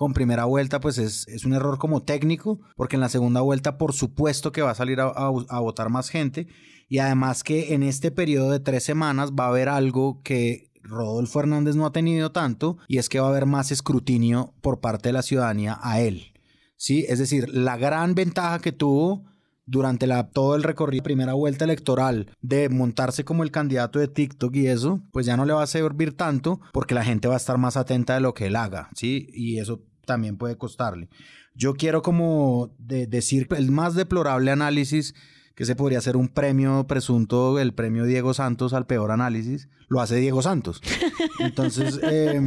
con 0.00 0.14
primera 0.14 0.46
vuelta, 0.46 0.80
pues 0.80 0.96
es, 0.96 1.44
un 1.44 1.52
error 1.52 1.76
como 1.76 2.02
técnico, 2.02 2.58
porque 2.74 2.96
en 2.96 3.02
la 3.02 3.10
segunda 3.10 3.42
vuelta, 3.42 3.76
por 3.76 3.92
supuesto 3.92 4.50
que 4.50 4.62
va 4.62 4.70
a 4.70 4.74
salir 4.74 4.98
a, 4.98 5.28
votar 5.28 5.90
más 5.90 6.08
gente, 6.08 6.46
y 6.88 7.00
además 7.00 7.44
que 7.44 7.74
en 7.74 7.82
este 7.82 8.10
periodo 8.10 8.50
de 8.50 8.60
tres 8.60 8.82
semanas 8.82 9.32
va 9.38 9.44
a 9.44 9.48
haber 9.48 9.68
algo 9.68 10.22
que 10.22 10.70
Rodolfo 10.82 11.40
Hernández 11.40 11.76
no 11.76 11.84
ha 11.84 11.92
tenido 11.92 12.32
tanto, 12.32 12.78
y 12.88 12.96
es 12.96 13.10
que 13.10 13.20
va 13.20 13.26
a 13.26 13.28
haber 13.28 13.44
más 13.44 13.72
escrutinio 13.72 14.54
por 14.62 14.80
parte 14.80 15.10
de 15.10 15.12
la 15.12 15.20
ciudadanía 15.20 15.78
a 15.82 16.00
él. 16.00 16.32
¿Sí? 16.76 17.04
Es 17.06 17.18
decir, 17.18 17.50
la 17.50 17.76
gran 17.76 18.14
ventaja 18.14 18.58
que 18.58 18.72
tuvo 18.72 19.26
durante 19.66 20.08
todo 20.32 20.56
el 20.56 20.62
recorrido, 20.62 21.04
primera 21.04 21.34
vuelta 21.34 21.66
electoral, 21.66 22.34
de 22.40 22.70
montarse 22.70 23.22
como 23.22 23.42
el 23.42 23.50
candidato 23.50 23.98
de 23.98 24.08
TikTok 24.08 24.56
y 24.56 24.66
eso, 24.66 25.02
pues 25.12 25.26
ya 25.26 25.36
no 25.36 25.44
le 25.44 25.52
va 25.52 25.62
a 25.62 25.66
servir 25.66 26.16
tanto 26.16 26.62
porque 26.72 26.94
la 26.94 27.04
gente 27.04 27.28
va 27.28 27.34
a 27.34 27.36
estar 27.36 27.58
más 27.58 27.76
atenta 27.76 28.14
de 28.14 28.20
lo 28.20 28.32
que 28.32 28.46
él 28.46 28.56
haga, 28.56 28.88
¿sí? 28.94 29.28
Y 29.34 29.58
eso 29.58 29.82
también 30.10 30.36
puede 30.36 30.56
costarle. 30.56 31.08
Yo 31.54 31.74
quiero 31.74 32.02
como 32.02 32.74
de- 32.78 33.06
decir 33.06 33.46
el 33.56 33.70
más 33.70 33.94
deplorable 33.94 34.50
análisis 34.50 35.14
que 35.54 35.64
se 35.64 35.76
podría 35.76 35.98
hacer 35.98 36.16
un 36.16 36.26
premio 36.28 36.86
presunto, 36.88 37.60
el 37.60 37.74
premio 37.74 38.04
Diego 38.06 38.34
Santos 38.34 38.72
al 38.72 38.86
peor 38.86 39.12
análisis, 39.12 39.68
lo 39.88 40.00
hace 40.00 40.16
Diego 40.16 40.42
Santos. 40.42 40.80
Entonces, 41.38 42.00
em, 42.02 42.44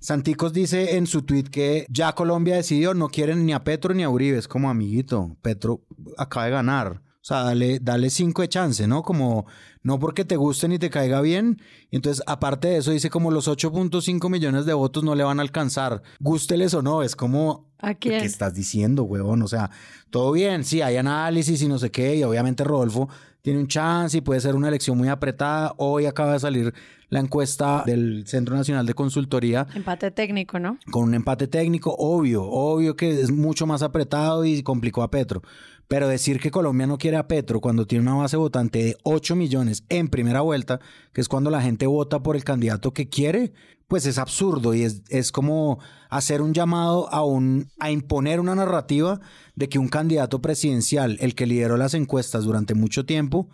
Santicos 0.00 0.52
dice 0.52 0.96
en 0.96 1.06
su 1.06 1.22
tweet 1.22 1.44
que 1.44 1.86
ya 1.88 2.12
Colombia 2.14 2.56
decidió, 2.56 2.92
no 2.92 3.08
quieren 3.08 3.46
ni 3.46 3.52
a 3.54 3.64
Petro 3.64 3.94
ni 3.94 4.02
a 4.02 4.10
Uribe. 4.10 4.36
Es 4.38 4.48
como 4.48 4.68
amiguito, 4.68 5.36
Petro 5.42 5.82
acaba 6.16 6.46
de 6.46 6.52
ganar. 6.52 7.02
O 7.20 7.24
sea, 7.28 7.42
dale, 7.42 7.78
dale 7.80 8.10
cinco 8.10 8.42
de 8.42 8.48
chance, 8.48 8.86
¿no? 8.86 9.02
Como 9.02 9.46
no 9.88 9.98
porque 9.98 10.26
te 10.26 10.36
guste 10.36 10.68
ni 10.68 10.78
te 10.78 10.90
caiga 10.90 11.22
bien. 11.22 11.62
Entonces, 11.90 12.22
aparte 12.26 12.68
de 12.68 12.76
eso, 12.76 12.90
dice 12.90 13.08
como 13.08 13.30
los 13.30 13.48
8.5 13.48 14.28
millones 14.28 14.66
de 14.66 14.74
votos 14.74 15.02
no 15.02 15.14
le 15.14 15.24
van 15.24 15.38
a 15.38 15.42
alcanzar. 15.42 16.02
Gústeles 16.20 16.74
o 16.74 16.82
no, 16.82 17.02
es 17.02 17.16
como... 17.16 17.66
¿A 17.78 17.94
quién? 17.94 18.20
¿Qué 18.20 18.26
estás 18.26 18.52
diciendo, 18.52 19.04
huevón? 19.04 19.40
O 19.40 19.48
sea, 19.48 19.70
todo 20.10 20.32
bien, 20.32 20.64
sí, 20.64 20.82
hay 20.82 20.96
análisis 20.96 21.62
y 21.62 21.68
no 21.68 21.78
sé 21.78 21.90
qué, 21.90 22.16
y 22.16 22.22
obviamente 22.22 22.64
Rodolfo 22.64 23.08
tiene 23.40 23.60
un 23.60 23.68
chance 23.68 24.18
y 24.18 24.20
puede 24.20 24.40
ser 24.40 24.56
una 24.56 24.68
elección 24.68 24.98
muy 24.98 25.08
apretada. 25.08 25.72
Hoy 25.78 26.04
acaba 26.04 26.34
de 26.34 26.40
salir 26.40 26.74
la 27.08 27.20
encuesta 27.20 27.82
del 27.86 28.26
Centro 28.26 28.56
Nacional 28.56 28.84
de 28.84 28.92
Consultoría 28.92 29.66
Empate 29.74 30.10
técnico, 30.10 30.58
¿no? 30.58 30.76
con 30.90 31.04
un 31.04 31.14
empate 31.14 31.46
técnico, 31.46 31.94
obvio, 31.98 32.44
obvio 32.44 32.94
que 32.94 33.22
es 33.22 33.30
mucho 33.30 33.66
más 33.66 33.82
apretado 33.82 34.44
y 34.44 34.62
complicó 34.62 35.02
a 35.02 35.10
Petro. 35.10 35.42
Pero 35.88 36.06
decir 36.06 36.38
que 36.38 36.50
Colombia 36.50 36.86
no 36.86 36.98
quiere 36.98 37.16
a 37.16 37.26
Petro 37.28 37.60
cuando 37.60 37.86
tiene 37.86 38.02
una 38.02 38.14
base 38.14 38.36
votante 38.36 38.78
de 38.84 38.96
8 39.04 39.34
millones 39.36 39.84
en 39.88 40.08
primera 40.08 40.42
vuelta, 40.42 40.80
que 41.12 41.22
es 41.22 41.28
cuando 41.28 41.50
la 41.50 41.62
gente 41.62 41.86
vota 41.86 42.22
por 42.22 42.36
el 42.36 42.44
candidato 42.44 42.92
que 42.92 43.08
quiere, 43.08 43.52
pues 43.88 44.04
es 44.04 44.18
absurdo 44.18 44.74
y 44.74 44.82
es, 44.82 45.02
es 45.08 45.32
como 45.32 45.78
hacer 46.10 46.42
un 46.42 46.52
llamado 46.52 47.10
a, 47.10 47.24
un, 47.24 47.68
a 47.78 47.90
imponer 47.90 48.38
una 48.38 48.54
narrativa 48.54 49.18
de 49.54 49.70
que 49.70 49.78
un 49.78 49.88
candidato 49.88 50.42
presidencial, 50.42 51.16
el 51.20 51.34
que 51.34 51.46
lideró 51.46 51.78
las 51.78 51.94
encuestas 51.94 52.44
durante 52.44 52.74
mucho 52.74 53.06
tiempo, 53.06 53.48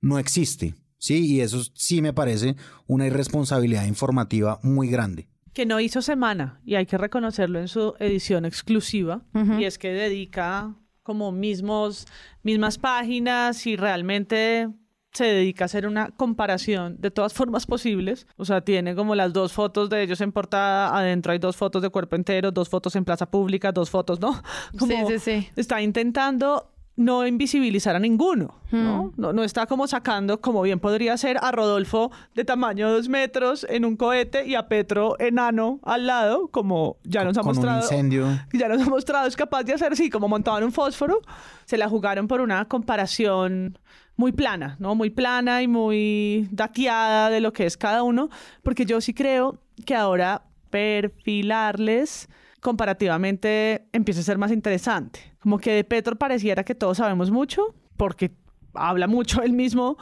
no 0.00 0.18
existe. 0.18 0.74
Sí, 0.96 1.26
y 1.26 1.42
eso 1.42 1.62
sí 1.74 2.00
me 2.00 2.14
parece 2.14 2.56
una 2.86 3.06
irresponsabilidad 3.06 3.84
informativa 3.84 4.58
muy 4.62 4.88
grande. 4.88 5.28
que 5.52 5.66
no 5.66 5.78
hizo 5.80 6.00
semana 6.00 6.60
y 6.64 6.76
hay 6.76 6.86
que 6.86 6.96
reconocerlo 6.98 7.60
en 7.60 7.68
su 7.68 7.94
edición 8.00 8.44
exclusiva 8.46 9.22
y 9.58 9.64
es 9.64 9.78
que 9.78 9.92
dedica 9.92 10.74
como 11.04 11.30
mismos 11.30 12.06
mismas 12.42 12.78
páginas 12.78 13.64
y 13.66 13.76
realmente 13.76 14.68
se 15.12 15.24
dedica 15.26 15.64
a 15.64 15.66
hacer 15.66 15.86
una 15.86 16.10
comparación 16.10 16.96
de 17.00 17.12
todas 17.12 17.32
formas 17.32 17.66
posibles. 17.66 18.26
O 18.36 18.44
sea, 18.44 18.62
tiene 18.62 18.96
como 18.96 19.14
las 19.14 19.32
dos 19.32 19.52
fotos 19.52 19.88
de 19.88 20.02
ellos 20.02 20.20
en 20.20 20.32
portada, 20.32 20.96
adentro 20.96 21.32
hay 21.32 21.38
dos 21.38 21.56
fotos 21.56 21.82
de 21.82 21.90
cuerpo 21.90 22.16
entero, 22.16 22.50
dos 22.50 22.68
fotos 22.68 22.96
en 22.96 23.04
plaza 23.04 23.30
pública, 23.30 23.70
dos 23.70 23.90
fotos, 23.90 24.18
¿no? 24.18 24.42
Como 24.78 25.08
sí, 25.08 25.18
sí. 25.20 25.48
Está 25.54 25.80
intentando 25.80 26.73
no 26.96 27.26
invisibilizar 27.26 27.96
a 27.96 27.98
ninguno, 27.98 28.54
¿no? 28.70 29.12
¿no? 29.16 29.32
No 29.32 29.42
está 29.42 29.66
como 29.66 29.88
sacando, 29.88 30.40
como 30.40 30.62
bien 30.62 30.78
podría 30.78 31.16
ser, 31.16 31.38
a 31.42 31.50
Rodolfo 31.50 32.12
de 32.36 32.44
tamaño 32.44 32.88
dos 32.90 33.08
metros 33.08 33.66
en 33.68 33.84
un 33.84 33.96
cohete 33.96 34.46
y 34.46 34.54
a 34.54 34.68
Petro 34.68 35.16
enano 35.18 35.80
al 35.82 36.06
lado, 36.06 36.46
como 36.48 36.96
ya 37.02 37.24
nos 37.24 37.36
ha 37.36 37.40
Con 37.40 37.50
un 37.50 37.56
mostrado. 37.56 37.80
incendio. 37.82 38.26
Ya 38.52 38.68
nos 38.68 38.80
ha 38.80 38.88
mostrado, 38.88 39.26
es 39.26 39.34
capaz 39.36 39.64
de 39.64 39.72
hacer, 39.72 39.96
sí, 39.96 40.08
como 40.08 40.28
montado 40.28 40.58
en 40.58 40.64
un 40.64 40.72
fósforo. 40.72 41.20
Se 41.64 41.76
la 41.76 41.88
jugaron 41.88 42.28
por 42.28 42.40
una 42.40 42.64
comparación 42.66 43.76
muy 44.16 44.30
plana, 44.30 44.76
¿no? 44.78 44.94
Muy 44.94 45.10
plana 45.10 45.62
y 45.62 45.66
muy 45.66 46.48
dateada 46.52 47.28
de 47.30 47.40
lo 47.40 47.52
que 47.52 47.66
es 47.66 47.76
cada 47.76 48.04
uno, 48.04 48.28
porque 48.62 48.86
yo 48.86 49.00
sí 49.00 49.12
creo 49.14 49.58
que 49.84 49.96
ahora 49.96 50.42
perfilarles 50.70 52.28
comparativamente 52.64 53.88
empieza 53.92 54.20
a 54.20 54.24
ser 54.24 54.38
más 54.38 54.50
interesante. 54.50 55.20
Como 55.38 55.58
que 55.58 55.72
de 55.72 55.84
Petro 55.84 56.16
pareciera 56.16 56.64
que 56.64 56.74
todos 56.74 56.96
sabemos 56.96 57.30
mucho, 57.30 57.74
porque 57.98 58.32
habla 58.72 59.06
mucho 59.06 59.42
él 59.44 59.52
mismo 59.52 59.98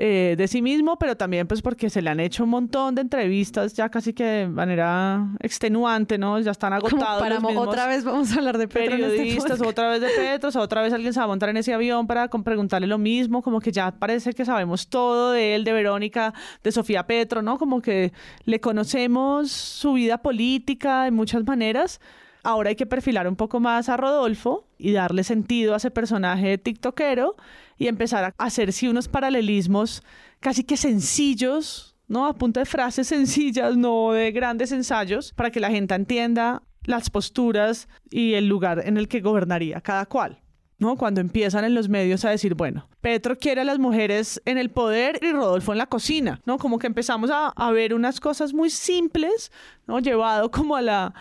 eh, 0.00 0.36
de 0.38 0.46
sí 0.46 0.62
mismo, 0.62 0.96
pero 0.96 1.16
también 1.16 1.48
pues 1.48 1.60
porque 1.60 1.90
se 1.90 2.00
le 2.02 2.08
han 2.08 2.20
hecho 2.20 2.44
un 2.44 2.50
montón 2.50 2.94
de 2.94 3.00
entrevistas 3.00 3.74
ya 3.74 3.88
casi 3.88 4.12
que 4.12 4.22
de 4.22 4.46
manera 4.46 5.26
extenuante, 5.40 6.18
¿no? 6.18 6.38
Ya 6.38 6.52
están 6.52 6.72
agotados. 6.72 7.20
para 7.20 7.34
los 7.34 7.42
mismos 7.42 7.66
otra 7.66 7.88
vez 7.88 8.04
vamos 8.04 8.30
a 8.30 8.36
hablar 8.36 8.58
de 8.58 8.68
Petro 8.68 8.94
este 8.94 9.08
periodistas, 9.08 9.60
otra 9.60 9.88
vez 9.88 10.00
de 10.00 10.06
Petro, 10.16 10.50
o 10.50 10.52
sea, 10.52 10.62
otra 10.62 10.82
vez 10.82 10.92
alguien 10.92 11.12
se 11.12 11.18
va 11.18 11.24
a 11.24 11.26
montar 11.26 11.48
en 11.48 11.56
ese 11.56 11.74
avión 11.74 12.06
para 12.06 12.28
preguntarle 12.28 12.86
lo 12.86 12.98
mismo, 12.98 13.42
como 13.42 13.58
que 13.58 13.72
ya 13.72 13.90
parece 13.90 14.34
que 14.34 14.44
sabemos 14.44 14.86
todo 14.86 15.32
de 15.32 15.56
él, 15.56 15.64
de 15.64 15.72
Verónica, 15.72 16.32
de 16.62 16.70
Sofía 16.70 17.04
Petro, 17.08 17.42
¿no? 17.42 17.58
Como 17.58 17.82
que 17.82 18.12
le 18.44 18.60
conocemos 18.60 19.50
su 19.50 19.94
vida 19.94 20.18
política 20.18 21.02
de 21.02 21.10
muchas 21.10 21.44
maneras. 21.44 22.00
ahora 22.44 22.68
hay 22.68 22.76
que 22.76 22.86
perfilar 22.86 23.26
un 23.26 23.34
poco 23.34 23.58
más 23.58 23.88
a 23.88 23.96
Rodolfo 23.96 24.64
y 24.78 24.92
darle 24.92 25.24
sentido 25.24 25.74
a 25.74 25.78
ese 25.78 25.90
personaje 25.90 26.46
de 26.50 26.58
tiktokero 26.58 27.34
y 27.78 27.86
empezar 27.86 28.24
a 28.24 28.34
hacer 28.44 28.72
sí 28.72 28.88
unos 28.88 29.08
paralelismos 29.08 30.02
casi 30.40 30.64
que 30.64 30.76
sencillos, 30.76 31.96
¿no? 32.08 32.26
A 32.26 32.34
punto 32.34 32.60
de 32.60 32.66
frases 32.66 33.08
sencillas, 33.08 33.76
no 33.76 34.12
de 34.12 34.32
grandes 34.32 34.72
ensayos, 34.72 35.32
para 35.32 35.50
que 35.50 35.60
la 35.60 35.70
gente 35.70 35.94
entienda 35.94 36.62
las 36.84 37.10
posturas 37.10 37.88
y 38.10 38.34
el 38.34 38.48
lugar 38.48 38.82
en 38.84 38.96
el 38.96 39.08
que 39.08 39.20
gobernaría 39.20 39.80
cada 39.80 40.06
cual. 40.06 40.40
¿no? 40.78 40.96
Cuando 40.96 41.20
empiezan 41.20 41.64
en 41.64 41.74
los 41.74 41.88
medios 41.88 42.24
a 42.24 42.30
decir, 42.30 42.54
bueno, 42.54 42.88
Petro 43.00 43.36
quiere 43.36 43.62
a 43.62 43.64
las 43.64 43.78
mujeres 43.78 44.40
en 44.44 44.58
el 44.58 44.70
poder 44.70 45.18
y 45.22 45.32
Rodolfo 45.32 45.72
en 45.72 45.78
la 45.78 45.86
cocina, 45.86 46.40
¿no? 46.46 46.56
Como 46.58 46.78
que 46.78 46.86
empezamos 46.86 47.30
a, 47.32 47.70
ver 47.72 47.94
unas 47.94 48.20
cosas 48.20 48.54
muy 48.54 48.70
simples, 48.70 49.50
¿no? 49.86 49.98
Llevado 49.98 50.50
como 50.50 50.76
al 50.76 51.12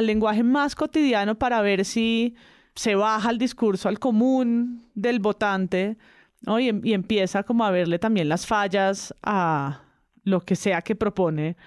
lenguaje 0.00 0.42
más 0.42 0.76
cotidiano 0.76 1.34
para 1.34 1.60
ver 1.60 1.84
si 1.84 2.36
se 2.80 2.94
baja 2.94 3.28
el 3.28 3.36
discurso 3.36 3.90
al 3.90 3.98
común 3.98 4.86
del 4.94 5.18
votante, 5.20 5.98
¿no? 6.40 6.58
Y, 6.58 6.68
em, 6.68 6.80
y 6.82 6.94
empieza 6.94 7.42
como 7.42 7.66
a 7.66 7.70
verle 7.70 7.98
también 7.98 8.30
las 8.30 8.46
fallas 8.46 9.14
a 9.22 9.82
lo 10.24 10.40
que 10.40 10.56
sea 10.56 10.80
que 10.80 10.94
propone 10.94 11.58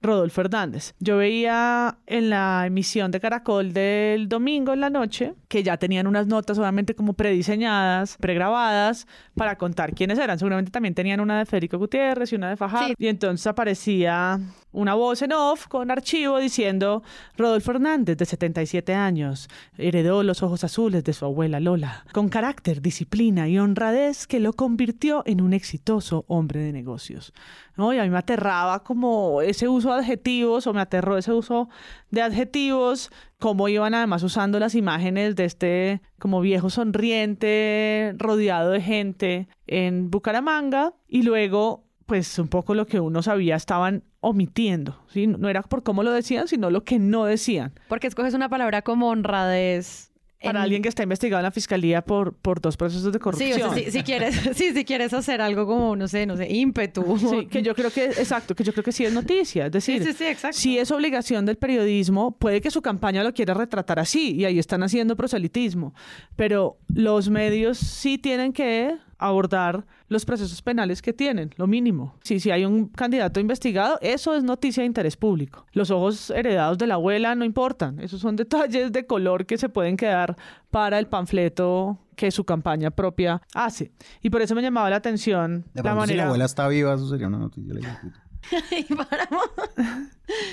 Rodolfo 0.00 0.40
Hernández. 0.40 0.94
Yo 1.00 1.18
veía 1.18 1.98
en 2.06 2.30
la 2.30 2.64
emisión 2.66 3.10
de 3.10 3.20
Caracol 3.20 3.74
del 3.74 4.26
domingo 4.26 4.72
en 4.72 4.80
la 4.80 4.88
noche 4.88 5.34
que 5.48 5.62
ya 5.62 5.76
tenían 5.76 6.06
unas 6.06 6.26
notas 6.26 6.58
obviamente 6.58 6.94
como 6.94 7.12
prediseñadas, 7.12 8.16
pregrabadas, 8.16 9.06
para 9.34 9.58
contar 9.58 9.94
quiénes 9.94 10.18
eran. 10.18 10.38
Seguramente 10.38 10.70
también 10.70 10.94
tenían 10.94 11.20
una 11.20 11.40
de 11.40 11.44
Federico 11.44 11.76
Gutiérrez 11.76 12.32
y 12.32 12.36
una 12.36 12.48
de 12.48 12.56
Fajardo. 12.56 12.94
Y 12.96 13.08
entonces 13.08 13.46
aparecía 13.46 14.40
una 14.74 14.94
voz 14.94 15.22
en 15.22 15.32
off 15.32 15.66
con 15.68 15.90
archivo 15.90 16.38
diciendo 16.38 17.02
Rodolfo 17.36 17.70
Hernández, 17.70 18.16
de 18.16 18.26
77 18.26 18.92
años, 18.92 19.48
heredó 19.78 20.22
los 20.22 20.42
ojos 20.42 20.64
azules 20.64 21.04
de 21.04 21.12
su 21.12 21.24
abuela 21.24 21.60
Lola, 21.60 22.04
con 22.12 22.28
carácter, 22.28 22.82
disciplina 22.82 23.48
y 23.48 23.58
honradez 23.58 24.26
que 24.26 24.40
lo 24.40 24.52
convirtió 24.52 25.22
en 25.26 25.40
un 25.40 25.52
exitoso 25.52 26.24
hombre 26.28 26.60
de 26.60 26.72
negocios. 26.72 27.32
¿no? 27.76 27.92
Y 27.92 27.98
a 27.98 28.02
mí 28.02 28.10
me 28.10 28.18
aterraba 28.18 28.82
como 28.82 29.40
ese 29.42 29.68
uso 29.68 29.92
de 29.92 30.00
adjetivos, 30.00 30.66
o 30.66 30.72
me 30.74 30.80
aterró 30.80 31.16
ese 31.16 31.32
uso 31.32 31.68
de 32.10 32.22
adjetivos, 32.22 33.10
cómo 33.38 33.68
iban 33.68 33.94
además 33.94 34.22
usando 34.22 34.58
las 34.58 34.74
imágenes 34.74 35.36
de 35.36 35.44
este 35.44 36.02
como 36.18 36.40
viejo 36.40 36.70
sonriente, 36.70 38.14
rodeado 38.18 38.70
de 38.70 38.80
gente 38.80 39.48
en 39.66 40.10
Bucaramanga, 40.10 40.94
y 41.06 41.22
luego 41.22 41.84
pues 42.06 42.38
un 42.38 42.48
poco 42.48 42.74
lo 42.74 42.86
que 42.86 43.00
uno 43.00 43.22
sabía 43.22 43.56
estaban 43.56 44.04
omitiendo, 44.24 44.98
¿sí? 45.08 45.26
No 45.26 45.48
era 45.48 45.62
por 45.62 45.82
cómo 45.82 46.02
lo 46.02 46.10
decían, 46.12 46.48
sino 46.48 46.70
lo 46.70 46.84
que 46.84 46.98
no 46.98 47.24
decían. 47.24 47.72
Porque 47.88 48.06
escoges 48.06 48.34
una 48.34 48.48
palabra 48.48 48.82
como 48.82 49.08
honradez 49.08 50.10
para 50.42 50.58
en- 50.58 50.62
alguien 50.64 50.82
que 50.82 50.90
está 50.90 51.02
investigado 51.02 51.40
en 51.40 51.44
la 51.44 51.50
fiscalía 51.50 52.02
por, 52.02 52.34
por 52.36 52.60
dos 52.60 52.76
procesos 52.76 53.04
de 53.06 53.12
Sí, 53.12 53.18
corrupción. 53.18 53.62
o 53.70 53.74
sea, 53.74 53.84
si, 53.84 53.90
si 53.90 54.02
quieres, 54.02 54.34
sí, 54.54 54.72
si 54.74 54.84
quieres 54.84 55.14
hacer 55.14 55.40
algo 55.40 55.66
como, 55.66 55.96
no 55.96 56.06
sé, 56.06 56.26
no 56.26 56.36
sé, 56.36 56.52
ímpetu. 56.52 57.16
Sí, 57.18 57.46
que 57.46 57.62
yo 57.62 57.74
creo 57.74 57.90
que, 57.90 58.04
exacto, 58.04 58.54
que 58.54 58.62
yo 58.62 58.72
creo 58.72 58.84
que 58.84 58.92
sí 58.92 59.04
es 59.06 59.12
noticia. 59.14 59.66
Es 59.66 59.72
decir, 59.72 60.02
Sí, 60.02 60.12
sí, 60.12 60.18
sí, 60.18 60.24
exacto. 60.26 60.58
si 60.58 60.78
es 60.78 60.90
obligación 60.90 61.46
del 61.46 61.56
periodismo, 61.56 62.36
puede 62.36 62.60
que 62.60 62.70
su 62.70 62.82
campaña 62.82 63.24
lo 63.24 63.32
quiera 63.32 63.54
retratar 63.54 63.98
así, 63.98 64.32
y 64.34 64.44
ahí 64.44 64.58
están 64.58 64.82
haciendo 64.82 65.16
proselitismo. 65.16 65.94
Pero 66.36 66.76
los 66.94 67.30
medios 67.30 67.78
sí 67.78 68.18
tienen 68.18 68.52
que 68.52 68.94
abordar 69.18 69.86
los 70.08 70.24
procesos 70.24 70.60
penales 70.62 71.02
que 71.02 71.12
tienen, 71.12 71.50
lo 71.56 71.66
mínimo. 71.66 72.14
Si, 72.22 72.40
si 72.40 72.50
hay 72.50 72.64
un 72.64 72.88
candidato 72.88 73.40
investigado, 73.40 73.98
eso 74.00 74.34
es 74.34 74.44
noticia 74.44 74.82
de 74.82 74.86
interés 74.86 75.16
público. 75.16 75.66
Los 75.72 75.90
ojos 75.90 76.30
heredados 76.30 76.78
de 76.78 76.86
la 76.86 76.94
abuela 76.94 77.34
no 77.34 77.44
importan, 77.44 78.00
esos 78.00 78.20
son 78.20 78.36
detalles 78.36 78.92
de 78.92 79.06
color 79.06 79.46
que 79.46 79.58
se 79.58 79.68
pueden 79.68 79.96
quedar 79.96 80.36
para 80.70 80.98
el 80.98 81.06
panfleto 81.06 81.98
que 82.16 82.30
su 82.30 82.44
campaña 82.44 82.90
propia 82.90 83.42
hace. 83.54 83.92
Y 84.22 84.30
por 84.30 84.42
eso 84.42 84.54
me 84.54 84.62
llamaba 84.62 84.88
la 84.90 84.96
atención 84.96 85.64
De 85.74 85.82
la 85.82 85.82
pronto, 85.82 85.90
si 85.92 86.00
manera... 86.00 86.16
la 86.16 86.26
abuela 86.26 86.44
está 86.44 86.68
viva, 86.68 86.94
eso 86.94 87.08
sería 87.08 87.26
una 87.28 87.38
noticia. 87.38 87.74
le 87.74 87.80
digo, 87.80 87.92
puta. 88.00 88.20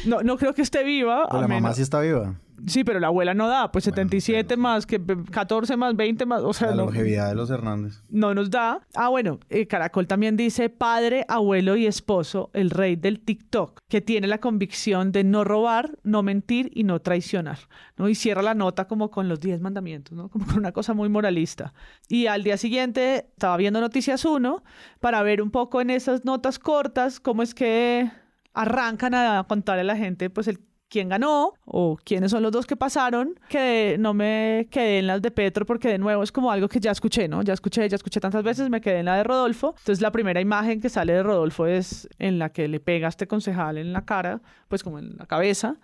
No, 0.06 0.22
no 0.22 0.38
creo 0.38 0.54
que 0.54 0.62
esté 0.62 0.84
viva. 0.84 1.28
Pero 1.30 1.42
la 1.42 1.48
mamá 1.48 1.74
sí 1.74 1.82
está 1.82 2.00
viva. 2.00 2.36
Sí, 2.68 2.84
pero 2.84 3.00
la 3.00 3.08
abuela 3.08 3.34
no 3.34 3.48
da, 3.48 3.72
pues 3.72 3.86
77 3.86 4.58
más, 4.58 4.86
que 4.86 5.02
14 5.32 5.78
más, 5.78 5.96
20 5.96 6.26
más, 6.26 6.42
o 6.44 6.54
sea, 6.54 6.70
La 6.70 6.76
no, 6.76 6.86
longevidad 6.86 7.30
de 7.30 7.36
los 7.36 7.50
Hernández. 7.50 8.04
no 8.10 8.34
nos 8.34 8.50
da. 8.50 8.82
Ah, 8.96 9.10
bueno, 9.10 9.40
eh, 9.50 9.68
Caracol 9.68 10.08
también 10.08 10.38
dice 10.38 10.70
padre, 10.70 11.26
abuelo 11.28 11.76
y 11.76 11.88
esposo, 11.88 12.50
el 12.54 12.70
rey 12.70 12.96
del 12.96 13.20
TikTok, 13.20 13.80
que 13.88 14.02
tiene 14.02 14.28
la 14.28 14.40
convicción 14.40 15.12
de 15.12 15.24
no 15.24 15.44
robar, 15.44 15.98
no 16.04 16.24
mentir 16.24 16.72
y 16.74 16.84
no 16.84 17.00
traicionar, 17.02 17.60
¿no? 17.98 18.10
Y 18.10 18.16
cierra 18.16 18.42
la 18.42 18.54
nota 18.54 18.86
como 18.88 19.10
con 19.12 19.28
los 19.28 19.40
10 19.40 19.62
mandamientos, 19.62 20.16
¿no? 20.18 20.30
Como 20.30 20.46
con 20.46 20.58
una 20.58 20.72
cosa 20.72 20.94
muy 20.94 21.10
moralista. 21.10 21.74
Y 22.08 22.28
al 22.28 22.44
día 22.44 22.58
siguiente 22.58 23.28
estaba 23.34 23.58
viendo 23.58 23.82
Noticias 23.82 24.26
1 24.26 24.64
para 25.00 25.22
ver 25.24 25.42
un 25.42 25.52
poco 25.52 25.82
en 25.82 25.90
esas 25.90 26.26
notas 26.26 26.60
cortas 26.60 27.20
cómo 27.20 27.44
es 27.44 27.54
que 27.54 28.12
arrancan 28.54 29.14
a 29.14 29.46
contarle 29.48 29.82
a 29.82 29.86
la 29.86 29.96
gente, 29.96 30.30
pues, 30.30 30.48
el 30.48 30.60
quién 30.92 31.08
ganó 31.10 31.54
o 31.66 31.98
quiénes 32.04 32.32
son 32.32 32.44
los 32.44 32.52
dos 32.52 32.68
que 32.68 32.76
pasaron, 32.76 33.40
que 33.48 33.96
no 33.98 34.14
me 34.14 34.68
quedé 34.70 35.00
en 35.00 35.08
las 35.08 35.22
de 35.22 35.32
Petro 35.32 35.66
porque 35.66 35.88
de 35.88 35.98
nuevo 35.98 36.22
es 36.22 36.32
como 36.34 36.52
algo 36.52 36.68
que 36.68 36.82
ya 36.82 36.92
escuché, 36.92 37.30
¿no? 37.30 37.42
Ya 37.42 37.54
escuché, 37.54 37.88
ya 37.88 37.96
escuché 37.96 38.20
tantas 38.20 38.44
veces, 38.44 38.70
me 38.70 38.82
quedé 38.82 39.00
en 39.00 39.06
la 39.06 39.16
de 39.16 39.24
Rodolfo. 39.24 39.74
Entonces 39.80 40.02
la 40.02 40.12
primera 40.12 40.42
imagen 40.42 40.82
que 40.82 40.90
sale 40.90 41.14
de 41.14 41.24
Rodolfo 41.24 41.66
es 41.66 42.10
en 42.20 42.38
la 42.38 42.50
que 42.50 42.68
le 42.68 42.82
pega 42.82 43.08
este 43.08 43.26
concejal 43.26 43.78
en 43.78 43.94
la 43.94 44.04
cara, 44.04 44.42
pues 44.68 44.84
como 44.84 45.00
en 45.00 45.16
la 45.18 45.26
cabeza. 45.26 45.78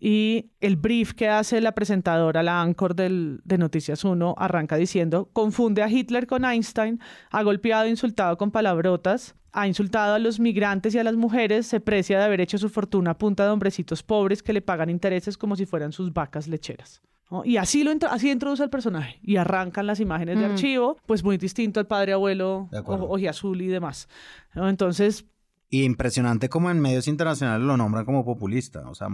Y 0.00 0.52
el 0.60 0.76
brief 0.76 1.12
que 1.14 1.28
hace 1.28 1.60
la 1.60 1.72
presentadora, 1.72 2.42
la 2.42 2.60
anchor 2.62 2.94
del, 2.94 3.40
de 3.44 3.58
Noticias 3.58 4.04
1, 4.04 4.34
arranca 4.38 4.76
diciendo, 4.76 5.28
confunde 5.32 5.82
a 5.82 5.90
Hitler 5.90 6.26
con 6.26 6.44
Einstein, 6.44 7.00
ha 7.30 7.42
golpeado 7.42 7.84
e 7.84 7.90
insultado 7.90 8.36
con 8.38 8.50
palabrotas, 8.52 9.34
ha 9.50 9.66
insultado 9.66 10.14
a 10.14 10.18
los 10.20 10.38
migrantes 10.38 10.94
y 10.94 10.98
a 10.98 11.04
las 11.04 11.16
mujeres, 11.16 11.66
se 11.66 11.80
precia 11.80 12.18
de 12.18 12.24
haber 12.24 12.40
hecho 12.40 12.58
su 12.58 12.68
fortuna 12.68 13.12
a 13.12 13.18
punta 13.18 13.44
de 13.44 13.50
hombrecitos 13.50 14.02
pobres 14.04 14.42
que 14.42 14.52
le 14.52 14.60
pagan 14.62 14.88
intereses 14.90 15.36
como 15.36 15.56
si 15.56 15.66
fueran 15.66 15.90
sus 15.90 16.12
vacas 16.12 16.46
lecheras. 16.46 17.00
¿no? 17.30 17.44
Y 17.44 17.56
así, 17.56 17.82
lo 17.82 17.90
así 18.08 18.30
introduce 18.30 18.62
el 18.62 18.70
personaje 18.70 19.18
y 19.22 19.36
arrancan 19.36 19.86
las 19.86 19.98
imágenes 20.00 20.38
de 20.38 20.46
Mm. 20.48 20.50
archivo, 20.52 20.96
pues 21.06 21.24
muy 21.24 21.38
distinto 21.38 21.80
al 21.80 21.86
padre 21.88 22.12
abuelo, 22.12 22.68
o- 22.84 23.14
ojiazul 23.14 23.60
y 23.60 23.66
demás. 23.66 24.08
¿no? 24.54 24.68
Entonces, 24.68 25.26
Y 25.70 25.84
impresionante 25.84 26.48
como 26.48 26.70
en 26.70 26.80
medios 26.80 27.08
internacionales 27.08 27.66
lo 27.66 27.76
nombran 27.76 28.06
como 28.06 28.24
populista. 28.24 28.88
O 28.88 28.94
sea, 28.94 29.08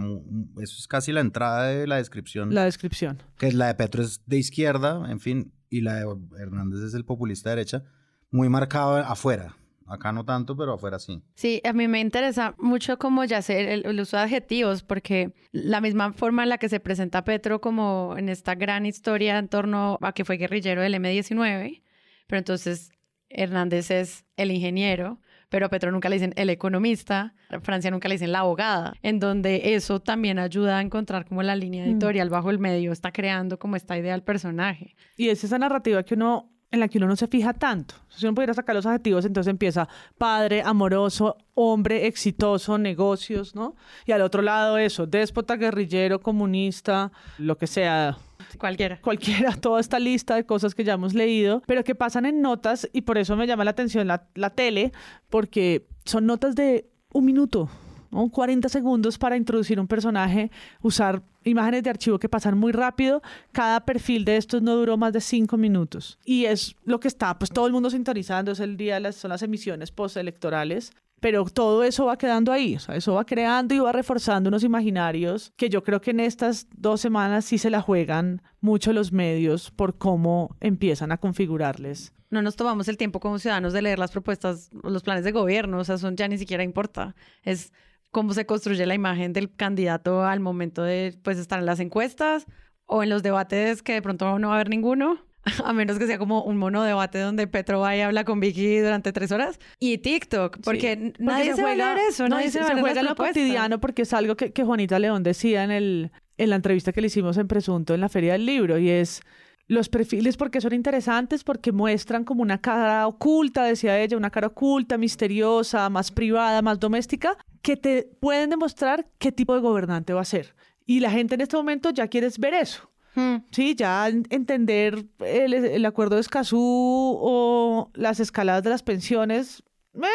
eso 0.61 0.75
es 0.79 0.87
casi 0.87 1.11
la 1.11 1.19
entrada 1.19 1.67
de 1.67 1.85
la 1.85 1.97
descripción. 1.97 2.53
la 2.53 2.63
descripción. 2.63 3.21
Que 3.37 3.51
la 3.51 3.67
de 3.67 3.75
Petro 3.75 4.01
es 4.01 4.21
de 4.25 4.37
izquierda, 4.37 5.11
en 5.11 5.19
fin, 5.19 5.51
y 5.69 5.81
la 5.81 5.95
de 5.95 6.05
Hernández 6.39 6.81
es 6.81 6.93
el 6.93 7.03
populista 7.03 7.49
de 7.49 7.57
derecha. 7.57 7.83
Muy 8.31 8.47
marcado 8.47 8.95
afuera. 8.97 9.57
Acá 9.87 10.11
no 10.11 10.25
tanto, 10.25 10.57
pero 10.57 10.73
afuera 10.73 10.97
sí. 10.97 11.21
Sí, 11.35 11.61
a 11.63 11.71
mí 11.71 11.87
me 11.87 11.99
interesa 11.99 12.55
mucho 12.57 12.97
como 12.97 13.23
ya 13.23 13.41
sé 13.43 13.73
el, 13.73 13.85
el 13.85 13.99
uso 13.99 14.17
de 14.17 14.23
adjetivos, 14.23 14.81
porque 14.81 15.35
la 15.51 15.79
misma 15.79 16.11
forma 16.13 16.43
en 16.43 16.49
la 16.49 16.57
que 16.57 16.69
se 16.69 16.79
presenta 16.79 17.23
Petro 17.23 17.61
como 17.61 18.15
en 18.17 18.29
esta 18.29 18.55
gran 18.55 18.87
historia 18.87 19.37
en 19.37 19.47
torno 19.47 19.99
a 20.01 20.13
que 20.13 20.25
fue 20.25 20.37
guerrillero 20.37 20.81
del 20.81 20.95
M-19, 20.95 21.83
pero 22.25 22.39
entonces 22.39 22.91
Hernández 23.29 23.91
es 23.91 24.25
el 24.37 24.51
ingeniero, 24.51 25.19
pero 25.49 25.65
a 25.65 25.69
Petro 25.69 25.91
nunca 25.91 26.09
le 26.09 26.15
dicen 26.15 26.33
el 26.35 26.49
economista, 26.49 27.33
a 27.49 27.59
Francia 27.59 27.91
nunca 27.91 28.07
le 28.07 28.15
dicen 28.15 28.31
la 28.31 28.39
abogada, 28.39 28.93
en 29.01 29.19
donde 29.19 29.75
eso 29.75 29.99
también 30.01 30.39
ayuda 30.39 30.79
a 30.79 30.81
encontrar 30.81 31.25
como 31.25 31.43
la 31.43 31.55
línea 31.55 31.83
Mm. 31.85 31.89
editorial 31.89 32.29
bajo 32.29 32.49
el 32.49 32.59
medio, 32.59 32.91
está 32.91 33.11
creando 33.11 33.59
como 33.59 33.75
esta 33.75 33.97
idea 33.97 34.13
del 34.13 34.23
personaje. 34.23 34.95
Y 35.17 35.29
es 35.29 35.43
esa 35.43 35.57
narrativa 35.59 36.03
que 36.03 36.15
uno 36.15 36.51
en 36.71 36.79
la 36.79 36.87
que 36.87 36.97
uno 36.97 37.07
no 37.07 37.15
se 37.15 37.27
fija 37.27 37.53
tanto. 37.53 37.95
Si 38.09 38.25
uno 38.25 38.35
pudiera 38.35 38.53
sacar 38.53 38.75
los 38.75 38.85
adjetivos, 38.85 39.25
entonces 39.25 39.49
empieza 39.49 39.87
padre, 40.17 40.61
amoroso, 40.61 41.37
hombre, 41.53 42.07
exitoso, 42.07 42.77
negocios, 42.77 43.55
¿no? 43.55 43.75
Y 44.05 44.11
al 44.11 44.21
otro 44.21 44.41
lado 44.41 44.77
eso, 44.77 45.07
déspota, 45.07 45.55
guerrillero, 45.55 46.19
comunista, 46.19 47.11
lo 47.37 47.57
que 47.57 47.67
sea. 47.67 48.17
Cualquiera. 48.57 48.99
Cualquiera, 49.01 49.53
toda 49.61 49.79
esta 49.79 49.99
lista 49.99 50.35
de 50.35 50.45
cosas 50.45 50.75
que 50.75 50.83
ya 50.83 50.93
hemos 50.93 51.13
leído, 51.13 51.61
pero 51.65 51.83
que 51.83 51.95
pasan 51.95 52.25
en 52.25 52.41
notas 52.41 52.89
y 52.93 53.01
por 53.01 53.17
eso 53.17 53.35
me 53.35 53.47
llama 53.47 53.63
la 53.63 53.71
atención 53.71 54.07
la, 54.07 54.27
la 54.35 54.49
tele, 54.49 54.91
porque 55.29 55.87
son 56.05 56.25
notas 56.25 56.55
de 56.55 56.89
un 57.13 57.25
minuto, 57.25 57.69
¿no? 58.15 58.29
40 58.29 58.69
segundos 58.69 59.17
para 59.17 59.37
introducir 59.37 59.79
un 59.79 59.87
personaje, 59.87 60.51
usar 60.81 61.21
imágenes 61.43 61.83
de 61.83 61.89
archivo 61.89 62.19
que 62.19 62.29
pasan 62.29 62.57
muy 62.57 62.71
rápido. 62.71 63.21
Cada 63.51 63.85
perfil 63.85 64.25
de 64.25 64.37
estos 64.37 64.61
no 64.61 64.75
duró 64.75 64.97
más 64.97 65.13
de 65.13 65.21
cinco 65.21 65.57
minutos. 65.57 66.17
Y 66.25 66.45
es 66.45 66.75
lo 66.83 66.99
que 66.99 67.07
está, 67.07 67.37
pues 67.37 67.51
todo 67.51 67.67
el 67.67 67.73
mundo 67.73 67.89
sintonizando, 67.89 68.51
es 68.51 68.59
el 68.59 68.77
día, 68.77 68.99
las, 68.99 69.15
son 69.15 69.29
las 69.29 69.43
emisiones 69.43 69.91
postelectorales. 69.91 70.91
Pero 71.21 71.45
todo 71.45 71.83
eso 71.83 72.05
va 72.05 72.17
quedando 72.17 72.51
ahí, 72.51 72.75
o 72.75 72.79
sea, 72.79 72.95
eso 72.95 73.13
va 73.13 73.25
creando 73.25 73.73
y 73.73 73.79
va 73.79 73.91
reforzando 73.91 74.49
unos 74.49 74.63
imaginarios 74.63 75.53
que 75.55 75.69
yo 75.69 75.81
creo 75.81 76.01
que 76.01 76.11
en 76.11 76.19
estas 76.19 76.67
dos 76.75 77.01
semanas 77.01 77.45
sí 77.45 77.57
se 77.57 77.69
la 77.69 77.81
juegan 77.81 78.41
mucho 78.59 78.91
los 78.91 79.11
medios 79.11 79.71
por 79.71 79.97
cómo 79.97 80.55
empiezan 80.59 81.11
a 81.11 81.17
configurarles. 81.17 82.13
No 82.29 82.41
nos 82.41 82.57
tomamos 82.57 82.89
el 82.89 82.97
tiempo 82.97 83.19
como 83.21 83.39
ciudadanos 83.39 83.71
de 83.71 83.81
leer 83.81 83.97
las 83.97 84.11
propuestas 84.11 84.69
los 84.83 85.03
planes 85.03 85.23
de 85.23 85.31
gobierno, 85.31 85.79
o 85.79 85.83
sea, 85.83 85.95
eso 85.95 86.11
ya 86.11 86.27
ni 86.27 86.37
siquiera 86.37 86.63
importa. 86.63 87.15
Es 87.43 87.71
cómo 88.15 88.33
se 88.33 88.45
construye 88.45 88.85
la 88.85 88.95
imagen 88.95 89.33
del 89.33 89.53
candidato 89.53 90.23
al 90.23 90.39
momento 90.39 90.81
de 90.83 91.19
pues 91.21 91.37
estar 91.37 91.59
en 91.59 91.65
las 91.65 91.81
encuestas 91.81 92.45
o 92.85 93.03
en 93.03 93.09
los 93.09 93.23
debates 93.23 93.83
que 93.83 93.91
de 93.91 94.01
pronto 94.01 94.39
no 94.39 94.47
va 94.47 94.53
a 94.53 94.55
haber 94.55 94.69
ninguno. 94.69 95.19
A 95.65 95.73
menos 95.73 95.99
que 95.99 96.07
sea 96.07 96.17
como 96.17 96.41
un 96.41 96.55
mono 96.55 96.81
debate 96.83 97.19
donde 97.19 97.45
Petro 97.45 97.81
va 97.81 97.93
y 97.93 97.99
habla 97.99 98.23
con 98.23 98.39
Vicky 98.39 98.77
durante 98.77 99.11
tres 99.11 99.33
horas. 99.33 99.59
Y 99.79 99.97
TikTok, 99.97 100.59
porque, 100.63 101.11
nadie 101.19 101.55
se, 101.55 101.61
juega, 101.61 101.93
va 101.93 101.99
a 101.99 102.07
eso, 102.07 102.29
nadie 102.29 102.51
se, 102.51 102.63
juega 102.63 103.01
en 103.01 103.05
lo 103.05 103.15
cotidiano 103.17 103.81
porque 103.81 104.03
es 104.03 104.13
algo 104.13 104.37
que, 104.37 104.53
que 104.53 104.63
Juanita 104.63 104.97
León 104.97 105.21
decía 105.21 105.65
en, 105.65 105.71
el, 105.71 106.11
en 106.37 106.49
la 106.49 106.55
entrevista 106.55 106.93
que 106.93 107.01
le 107.01 107.07
hicimos 107.07 107.35
en 107.35 107.49
Presunto 107.49 107.93
en 107.93 107.99
la 107.99 108.07
Feria 108.07 108.31
del 108.31 108.45
Libro 108.45 108.77
y 108.77 108.91
es 108.91 109.23
los 109.67 109.89
perfiles 109.89 110.37
porque 110.37 110.61
son 110.61 110.73
interesantes, 110.73 111.43
porque 111.43 111.71
muestran 111.71 112.23
como 112.23 112.41
una 112.41 112.59
cara 112.59 113.07
oculta, 113.07 113.63
decía 113.63 113.99
ella, 113.99 114.17
una 114.17 114.29
cara 114.29 114.47
oculta, 114.47 114.97
misteriosa, 114.97 115.89
más 115.89 116.11
privada, 116.11 116.61
más 116.61 116.79
doméstica, 116.79 117.37
que 117.61 117.77
te 117.77 118.03
pueden 118.19 118.51
demostrar 118.51 119.07
qué 119.17 119.31
tipo 119.31 119.55
de 119.55 119.61
gobernante 119.61 120.13
va 120.13 120.21
a 120.21 120.25
ser. 120.25 120.55
Y 120.85 120.99
la 120.99 121.09
gente 121.09 121.35
en 121.35 121.41
este 121.41 121.57
momento 121.57 121.89
ya 121.89 122.07
quiere 122.07 122.29
ver 122.37 122.53
eso. 122.53 122.89
Hmm. 123.15 123.37
Sí, 123.51 123.75
ya 123.75 124.07
entender 124.07 125.05
el, 125.19 125.53
el, 125.53 125.85
acuerdo 125.85 126.15
de 126.15 126.21
Escazú 126.21 126.59
o 126.59 127.89
las 127.93 128.19
escaladas 128.19 128.63
de 128.63 128.69
las 128.69 128.83
pensiones, 128.83 129.63
eh, 129.95 130.07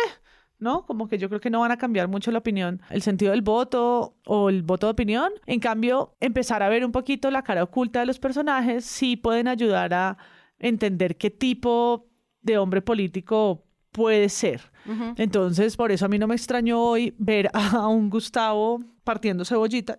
¿no? 0.61 0.87
Como 0.87 1.09
que 1.09 1.19
yo 1.19 1.29
creo 1.29 1.41
que 1.41 1.51
no 1.51 1.61
van 1.61 1.73
a 1.73 1.79
cambiar 1.79 2.09
mucho 2.09 2.31
la 2.31 2.39
opinión, 2.39 2.81
el 2.91 3.03
sentido 3.03 3.33
del 3.33 3.43
voto 3.43 4.15
o 4.27 4.49
el 4.49 4.63
voto 4.63 4.87
de 4.87 4.93
opinión. 4.93 5.33
En 5.47 5.61
cambio, 5.61 6.15
empezar 6.21 6.63
a 6.63 6.69
ver 6.69 6.85
un 6.85 6.93
poquito 6.93 7.31
la 7.31 7.43
cara 7.43 7.65
oculta 7.65 8.01
de 8.01 8.07
los 8.07 8.19
personajes 8.19 8.85
sí 8.85 9.17
pueden 9.17 9.49
ayudar 9.49 9.93
a 9.95 10.19
entender 10.59 11.17
qué 11.17 11.31
tipo 11.31 12.07
de 12.43 12.59
hombre 12.59 12.83
político 12.83 13.65
puede 13.93 14.29
ser. 14.29 14.71
Entonces, 15.17 15.77
por 15.77 15.93
eso 15.93 16.07
a 16.07 16.09
mí 16.09 16.19
no 16.19 16.27
me 16.27 16.35
extrañó 16.35 16.83
hoy 16.83 17.15
ver 17.19 17.51
a 17.53 17.87
un 17.87 18.11
Gustavo 18.11 18.81
partiendo 19.05 19.45
cebollita, 19.45 19.99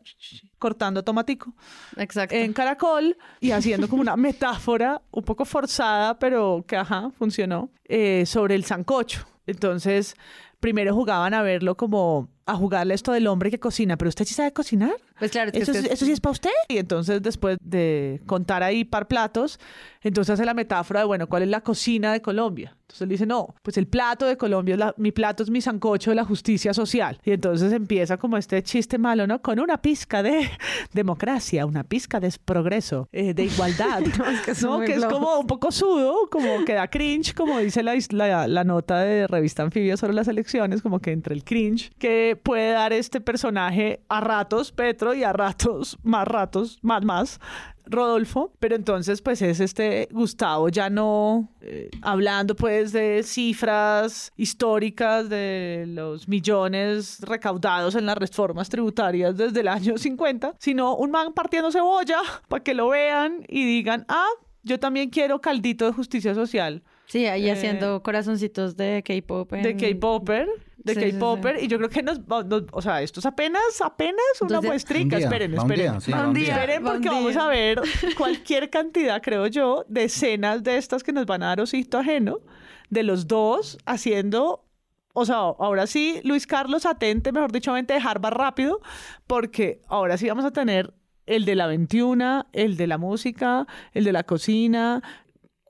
cortando 0.57 1.03
tomatico 1.03 1.53
Exacto. 1.97 2.35
en 2.35 2.53
caracol 2.53 3.17
y 3.39 3.51
haciendo 3.51 3.87
como 3.87 4.01
una 4.01 4.15
metáfora 4.17 5.01
un 5.11 5.23
poco 5.23 5.45
forzada, 5.45 6.17
pero 6.19 6.63
que 6.67 6.77
ajá, 6.77 7.11
funcionó, 7.11 7.71
eh, 7.85 8.25
sobre 8.25 8.55
el 8.55 8.63
sancocho. 8.63 9.25
Entonces, 9.45 10.15
primero 10.61 10.93
jugaban 10.93 11.33
a 11.33 11.41
verlo 11.41 11.75
como 11.75 12.29
a 12.45 12.55
jugarle 12.55 12.93
esto 12.93 13.11
del 13.11 13.27
hombre 13.27 13.51
que 13.51 13.59
cocina, 13.59 13.97
pero 13.97 14.09
usted 14.09 14.25
sí 14.25 14.33
sabe 14.33 14.51
cocinar. 14.53 14.93
Pues 15.19 15.31
claro, 15.31 15.51
eso, 15.53 15.71
eso 15.71 16.05
sí 16.05 16.11
es 16.11 16.19
para 16.19 16.31
usted. 16.31 16.49
Y 16.67 16.77
entonces 16.77 17.21
después 17.21 17.57
de 17.61 18.21
contar 18.25 18.63
ahí 18.63 18.83
par 18.83 19.07
platos, 19.07 19.59
entonces 20.01 20.33
hace 20.33 20.45
la 20.45 20.53
metáfora 20.53 21.01
de, 21.01 21.05
bueno, 21.05 21.27
¿cuál 21.27 21.43
es 21.43 21.49
la 21.49 21.61
cocina 21.61 22.11
de 22.11 22.21
Colombia? 22.21 22.75
Entonces 22.91 23.01
él 23.01 23.09
dice, 23.09 23.25
no, 23.25 23.55
pues 23.61 23.77
el 23.77 23.87
plato 23.87 24.25
de 24.25 24.35
Colombia, 24.35 24.73
es 24.73 24.79
la, 24.79 24.93
mi 24.97 25.11
plato 25.13 25.43
es 25.43 25.49
mi 25.49 25.61
sancocho 25.61 26.11
de 26.11 26.15
la 26.15 26.25
justicia 26.25 26.73
social. 26.73 27.19
Y 27.23 27.31
entonces 27.31 27.71
empieza 27.71 28.17
como 28.17 28.35
este 28.35 28.61
chiste 28.63 28.97
malo, 28.97 29.27
¿no? 29.27 29.41
Con 29.41 29.59
una 29.59 29.81
pizca 29.81 30.21
de 30.21 30.49
democracia, 30.93 31.65
una 31.65 31.83
pizca 31.85 32.19
de 32.19 32.33
progreso, 32.43 33.07
eh, 33.13 33.33
de 33.33 33.45
igualdad, 33.45 34.01
que, 34.45 34.51
es, 34.51 35.05
como 35.05 35.39
un 35.39 35.47
poco 35.47 35.71
sudo, 35.71 36.29
como 36.29 36.65
que 36.65 36.73
da 36.73 36.89
cringe, 36.89 37.33
como 37.33 37.59
dice 37.59 37.81
la, 37.81 37.95
la, 38.09 38.47
la 38.47 38.63
nota 38.63 38.99
de 38.99 39.27
revista 39.27 39.63
Anfibia 39.63 39.95
sobre 39.95 40.13
las 40.13 40.27
elecciones, 40.27 40.81
como 40.81 40.99
que 40.99 41.11
entre 41.11 41.33
el 41.33 41.43
cringe 41.45 41.91
que 41.97 42.30
puede 42.35 42.71
dar 42.71 42.93
este 42.93 43.21
personaje 43.21 44.01
a 44.09 44.21
ratos, 44.21 44.71
Petro, 44.71 45.13
y 45.13 45.23
a 45.23 45.33
ratos, 45.33 45.97
más 46.03 46.27
ratos, 46.27 46.79
más, 46.81 47.03
más, 47.03 47.39
Rodolfo, 47.85 48.53
pero 48.59 48.75
entonces 48.75 49.21
pues 49.21 49.41
es 49.41 49.59
este 49.59 50.07
Gustavo 50.11 50.69
ya 50.69 50.89
no 50.89 51.49
eh, 51.61 51.89
hablando 52.01 52.55
pues 52.55 52.91
de 52.91 53.23
cifras 53.23 54.31
históricas 54.37 55.29
de 55.29 55.85
los 55.87 56.27
millones 56.27 57.19
recaudados 57.21 57.95
en 57.95 58.05
las 58.05 58.17
reformas 58.17 58.69
tributarias 58.69 59.35
desde 59.35 59.59
el 59.61 59.67
año 59.67 59.97
50, 59.97 60.55
sino 60.59 60.95
un 60.95 61.11
man 61.11 61.33
partiendo 61.33 61.71
cebolla 61.71 62.21
para 62.47 62.63
que 62.63 62.73
lo 62.73 62.89
vean 62.89 63.45
y 63.47 63.65
digan, 63.65 64.05
ah, 64.07 64.29
yo 64.63 64.79
también 64.79 65.09
quiero 65.09 65.41
caldito 65.41 65.85
de 65.85 65.91
justicia 65.91 66.33
social. 66.33 66.83
Sí, 67.07 67.25
ahí 67.25 67.49
eh, 67.49 67.51
haciendo 67.51 68.01
corazoncitos 68.03 68.77
de 68.77 69.03
K-pop. 69.05 69.51
De 69.51 69.75
K-Popper 69.75 70.47
de 70.83 71.11
K-Popper 71.11 71.63
y 71.63 71.67
yo 71.67 71.77
creo 71.77 71.89
que 71.89 72.03
nos, 72.03 72.21
o 72.71 72.81
sea, 72.81 73.01
esto 73.01 73.19
es 73.19 73.25
apenas, 73.25 73.81
apenas 73.83 74.23
una 74.41 74.61
muestrica. 74.61 75.17
esperen, 75.17 75.53
esperen. 75.53 75.95
esperen 75.95 76.83
porque 76.83 77.09
vamos 77.09 77.35
a 77.37 77.47
ver 77.47 77.81
cualquier 78.17 78.69
cantidad, 78.69 79.21
creo 79.21 79.47
yo, 79.47 79.85
de 79.87 80.05
escenas 80.05 80.63
de 80.63 80.77
estas 80.77 81.03
que 81.03 81.13
nos 81.13 81.25
van 81.25 81.43
a 81.43 81.47
dar 81.47 81.61
osito 81.61 81.97
ajeno, 81.97 82.39
de 82.89 83.03
los 83.03 83.27
dos 83.27 83.77
haciendo 83.85 84.65
o 85.13 85.25
sea, 85.25 85.35
ahora 85.35 85.87
sí, 85.87 86.21
Luis 86.23 86.47
Carlos, 86.47 86.85
atente, 86.85 87.33
mejor 87.33 87.51
dicho, 87.51 87.73
vente 87.73 87.93
de 87.93 87.99
Harvard 87.99 88.33
rápido, 88.33 88.79
porque 89.27 89.81
ahora 89.87 90.17
sí 90.17 90.29
vamos 90.29 90.45
a 90.45 90.51
tener 90.51 90.93
el 91.25 91.43
de 91.43 91.55
la 91.55 91.67
21, 91.67 92.47
el 92.53 92.77
de 92.77 92.87
la 92.87 92.97
música, 92.97 93.67
el 93.93 94.05
de 94.05 94.13
la 94.13 94.23
cocina, 94.23 95.03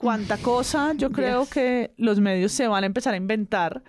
cuánta 0.02 0.38
cosa 0.38 0.94
yo 0.96 1.12
creo 1.12 1.48
que 1.48 1.94
los 1.98 2.20
medios 2.20 2.52
se 2.52 2.68
van 2.68 2.84
a 2.84 2.88
empezar 2.88 3.14
a 3.14 3.18
inventar 3.18 3.84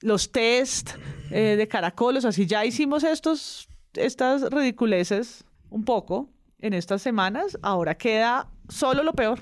los 0.00 0.32
test 0.32 0.90
eh, 1.30 1.56
de 1.56 1.68
caracolos, 1.68 2.24
así 2.24 2.46
ya 2.46 2.64
hicimos 2.64 3.04
estos, 3.04 3.68
estas 3.94 4.42
ridiculeces 4.50 5.44
un 5.68 5.84
poco 5.84 6.28
en 6.58 6.74
estas 6.74 7.02
semanas, 7.02 7.58
ahora 7.62 7.96
queda 7.96 8.48
solo 8.68 9.02
lo 9.02 9.12
peor. 9.12 9.40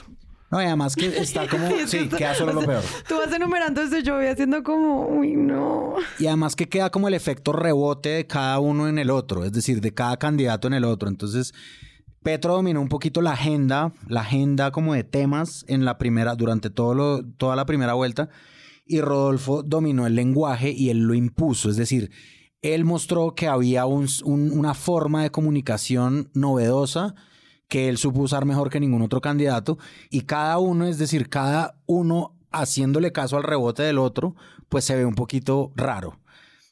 No, 0.51 0.63
y 0.63 0.65
además 0.65 0.95
que 0.95 1.07
está 1.19 1.47
como, 1.47 1.69
sí, 1.87 2.09
queda 2.09 2.35
solo 2.35 2.53
lo 2.53 2.65
peor. 2.65 2.83
Tú 3.07 3.17
vas 3.17 3.33
enumerando 3.33 3.83
esto, 3.83 3.99
yo 3.99 4.17
voy 4.17 4.27
haciendo 4.27 4.63
como, 4.63 5.07
uy, 5.07 5.37
no. 5.37 5.95
Y 6.19 6.27
además 6.27 6.57
que 6.57 6.69
queda 6.69 6.91
como 6.91 7.09
el 7.09 7.15
efecto 7.15 7.53
rebote 7.53 8.11
de 8.11 8.27
cada 8.27 8.59
uno 8.59 8.89
en 8.89 8.99
el 8.99 9.11
otro, 9.11 9.45
es 9.45 9.53
decir, 9.53 9.81
de 9.81 9.93
cada 9.93 10.17
candidato 10.17 10.69
en 10.69 10.75
el 10.75 10.85
otro. 10.85 11.09
Entonces, 11.09 11.53
Petro 12.23 12.55
dominó 12.55 12.81
un 12.81 12.89
poquito 12.89 13.21
la 13.21 13.33
agenda, 13.33 13.93
la 14.07 14.23
agenda 14.23 14.71
como 14.71 14.95
de 14.95 15.05
temas 15.05 15.65
en 15.69 15.85
la 15.85 15.99
primera, 15.99 16.35
durante 16.35 16.71
todo 16.71 16.95
lo, 16.95 17.23
toda 17.25 17.55
la 17.57 17.67
primera 17.67 17.95
vuelta 17.95 18.29
y 18.89 19.01
Rodolfo 19.01 19.62
dominó 19.62 20.07
el 20.07 20.14
lenguaje 20.14 20.70
y 20.70 20.91
él 20.91 21.01
lo 21.01 21.14
impuso, 21.14 21.70
es 21.70 21.76
decir, 21.76 22.11
él 22.62 22.84
mostró 22.84 23.34
que 23.34 23.47
había 23.47 23.86
una 23.86 24.74
forma 24.74 25.22
de 25.22 25.30
comunicación 25.30 26.30
novedosa 26.34 27.14
que 27.68 27.89
él 27.89 27.99
supo 27.99 28.20
usar 28.20 28.47
mejor 28.47 28.70
que 28.70 28.80
ningún 28.80 29.03
otro 29.03 29.20
candidato 29.20 29.78
y 30.11 30.22
cada 30.22 30.59
uno, 30.59 30.86
es 30.86 30.99
decir, 30.99 31.28
cada 31.28 31.78
uno 31.86 32.34
haciéndole 32.51 33.12
caso 33.12 33.36
al 33.36 33.45
rebote 33.45 33.82
del 33.82 33.99
otro, 33.99 34.34
pues 34.68 34.84
se 34.84 34.97
ve 34.97 35.05
un 35.05 35.14
poquito 35.14 35.72
raro. 35.76 36.18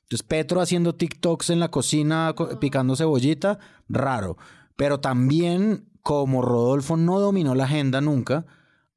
Entonces, 0.02 0.26
Petro 0.26 0.60
haciendo 0.60 0.94
TikToks 0.94 1.50
en 1.50 1.60
la 1.60 1.70
cocina, 1.70 2.34
picando 2.60 2.96
cebollita, 2.96 3.58
raro. 3.88 4.36
Pero 4.76 5.00
también, 5.00 5.88
como 6.02 6.42
Rodolfo 6.42 6.96
no 6.96 7.18
dominó 7.18 7.54
la 7.54 7.64
agenda 7.64 8.00
nunca, 8.00 8.46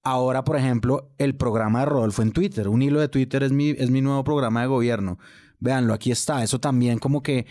Ahora, 0.10 0.44
por 0.44 0.58
ejemplo, 0.58 1.12
el 1.20 1.36
programa 1.36 1.82
de 1.82 1.86
Rodolfo 1.86 2.24
en 2.24 2.32
Twitter. 2.32 2.68
Un 2.68 2.82
hilo 2.82 3.00
de 3.00 3.10
Twitter 3.10 3.44
es 3.44 3.52
mi, 3.52 3.70
es 3.70 3.92
mi 3.92 4.02
nuevo 4.02 4.24
programa 4.24 4.62
de 4.62 4.66
gobierno. 4.66 5.20
Véanlo, 5.60 5.94
aquí 5.94 6.10
está. 6.10 6.44
Eso 6.44 6.60
también 6.60 6.98
como 6.98 7.22
que 7.22 7.46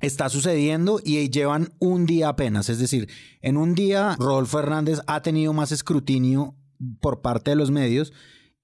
está 0.00 0.28
sucediendo 0.28 1.00
y 1.04 1.30
llevan 1.30 1.72
un 1.78 2.04
día 2.04 2.30
apenas. 2.30 2.68
Es 2.68 2.80
decir, 2.80 3.08
en 3.42 3.58
un 3.58 3.76
día 3.76 4.16
Rodolfo 4.18 4.58
Hernández 4.58 5.02
ha 5.06 5.22
tenido 5.22 5.52
más 5.52 5.70
escrutinio 5.70 6.56
por 7.00 7.20
parte 7.20 7.52
de 7.52 7.56
los 7.56 7.70
medios 7.70 8.12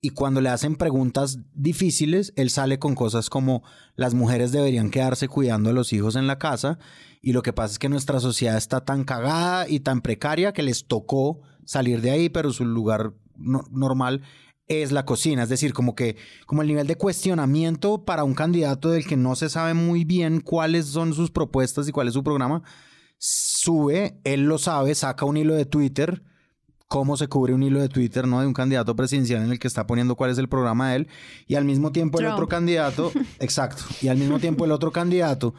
y 0.00 0.10
cuando 0.10 0.40
le 0.40 0.48
hacen 0.48 0.74
preguntas 0.74 1.38
difíciles, 1.54 2.32
él 2.34 2.50
sale 2.50 2.80
con 2.80 2.96
cosas 2.96 3.30
como 3.30 3.62
las 3.94 4.12
mujeres 4.12 4.50
deberían 4.50 4.90
quedarse 4.90 5.28
cuidando 5.28 5.70
a 5.70 5.72
los 5.72 5.92
hijos 5.92 6.16
en 6.16 6.26
la 6.26 6.40
casa 6.40 6.80
y 7.20 7.32
lo 7.32 7.42
que 7.42 7.52
pasa 7.52 7.74
es 7.74 7.78
que 7.78 7.88
nuestra 7.88 8.18
sociedad 8.18 8.56
está 8.56 8.84
tan 8.84 9.04
cagada 9.04 9.68
y 9.68 9.78
tan 9.78 10.00
precaria 10.00 10.52
que 10.52 10.64
les 10.64 10.88
tocó 10.88 11.42
salir 11.64 12.00
de 12.00 12.10
ahí, 12.10 12.28
pero 12.28 12.52
su 12.52 12.64
lugar 12.64 13.12
normal 13.36 14.22
es 14.68 14.92
la 14.92 15.04
cocina, 15.04 15.42
es 15.42 15.48
decir, 15.48 15.72
como 15.72 15.94
que 15.94 16.16
como 16.46 16.62
el 16.62 16.68
nivel 16.68 16.86
de 16.86 16.96
cuestionamiento 16.96 18.04
para 18.04 18.24
un 18.24 18.34
candidato 18.34 18.90
del 18.90 19.06
que 19.06 19.16
no 19.16 19.34
se 19.34 19.48
sabe 19.48 19.74
muy 19.74 20.04
bien 20.04 20.40
cuáles 20.40 20.86
son 20.86 21.14
sus 21.14 21.30
propuestas 21.30 21.88
y 21.88 21.92
cuál 21.92 22.08
es 22.08 22.14
su 22.14 22.22
programa, 22.22 22.62
sube, 23.18 24.20
él 24.24 24.42
lo 24.42 24.58
sabe, 24.58 24.94
saca 24.94 25.24
un 25.24 25.36
hilo 25.36 25.54
de 25.54 25.66
Twitter, 25.66 26.22
cómo 26.88 27.16
se 27.16 27.28
cubre 27.28 27.54
un 27.54 27.62
hilo 27.62 27.80
de 27.80 27.88
Twitter, 27.88 28.26
¿no? 28.26 28.40
De 28.40 28.46
un 28.46 28.52
candidato 28.52 28.94
presidencial 28.94 29.42
en 29.42 29.50
el 29.50 29.58
que 29.58 29.68
está 29.68 29.86
poniendo 29.86 30.14
cuál 30.14 30.30
es 30.30 30.38
el 30.38 30.48
programa 30.48 30.90
de 30.90 30.96
él. 30.96 31.08
Y 31.46 31.54
al 31.54 31.64
mismo 31.64 31.90
tiempo 31.90 32.20
el 32.20 32.26
otro 32.26 32.48
candidato, 32.48 33.12
exacto, 33.40 33.84
y 34.00 34.08
al 34.08 34.18
mismo 34.18 34.38
tiempo 34.38 34.64
el 34.64 34.72
otro 34.72 34.92
candidato 34.92 35.54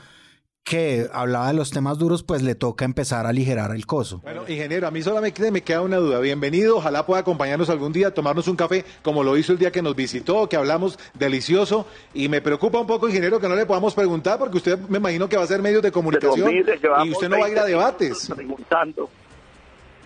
que 0.64 1.08
hablaba 1.12 1.48
de 1.48 1.54
los 1.54 1.72
temas 1.72 1.98
duros, 2.00 2.24
pues 2.24 2.42
le 2.42 2.56
toca 2.56 2.86
empezar 2.86 3.26
a 3.26 3.30
aligerar 3.30 3.72
el 3.72 3.86
coso. 3.86 4.20
Bueno, 4.20 4.44
ingeniero, 4.48 4.88
a 4.88 4.92
mí 4.92 5.02
solamente 5.02 5.52
me 5.52 5.62
queda 5.62 5.82
una 5.82 5.98
duda. 5.98 6.20
Bienvenido, 6.20 6.78
ojalá 6.78 7.06
pueda 7.06 7.22
acompañarnos 7.22 7.70
algún 7.70 7.92
día, 7.92 8.14
tomarnos 8.14 8.48
un 8.48 8.56
café, 8.56 8.86
como 9.02 9.24
lo 9.24 9.38
hizo 9.38 9.52
el 9.52 9.60
día 9.60 9.72
que 9.72 9.82
nos 9.82 9.96
visitó, 9.96 10.48
que 10.48 10.56
hablamos 10.56 10.98
delicioso. 11.14 11.86
Y 12.14 12.30
me 12.30 12.42
preocupa 12.42 12.80
un 12.80 12.88
poco, 12.88 13.10
ingeniero, 13.10 13.40
que 13.40 13.50
no 13.50 13.56
le 13.56 13.66
podamos 13.66 13.94
preguntar, 13.94 14.40
porque 14.40 14.58
usted 14.58 14.80
me 14.88 15.00
imagino 15.00 15.28
que 15.28 15.36
va 15.36 15.44
a 15.44 15.48
ser 15.48 15.62
medios 15.62 15.84
de 15.84 15.92
comunicación 15.92 16.50
y 16.52 17.12
usted 17.12 17.30
no 17.30 17.40
va 17.40 17.48
a 17.48 17.50
ir 17.50 17.60
a 17.60 17.66
debates. 17.66 18.32
Preguntando. 18.34 19.10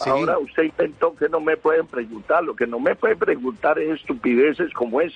Ahora 0.06 0.38
usted 0.38 0.64
intentó 0.64 1.16
que 1.16 1.30
no 1.30 1.40
me 1.40 1.58
pueden 1.58 1.88
preguntar. 1.88 2.44
Lo 2.44 2.56
que 2.56 2.68
no 2.68 2.80
me 2.80 2.96
puede 2.96 3.16
preguntar 3.16 3.80
es 3.80 4.00
estupideces 4.00 4.74
como 4.74 5.02
es 5.02 5.14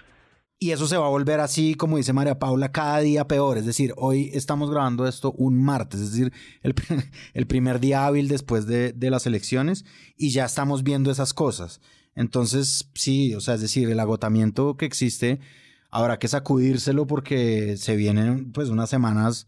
Y 0.63 0.69
eso 0.69 0.85
se 0.87 0.95
va 0.95 1.07
a 1.07 1.09
volver 1.09 1.39
así, 1.39 1.73
como 1.73 1.97
dice 1.97 2.13
María 2.13 2.37
Paula, 2.37 2.71
cada 2.71 2.99
día 2.99 3.27
peor. 3.27 3.57
Es 3.57 3.65
decir, 3.65 3.95
hoy 3.97 4.29
estamos 4.31 4.69
grabando 4.69 5.07
esto 5.07 5.31
un 5.31 5.59
martes, 5.59 5.99
es 5.99 6.11
decir, 6.11 6.31
el, 6.61 6.75
el 7.33 7.47
primer 7.47 7.79
día 7.79 8.05
hábil 8.05 8.27
después 8.27 8.67
de, 8.67 8.93
de, 8.93 9.09
las 9.09 9.25
elecciones 9.25 9.85
y 10.15 10.29
ya 10.29 10.45
estamos 10.45 10.83
viendo 10.83 11.09
esas 11.09 11.33
cosas. 11.33 11.81
Entonces, 12.13 12.91
sí, 12.93 13.33
o 13.33 13.41
sea, 13.41 13.55
es 13.55 13.61
decir, 13.61 13.89
el 13.89 13.99
agotamiento 13.99 14.77
que 14.77 14.85
existe, 14.85 15.39
habrá 15.89 16.19
que 16.19 16.27
sacudírselo 16.27 17.07
porque 17.07 17.75
se 17.77 17.95
vienen 17.95 18.51
pues 18.51 18.69
unas 18.69 18.91
semanas 18.91 19.47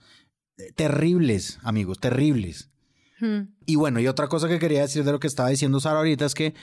terribles, 0.74 1.60
amigos, 1.62 2.00
terribles. 2.00 2.72
Hmm. 3.20 3.50
Y 3.68 3.76
bueno, 3.76 4.00
y 4.00 4.08
otra 4.08 4.30
cosa 4.30 4.48
que 4.48 4.58
quería 4.58 4.82
decir 4.82 5.04
de 5.04 5.12
lo 5.12 5.20
que 5.20 5.28
estaba 5.28 5.50
diciendo 5.50 5.80
Sara 5.80 6.00
ahorita 6.00 6.26
es 6.26 6.34
que 6.34 6.56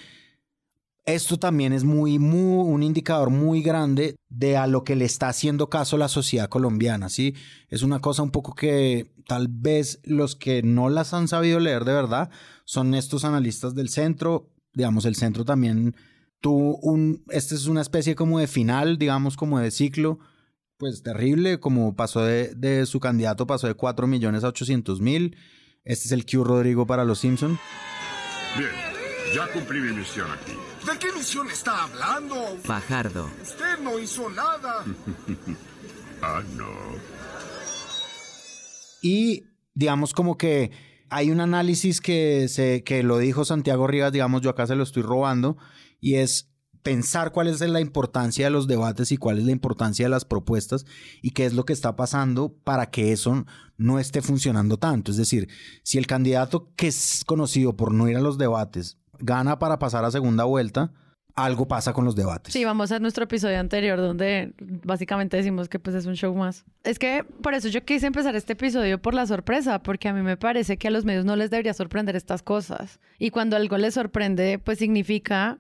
esto 1.05 1.39
también 1.39 1.73
es 1.73 1.85
muy, 1.85 2.19
muy, 2.19 2.69
un 2.69 2.83
indicador 2.83 3.31
muy 3.31 3.63
grande 3.63 4.17
de 4.29 4.57
a 4.57 4.67
lo 4.67 4.85
que 4.85 4.97
le 4.97 5.05
está 5.05 5.29
haciendo 5.29 5.69
caso 5.69 5.97
la 5.97 6.09
sociedad 6.09 6.49
colombiana, 6.49 7.09
¿sí? 7.09 7.35
Es 7.69 7.83
una 7.83 8.01
cosa 8.01 8.23
un 8.23 8.31
poco 8.31 8.55
que 8.55 9.13
tal 9.27 9.49
vez 9.49 10.01
los 10.05 10.37
que 10.37 10.63
no 10.63 10.89
las 10.89 11.15
han 11.15 11.29
sabido 11.29 11.61
leer 11.61 11.85
de 11.85 11.93
verdad 11.93 12.31
son 12.65 12.95
estos 12.95 13.25
analistas 13.25 13.75
del 13.75 13.89
centro, 13.89 14.51
digamos, 14.73 15.05
el 15.05 15.17
centro 15.17 15.45
también 15.45 15.95
tuvo 16.41 16.79
un, 16.79 17.25
este 17.29 17.55
es 17.55 17.67
una 17.67 17.81
especie 17.81 18.15
como 18.15 18.39
de 18.39 18.47
final, 18.47 18.99
digamos, 18.99 19.37
como 19.37 19.59
de 19.59 19.71
ciclo, 19.71 20.19
pues 20.79 21.03
terrible, 21.03 21.61
como 21.61 21.95
pasó 21.95 22.23
de, 22.23 22.55
de 22.55 22.87
su 22.87 23.01
candidato, 23.01 23.47
pasó 23.47 23.67
de 23.67 23.75
4 23.75 24.07
millones 24.07 24.45
a 24.45 24.49
800 24.49 25.01
mil. 25.01 25.37
Este 25.85 26.07
es 26.07 26.13
el 26.13 26.25
Q 26.25 26.45
Rodrigo 26.45 26.87
para 26.87 27.05
los 27.05 27.19
Simpson. 27.19 27.59
Bien, 28.57 28.71
ya 29.35 29.47
cumplí 29.53 29.81
mi 29.81 29.93
misión 29.93 30.31
aquí. 30.31 30.70
¿De 30.87 30.99
qué 30.99 31.13
misión 31.13 31.51
está 31.51 31.85
hablando? 31.85 32.57
Fajardo. 32.65 33.31
Usted 33.43 33.79
no 33.83 33.99
hizo 33.99 34.31
nada. 34.31 34.85
ah, 36.23 36.43
no. 36.57 36.69
Y 39.03 39.45
digamos 39.75 40.13
como 40.13 40.39
que 40.39 40.71
hay 41.11 41.31
un 41.31 41.41
análisis 41.41 42.01
que, 42.01 42.49
se, 42.49 42.83
que 42.85 43.03
lo 43.03 43.19
dijo 43.19 43.45
Santiago 43.45 43.87
Rivas, 43.87 44.13
digamos, 44.13 44.43
yo 44.43 44.51
acá 44.51 44.67
se 44.67 44.77
lo 44.77 44.83
estoy 44.83 45.03
robando, 45.03 45.57
y 46.01 46.15
es 46.17 46.51
pensar 46.83 47.33
cuál 47.33 47.49
es 47.49 47.61
la 47.61 47.81
importancia 47.81 48.47
de 48.47 48.51
los 48.51 48.67
debates 48.67 49.13
y 49.13 49.17
cuál 49.17 49.39
es 49.39 49.45
la 49.45 49.53
importancia 49.53 50.07
de 50.07 50.11
las 50.11 50.25
propuestas 50.25 50.87
y 51.21 51.33
qué 51.33 51.45
es 51.45 51.53
lo 51.53 51.65
que 51.65 51.75
está 51.75 51.95
pasando 51.95 52.55
para 52.65 52.91
que 52.91 53.13
eso 53.13 53.45
no 53.77 53.99
esté 53.99 54.23
funcionando 54.23 54.79
tanto. 54.79 55.11
Es 55.11 55.19
decir, 55.19 55.49
si 55.83 55.99
el 55.99 56.07
candidato 56.07 56.73
que 56.77 56.87
es 56.89 57.23
conocido 57.27 57.77
por 57.77 57.93
no 57.93 58.09
ir 58.09 58.17
a 58.17 58.23
los 58.23 58.39
debates 58.39 59.00
gana 59.21 59.59
para 59.59 59.79
pasar 59.79 60.05
a 60.05 60.11
segunda 60.11 60.45
vuelta, 60.45 60.93
algo 61.35 61.67
pasa 61.69 61.93
con 61.93 62.05
los 62.05 62.17
debates. 62.17 62.53
Sí, 62.53 62.65
vamos 62.65 62.93
a 62.93 62.99
nuestro 62.99 63.25
episodio 63.25 63.59
anterior 63.59 63.99
donde 63.99 64.53
básicamente 64.59 65.37
decimos 65.37 65.69
que 65.69 65.79
pues 65.79 65.97
es 65.97 66.07
un 66.07 66.15
show 66.15 66.35
más. 66.35 66.65
Es 66.85 66.99
que 66.99 67.25
por 67.25 67.55
eso 67.55 67.69
yo 67.69 67.85
quise 67.85 68.07
empezar 68.07 68.37
este 68.37 68.55
episodio 68.55 69.01
por 69.01 69.15
la 69.15 69.27
sorpresa, 69.27 69.83
porque 69.83 70.09
a 70.09 70.13
mí 70.13 70.23
me 70.23 70.37
parece 70.37 70.77
que 70.77 70.89
a 70.89 70.91
los 70.91 71.05
medios 71.05 71.25
no 71.25 71.37
les 71.37 71.51
debería 71.51 71.75
sorprender 71.75 72.17
estas 72.17 72.43
cosas. 72.43 73.01
Y 73.19 73.31
cuando 73.31 73.57
algo 73.57 73.79
les 73.79 73.95
sorprende, 73.95 74.59
pues 74.59 74.79
significa 74.79 75.59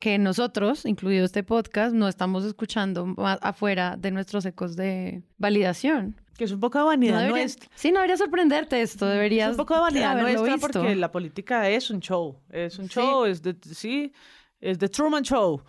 que 0.00 0.18
nosotros, 0.18 0.86
incluido 0.86 1.26
este 1.26 1.44
podcast, 1.44 1.94
no 1.94 2.08
estamos 2.08 2.44
escuchando 2.44 3.14
afuera 3.18 3.96
de 3.98 4.10
nuestros 4.10 4.44
ecos 4.46 4.74
de 4.74 5.22
validación. 5.36 6.18
Que 6.38 6.44
es 6.44 6.52
un 6.52 6.58
poco 6.58 6.78
de 6.78 6.84
vanidad 6.84 7.24
no 7.24 7.30
nuestra. 7.30 7.68
Sí, 7.74 7.92
no 7.92 8.00
debería 8.00 8.16
sorprenderte 8.16 8.80
esto, 8.80 9.06
deberías 9.06 9.50
Es 9.50 9.50
un 9.52 9.56
poco 9.58 9.74
de 9.74 9.80
vanidad 9.80 10.18
nuestra 10.18 10.54
visto. 10.54 10.68
porque 10.72 10.96
la 10.96 11.12
política 11.12 11.68
es 11.68 11.90
un 11.90 12.00
show, 12.00 12.38
es 12.48 12.78
un 12.78 12.88
show, 12.88 13.26
es 13.26 13.42
de, 13.42 13.54
sí, 13.60 14.10
es 14.58 14.78
de 14.78 14.88
Truman 14.88 15.22
Show. 15.22 15.62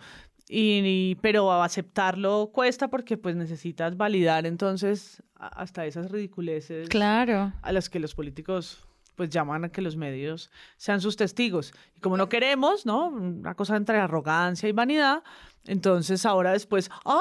Y, 0.48 0.80
y, 0.82 1.14
pero 1.16 1.52
aceptarlo 1.52 2.50
cuesta 2.52 2.88
porque 2.88 3.18
pues 3.18 3.36
necesitas 3.36 3.96
validar 3.98 4.46
entonces 4.46 5.22
hasta 5.34 5.84
esas 5.84 6.10
ridiculeces 6.10 6.88
claro. 6.88 7.52
a 7.60 7.72
las 7.72 7.90
que 7.90 8.00
los 8.00 8.14
políticos 8.14 8.86
pues 9.14 9.30
llaman 9.30 9.64
a 9.64 9.68
que 9.70 9.82
los 9.82 9.96
medios 9.96 10.50
sean 10.76 11.00
sus 11.00 11.16
testigos. 11.16 11.72
Y 11.96 12.00
como 12.00 12.16
no 12.16 12.28
queremos, 12.28 12.86
¿no? 12.86 13.08
Una 13.08 13.54
cosa 13.54 13.76
entre 13.76 13.98
arrogancia 13.98 14.68
y 14.68 14.72
vanidad, 14.72 15.22
entonces 15.64 16.24
ahora 16.26 16.52
después, 16.52 16.90
¡ay! 17.04 17.18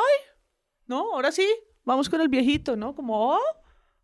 ¿No? 0.87 1.13
Ahora 1.13 1.31
sí, 1.31 1.47
vamos 1.83 2.09
con 2.09 2.21
el 2.21 2.29
viejito, 2.29 2.75
¿no? 2.75 2.95
Como, 2.95 3.33
¡oh! 3.33 3.39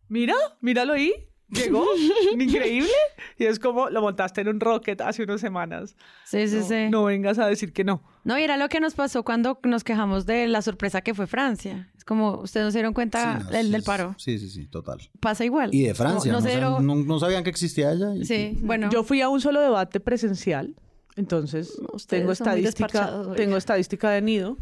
Mira, 0.07 0.35
míralo 0.61 0.93
ahí. 0.93 1.13
Llegó, 1.49 1.85
increíble. 2.37 2.89
Y 3.37 3.45
es 3.45 3.59
como 3.59 3.89
lo 3.89 4.01
montaste 4.01 4.41
en 4.41 4.49
un 4.49 4.59
rocket 4.59 4.99
hace 5.01 5.23
unas 5.23 5.39
semanas. 5.39 5.95
Sí, 6.25 6.47
sí, 6.47 6.57
no, 6.57 6.63
sí. 6.67 6.89
No 6.89 7.03
vengas 7.05 7.39
a 7.39 7.47
decir 7.47 7.71
que 7.71 7.83
no. 7.83 8.03
No, 8.25 8.37
y 8.37 8.43
era 8.43 8.57
lo 8.57 8.67
que 8.67 8.79
nos 8.79 8.95
pasó 8.95 9.23
cuando 9.23 9.59
nos 9.63 9.83
quejamos 9.83 10.25
de 10.25 10.47
la 10.47 10.61
sorpresa 10.61 11.01
que 11.01 11.13
fue 11.13 11.25
Francia. 11.27 11.89
Es 11.97 12.03
como, 12.03 12.39
ustedes 12.41 12.65
no 12.65 12.71
se 12.71 12.79
dieron 12.79 12.93
cuenta 12.93 13.37
Sí, 13.39 13.43
no, 13.45 13.49
del, 13.51 13.65
sí, 13.67 13.71
del 13.71 13.83
paro. 13.83 14.15
Sí, 14.17 14.39
sí, 14.39 14.49
sí, 14.49 14.67
total. 14.67 14.99
Pasa 15.21 15.45
igual. 15.45 15.73
Y 15.73 15.83
de 15.83 15.93
Francia, 15.95 16.31
No, 16.33 16.79
no, 16.81 16.95
no 16.95 17.19
sabían 17.19 17.43
que 17.43 17.49
existía 17.49 17.91
ella. 17.93 18.13
y- 18.15 18.25
Sí, 18.25 18.57
bueno. 18.61 18.89
Yo 18.91 19.03
fui 19.03 19.21
a 19.21 19.29
un 19.29 19.39
solo 19.39 19.61
debate 19.61 19.99
presencial, 20.01 20.75
entonces 21.15 21.79
tengo 22.07 22.31
estadística, 22.33 23.23
tengo 23.35 23.55
estadística 23.57 24.09
de 24.11 24.21
nido, 24.21 24.57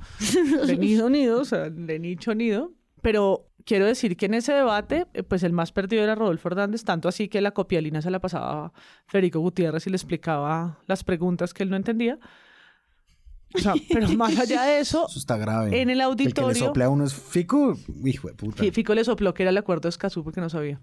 de 0.65 0.77
nido, 0.77 1.09
nido, 1.09 1.41
o 1.41 1.45
sea, 1.45 1.69
de 1.69 1.99
nicho, 1.99 2.33
nido. 2.35 2.71
Pero 3.01 3.47
quiero 3.65 3.85
decir 3.85 4.15
que 4.15 4.27
en 4.27 4.35
ese 4.35 4.53
debate, 4.53 5.07
eh, 5.13 5.23
pues 5.23 5.43
el 5.43 5.51
más 5.53 5.71
perdido 5.71 6.03
era 6.03 6.15
Rodolfo 6.15 6.47
Hernández, 6.49 6.83
tanto 6.83 7.07
así 7.09 7.27
que 7.27 7.41
la 7.41 7.51
copialina 7.51 8.01
se 8.01 8.11
la 8.11 8.19
pasaba 8.19 8.65
a 8.67 8.71
Federico 9.07 9.39
Gutiérrez 9.39 9.85
y 9.87 9.89
le 9.89 9.95
explicaba 9.97 10.79
las 10.87 11.03
preguntas 11.03 11.53
que 11.53 11.63
él 11.63 11.69
no 11.69 11.75
entendía. 11.75 12.17
O 13.53 13.57
sea, 13.59 13.73
pero 13.91 14.07
más 14.17 14.37
allá 14.39 14.63
de 14.63 14.79
eso, 14.79 15.07
Eso 15.07 15.19
está 15.19 15.37
grave. 15.37 15.81
En 15.81 15.89
el 15.89 15.99
El 15.99 15.99
que 15.99 16.03
auditorio- 16.03 16.47
le 16.49 16.55
sopla 16.55 16.85
a 16.85 16.89
uno 16.89 17.05
es 17.05 17.13
Fico, 17.13 17.77
hijo 18.03 18.27
de 18.27 18.33
puta. 18.33 18.57
Fi- 18.63 18.71
Fico 18.71 18.93
le 18.93 19.03
sopló 19.03 19.33
que 19.33 19.43
era 19.43 19.49
el 19.49 19.57
acuerdo 19.57 19.83
de 19.83 19.89
Escazú 19.89 20.23
porque 20.23 20.41
no 20.41 20.49
sabía. 20.49 20.79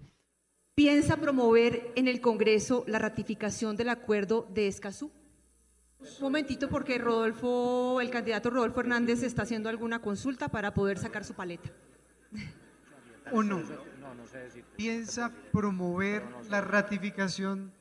¿Piensa 0.75 1.17
promover 1.17 1.91
en 1.95 2.07
el 2.07 2.19
Congreso 2.19 2.83
la 2.87 2.97
ratificación 2.97 3.75
del 3.75 3.89
acuerdo 3.89 4.47
de 4.53 4.67
Escazú? 4.67 5.11
Un 5.99 6.07
momentito, 6.19 6.67
porque 6.67 6.97
Rodolfo, 6.97 8.01
el 8.01 8.09
candidato 8.09 8.49
Rodolfo 8.49 8.79
Hernández 8.81 9.21
está 9.23 9.43
haciendo 9.43 9.69
alguna 9.69 9.99
consulta 10.01 10.49
para 10.49 10.73
poder 10.73 10.97
sacar 10.97 11.23
su 11.23 11.33
paleta. 11.35 11.69
¿O 13.31 13.43
no? 13.43 13.61
¿Piensa 14.75 15.31
promover 15.51 16.23
la 16.49 16.61
ratificación 16.61 17.71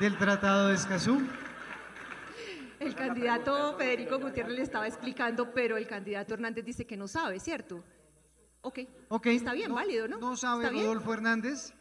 del 0.00 0.18
Tratado 0.18 0.68
de 0.68 0.74
Escazú? 0.74 1.22
El 2.78 2.94
candidato 2.94 3.76
Federico 3.78 4.18
Gutiérrez 4.18 4.56
le 4.56 4.62
estaba 4.62 4.86
explicando, 4.86 5.52
pero 5.54 5.76
el 5.76 5.86
candidato 5.86 6.34
Hernández 6.34 6.64
dice 6.64 6.86
que 6.86 6.96
no 6.96 7.08
sabe, 7.08 7.40
¿cierto? 7.40 7.82
Ok. 8.60 8.80
Ok. 9.08 9.26
Está 9.26 9.54
bien, 9.54 9.72
válido, 9.72 10.08
¿no? 10.08 10.18
¿No 10.18 10.36
sabe 10.36 10.64
¿Está 10.64 10.72
bien? 10.72 10.84
Rodolfo 10.84 11.14
Hernández? 11.14 11.72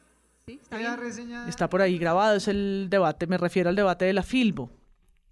Sí, 0.46 0.60
está 0.62 0.78
Queda 0.78 0.96
bien. 0.96 1.00
reseñada. 1.06 1.50
Está 1.50 1.70
por 1.70 1.82
ahí 1.82 1.98
grabado, 1.98 2.36
es 2.38 2.48
el 2.48 2.88
debate, 2.90 3.28
me 3.28 3.38
refiero 3.38 3.70
al 3.70 3.76
debate 3.76 4.06
de 4.06 4.14
la 4.14 4.24
Filbo, 4.24 4.72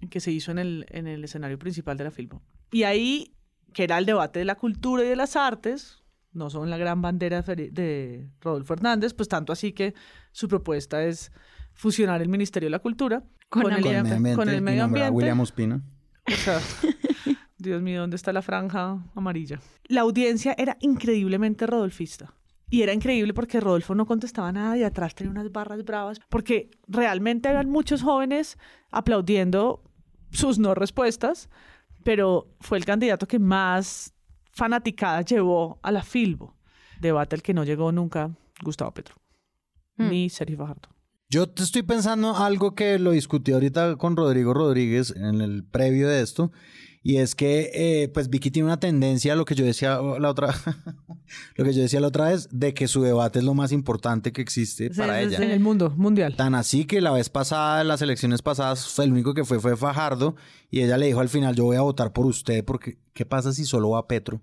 que 0.10 0.20
se 0.20 0.32
hizo 0.32 0.52
en 0.52 0.60
el, 0.60 0.86
en 0.90 1.08
el 1.08 1.24
escenario 1.24 1.58
principal 1.58 1.96
de 1.96 2.04
la 2.06 2.12
Filbo. 2.12 2.42
Y 2.72 2.84
ahí, 2.84 3.34
que 3.72 3.84
era 3.86 3.98
el 4.00 4.06
debate 4.06 4.40
de 4.40 4.46
la 4.46 4.56
cultura 4.56 5.04
y 5.04 5.08
de 5.08 5.16
las 5.16 5.36
artes, 5.36 6.03
no 6.34 6.50
son 6.50 6.70
la 6.70 6.78
gran 6.78 7.02
bandera 7.02 7.42
de 7.42 8.28
Rodolfo 8.42 8.74
Hernández, 8.74 9.14
pues 9.14 9.30
tanto 9.30 9.54
así 9.54 9.72
que 9.72 9.94
su 10.32 10.48
propuesta 10.48 11.04
es 11.04 11.32
fusionar 11.74 12.22
el 12.22 12.30
Ministerio 12.30 12.68
de 12.68 12.72
la 12.72 12.80
Cultura 12.80 13.24
Con 13.50 13.64
el, 13.64 13.70
Con 13.70 13.74
el 13.74 13.84
medio 13.84 14.00
ambiente 14.00 14.36
con 14.36 14.50
el 14.50 14.62
medio 14.62 14.84
ambiente. 14.84 15.12
William 15.12 15.40
Ospina. 15.40 15.82
O 16.28 16.32
sea, 16.32 16.60
Dios 17.58 17.82
mío, 17.82 18.02
¿dónde 18.02 18.16
está 18.16 18.34
la 18.34 18.42
franja 18.42 19.04
amarilla? 19.16 19.60
La 19.86 20.02
audiencia 20.02 20.56
era 20.58 20.78
increíblemente 20.82 21.68
rodolfista. 21.68 22.34
Y 22.70 22.82
era 22.82 22.92
increíble 22.92 23.36
porque 23.36 23.60
Rodolfo 23.60 23.94
no 23.94 24.08
contestaba 24.08 24.52
nada 24.52 24.76
y 24.76 24.84
atrás 24.84 25.14
tenía 25.14 25.30
unas 25.30 25.52
barras 25.52 25.84
bravas, 25.84 26.20
porque 26.30 26.72
realmente 26.88 27.48
habían 27.48 27.70
muchos 27.70 28.02
jóvenes 28.02 28.58
aplaudiendo 28.90 29.84
sus 30.32 30.58
no 30.58 30.74
respuestas, 30.74 31.50
pero 32.04 32.48
fue 32.60 32.80
el 32.80 32.86
candidato 32.86 33.28
que 33.28 33.38
más 33.38 34.16
fanaticada 34.54 35.22
llevó 35.22 35.80
a 35.82 35.92
la 35.92 36.04
Filbo. 36.04 36.56
Debate 37.02 37.36
al 37.36 37.42
que 37.42 37.54
no 37.54 37.64
llegó 37.64 37.92
nunca 37.92 38.32
Gustavo 38.64 38.94
Petro, 38.94 39.16
ni 39.98 40.30
Sergio 40.30 40.58
Fajardo. 40.58 40.90
Yo 41.30 41.50
te 41.50 41.64
estoy 41.64 41.82
pensando 41.82 42.36
algo 42.38 42.76
que 42.76 43.00
lo 43.00 43.12
discutí 43.12 43.52
ahorita 43.52 43.96
con 43.98 44.16
Rodrigo 44.16 44.54
Rodríguez 44.54 45.14
en 45.16 45.42
el 45.42 45.64
previo 45.64 46.08
de 46.08 46.22
esto, 46.22 46.52
y 47.04 47.18
es 47.18 47.36
que 47.36 47.70
eh, 47.74 48.08
pues 48.08 48.30
Vicky 48.30 48.50
tiene 48.50 48.68
una 48.68 48.80
tendencia 48.80 49.34
a 49.34 49.36
lo 49.36 49.44
que 49.44 49.56
yo 49.56 49.66
decía 49.66 50.00
la 50.20 50.30
otra, 50.30 50.56
lo 51.56 51.66
que 51.66 51.74
yo 51.74 51.82
decía 51.82 52.00
la 52.00 52.08
otra 52.08 52.30
vez, 52.30 52.48
de 52.50 52.74
que 52.74 52.88
su 52.88 53.04
debate 53.04 53.40
es 53.40 53.46
lo 53.46 53.54
más 53.54 53.74
importante 53.74 54.32
que 54.32 54.42
existe 54.42 54.90
para 54.90 55.22
ella. 55.22 55.38
En 55.38 55.52
el 55.52 55.60
mundo 55.60 55.94
mundial. 55.98 56.36
Tan 56.38 56.56
así 56.56 56.86
que 56.86 57.02
la 57.02 57.12
vez 57.12 57.30
pasada, 57.30 57.82
en 57.82 57.90
las 57.90 58.02
elecciones 58.02 58.42
pasadas, 58.42 58.98
el 59.00 59.12
único 59.12 59.34
que 59.34 59.44
fue 59.44 59.60
fue 59.60 59.76
Fajardo, 59.76 60.38
y 60.72 60.82
ella 60.82 60.98
le 60.98 61.08
dijo 61.08 61.20
al 61.20 61.28
final, 61.28 61.56
yo 61.56 61.66
voy 61.66 61.76
a 61.76 61.82
votar 61.82 62.14
por 62.14 62.26
usted, 62.26 62.64
porque 62.64 62.98
¿qué 63.14 63.26
pasa 63.26 63.52
si 63.52 63.66
solo 63.66 63.90
va 63.90 64.08
Petro? 64.08 64.42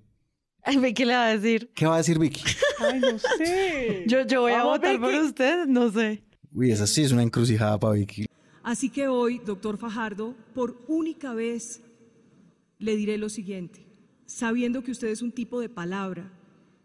Ay, 0.63 0.93
¿qué 0.93 1.07
le 1.07 1.15
va 1.15 1.29
a 1.29 1.37
decir? 1.37 1.71
¿Qué 1.75 1.87
va 1.87 1.95
a 1.95 1.99
decir 1.99 2.19
Vicky? 2.19 2.43
Ay, 2.79 3.01
no 3.01 3.19
sé. 3.19 4.05
Yo, 4.07 4.27
yo 4.27 4.43
voy 4.43 4.53
a 4.53 4.65
votar 4.65 5.01
por 5.01 5.15
usted, 5.15 5.65
no 5.67 5.91
sé. 5.91 6.23
Uy, 6.53 6.71
esa 6.71 6.87
sí 6.87 7.03
es 7.03 7.13
una 7.13 7.23
encrucijada 7.23 7.81
para 7.81 7.95
Vicky. 7.95 8.27
Así 8.63 8.91
que 8.91 9.09
hoy, 9.09 9.39
doctor 9.39 9.79
Fajardo, 9.79 10.35
por 10.55 10.77
única 10.87 11.33
vez 11.33 11.81
le 12.81 12.97
diré 12.97 13.17
lo 13.19 13.29
siguiente. 13.29 13.87
sabiendo 14.27 14.85
que 14.85 14.93
usted 14.93 15.09
es 15.09 15.23
un 15.23 15.33
tipo 15.33 15.61
de 15.61 15.69
palabra, 15.69 16.31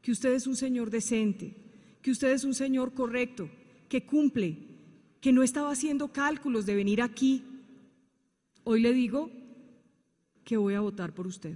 que 0.02 0.12
usted 0.12 0.34
es 0.34 0.48
un 0.48 0.56
señor 0.56 0.90
decente, 0.90 1.56
que 2.02 2.10
usted 2.10 2.32
es 2.32 2.44
un 2.44 2.56
señor 2.56 2.96
correcto, 2.96 3.50
que 3.88 4.04
cumple, 4.04 4.58
que 5.22 5.32
no 5.32 5.44
estaba 5.44 5.70
haciendo 5.72 6.12
cálculos 6.12 6.66
de 6.66 6.76
venir 6.76 7.04
aquí. 7.04 7.44
Hoy 8.64 8.82
le 8.82 8.94
digo 8.94 9.30
que 10.44 10.58
voy 10.58 10.74
a 10.74 10.80
votar 10.80 11.14
por 11.14 11.28
usted. 11.28 11.56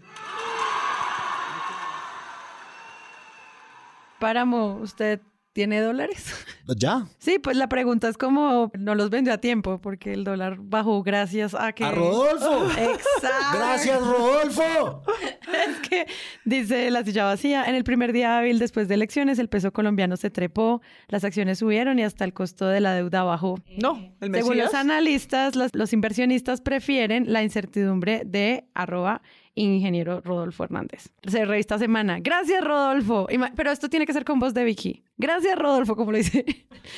Páramo, 4.19 4.79
¿usted 4.81 5.21
tiene 5.59 5.81
dólares? 5.81 6.33
¿Ya? 6.77 7.05
Sí, 7.17 7.37
pues 7.37 7.57
la 7.57 7.67
pregunta 7.67 8.07
es 8.07 8.17
como 8.17 8.71
no 8.79 8.95
los 8.95 9.09
vendió 9.09 9.33
a 9.33 9.39
tiempo 9.39 9.81
porque 9.81 10.13
el 10.13 10.23
dólar 10.23 10.55
bajó 10.57 11.03
gracias 11.03 11.53
a 11.53 11.73
que... 11.73 11.83
¡A 11.83 11.91
Rodolfo! 11.91 12.69
¡Exacto! 12.77 13.57
¡Gracias, 13.57 13.99
Rodolfo! 13.99 15.03
es 15.67 15.89
que 15.89 16.07
dice 16.45 16.89
la 16.91 17.03
silla 17.03 17.25
vacía, 17.25 17.65
en 17.65 17.75
el 17.75 17.83
primer 17.83 18.13
día 18.13 18.37
hábil 18.37 18.57
después 18.57 18.87
de 18.87 18.93
elecciones 18.93 19.37
el 19.37 19.49
peso 19.49 19.73
colombiano 19.73 20.15
se 20.15 20.29
trepó, 20.29 20.81
las 21.09 21.25
acciones 21.25 21.59
subieron 21.59 21.99
y 21.99 22.03
hasta 22.03 22.23
el 22.23 22.31
costo 22.31 22.65
de 22.65 22.79
la 22.79 22.93
deuda 22.93 23.23
bajó. 23.23 23.59
No, 23.81 23.97
el 24.21 24.33
Según 24.33 24.51
Mesías. 24.51 24.67
los 24.67 24.73
analistas, 24.75 25.57
los, 25.57 25.75
los 25.75 25.91
inversionistas 25.91 26.61
prefieren 26.61 27.33
la 27.33 27.43
incertidumbre 27.43 28.21
de 28.25 28.63
arroba 28.73 29.21
ingeniero 29.59 30.21
Rodolfo 30.21 30.63
Hernández. 30.63 31.09
Se 31.27 31.45
revista 31.45 31.77
Semana. 31.77 32.19
Gracias, 32.19 32.63
Rodolfo. 32.63 33.27
Pero 33.55 33.71
esto 33.71 33.89
tiene 33.89 34.05
que 34.05 34.13
ser 34.13 34.25
con 34.25 34.39
voz 34.39 34.53
de 34.53 34.63
Vicky. 34.63 35.03
Gracias, 35.17 35.57
Rodolfo, 35.57 35.95
como 35.95 36.11
lo 36.11 36.17
dice. 36.17 36.45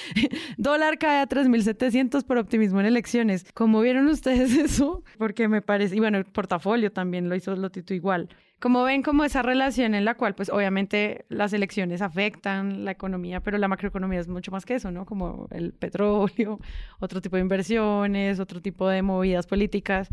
Dólar 0.58 0.98
cae 0.98 1.22
a 1.22 1.28
3.700 1.28 2.24
por 2.24 2.38
optimismo 2.38 2.80
en 2.80 2.86
elecciones. 2.86 3.46
¿Cómo 3.54 3.82
vieron 3.82 4.08
ustedes 4.08 4.56
eso? 4.58 5.04
Porque 5.18 5.48
me 5.48 5.62
parece... 5.62 5.96
Y 5.96 6.00
bueno, 6.00 6.18
el 6.18 6.26
portafolio 6.26 6.92
también 6.92 7.30
lo 7.30 7.36
hizo 7.36 7.56
Lotito 7.56 7.94
igual. 7.94 8.30
Como 8.62 8.84
ven, 8.84 9.02
como 9.02 9.24
esa 9.24 9.42
relación 9.42 9.96
en 9.96 10.06
la 10.06 10.14
cual, 10.14 10.36
pues 10.36 10.50
obviamente 10.50 11.26
las 11.30 11.52
elecciones 11.52 12.04
afectan 12.04 12.86
la 12.86 12.92
economía, 12.92 13.40
pero 13.40 13.58
la 13.58 13.68
macroeconomía 13.68 14.20
es 14.20 14.28
mucho 14.28 14.52
más 14.52 14.66
que 14.66 14.76
eso, 14.76 14.92
¿no? 14.92 15.08
Como 15.08 15.48
el 15.50 15.74
petróleo, 15.74 16.60
otro 17.00 17.22
tipo 17.22 17.38
de 17.38 17.42
inversiones, 17.42 18.40
otro 18.40 18.62
tipo 18.62 18.88
de 18.88 19.02
movidas 19.02 19.48
políticas, 19.48 20.10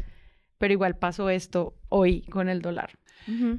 pero 0.59 0.72
igual 0.72 0.96
pasó 0.96 1.30
esto 1.30 1.74
hoy 1.88 2.22
con 2.22 2.48
el 2.48 2.61
dólar. 2.61 2.90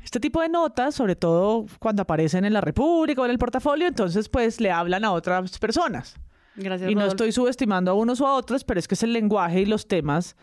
Este 0.04 0.20
tipo 0.20 0.41
de 0.41 0.50
notas, 0.50 0.95
sobre 0.95 1.16
todo 1.16 1.68
cuando 1.80 2.02
aparecen 2.02 2.43
en 2.43 2.54
la 2.54 2.62
República 2.62 3.22
o 3.22 3.26
en 3.26 3.32
el 3.32 3.38
portafolio, 3.38 3.88
entonces 3.88 4.28
pues 4.28 4.60
le 4.60 4.72
hablan 4.72 5.06
a 5.06 5.12
otras 5.12 5.60
personas. 5.60 6.16
Gracias, 6.56 6.89
Y 6.89 6.95
no 6.95 7.02
Rodolfo. 7.02 7.16
estoy 7.16 7.32
subestimando 7.32 7.91
a 7.91 7.93
unos 7.93 8.20
o 8.20 8.28
a 8.28 8.34
otros, 8.34 8.64
pero 8.64 8.80
es 8.80 8.88
que 8.88 8.95
es 8.95 9.04
el 9.04 9.14
lenguaje 9.14 9.62
y 9.62 9.66
los 9.66 9.88
temas 9.88 10.36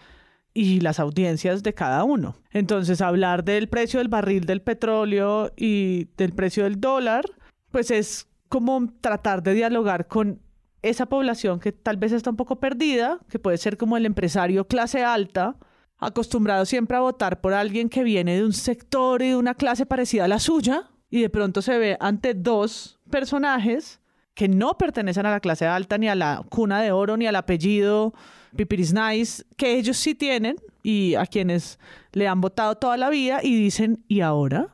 y 0.55 0.81
las 0.81 1.01
audiencias 1.01 1.63
de 1.65 1.75
cada 1.75 2.05
uno. 2.05 2.37
Entonces, 2.53 3.01
hablar 3.01 3.45
del 3.45 3.69
precio 3.69 3.99
del 3.99 4.09
barril 4.09 4.47
del 4.47 4.63
petróleo 4.63 5.53
y 5.57 6.09
del 6.17 6.33
precio 6.33 6.63
del 6.65 6.81
dólar, 6.81 7.25
pues 7.73 7.91
es 7.91 8.29
como 8.49 8.89
tratar 9.01 9.43
de 9.43 9.55
dialogar 9.55 10.07
con 10.07 10.41
esa 10.83 11.07
población 11.07 11.59
que 11.59 11.73
tal 11.73 11.97
vez 11.97 12.13
está 12.13 12.31
un 12.31 12.37
poco 12.37 12.61
perdida, 12.61 13.19
que 13.29 13.39
puede 13.39 13.59
ser 13.59 13.77
como 13.77 13.97
el 13.97 14.07
empresario 14.07 14.67
clase 14.69 15.03
alta, 15.05 15.57
acostumbrado 15.99 16.65
siempre 16.67 16.97
a 16.97 17.01
votar 17.01 17.41
por 17.41 17.55
alguien 17.55 17.89
que 17.89 18.05
viene 18.05 18.37
de 18.37 18.45
un 18.45 18.53
sector 18.53 19.23
y 19.23 19.29
de 19.29 19.37
una 19.37 19.55
clase 19.55 19.87
parecida 19.87 20.25
a 20.25 20.29
la 20.29 20.39
suya, 20.39 20.91
y 21.11 21.21
de 21.21 21.31
pronto 21.31 21.63
se 21.63 21.79
ve 21.79 21.97
ante 22.01 22.35
dos 22.35 22.99
personajes 23.11 24.01
que 24.35 24.49
no 24.49 24.77
pertenecen 24.77 25.25
a 25.25 25.31
la 25.31 25.41
clase 25.41 25.67
alta, 25.67 25.97
ni 25.97 26.09
a 26.09 26.15
la 26.15 26.45
cuna 26.51 26.83
de 26.83 26.93
oro, 26.93 27.17
ni 27.17 27.27
al 27.27 27.37
apellido 27.37 28.13
Pipiris 28.55 28.93
Nice, 28.93 29.45
que 29.57 29.79
ellos 29.79 29.97
sí 29.97 30.15
tienen 30.15 30.57
y 30.83 31.15
a 31.15 31.27
quienes 31.27 31.79
le 32.13 32.29
han 32.29 32.41
votado 32.41 32.77
toda 32.77 32.97
la 32.97 33.09
vida 33.09 33.41
y 33.43 33.57
dicen, 33.57 34.05
¿y 34.09 34.21
ahora? 34.21 34.69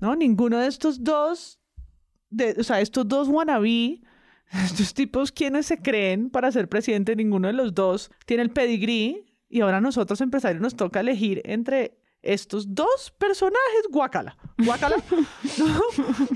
¿No? 0.00 0.16
Ninguno 0.16 0.58
de 0.58 0.66
estos 0.66 1.04
dos, 1.04 1.60
de, 2.30 2.56
o 2.58 2.64
sea, 2.64 2.80
estos 2.80 3.06
dos 3.06 3.28
wannabe, 3.28 4.00
estos 4.64 4.92
tipos 4.92 5.30
quienes 5.30 5.66
se 5.66 5.78
creen 5.78 6.30
para 6.30 6.50
ser 6.50 6.68
presidente, 6.68 7.14
ninguno 7.14 7.46
de 7.48 7.54
los 7.54 7.74
dos 7.74 8.10
tiene 8.24 8.42
el 8.42 8.50
pedigrí 8.50 9.35
y 9.56 9.60
ahora 9.62 9.78
a 9.78 9.80
nosotros 9.80 10.20
empresarios 10.20 10.60
nos 10.62 10.74
toca 10.76 11.00
elegir 11.00 11.40
entre 11.44 11.98
estos 12.22 12.74
dos 12.74 13.12
personajes, 13.18 13.82
guácala. 13.90 14.36
¿no? 15.58 15.80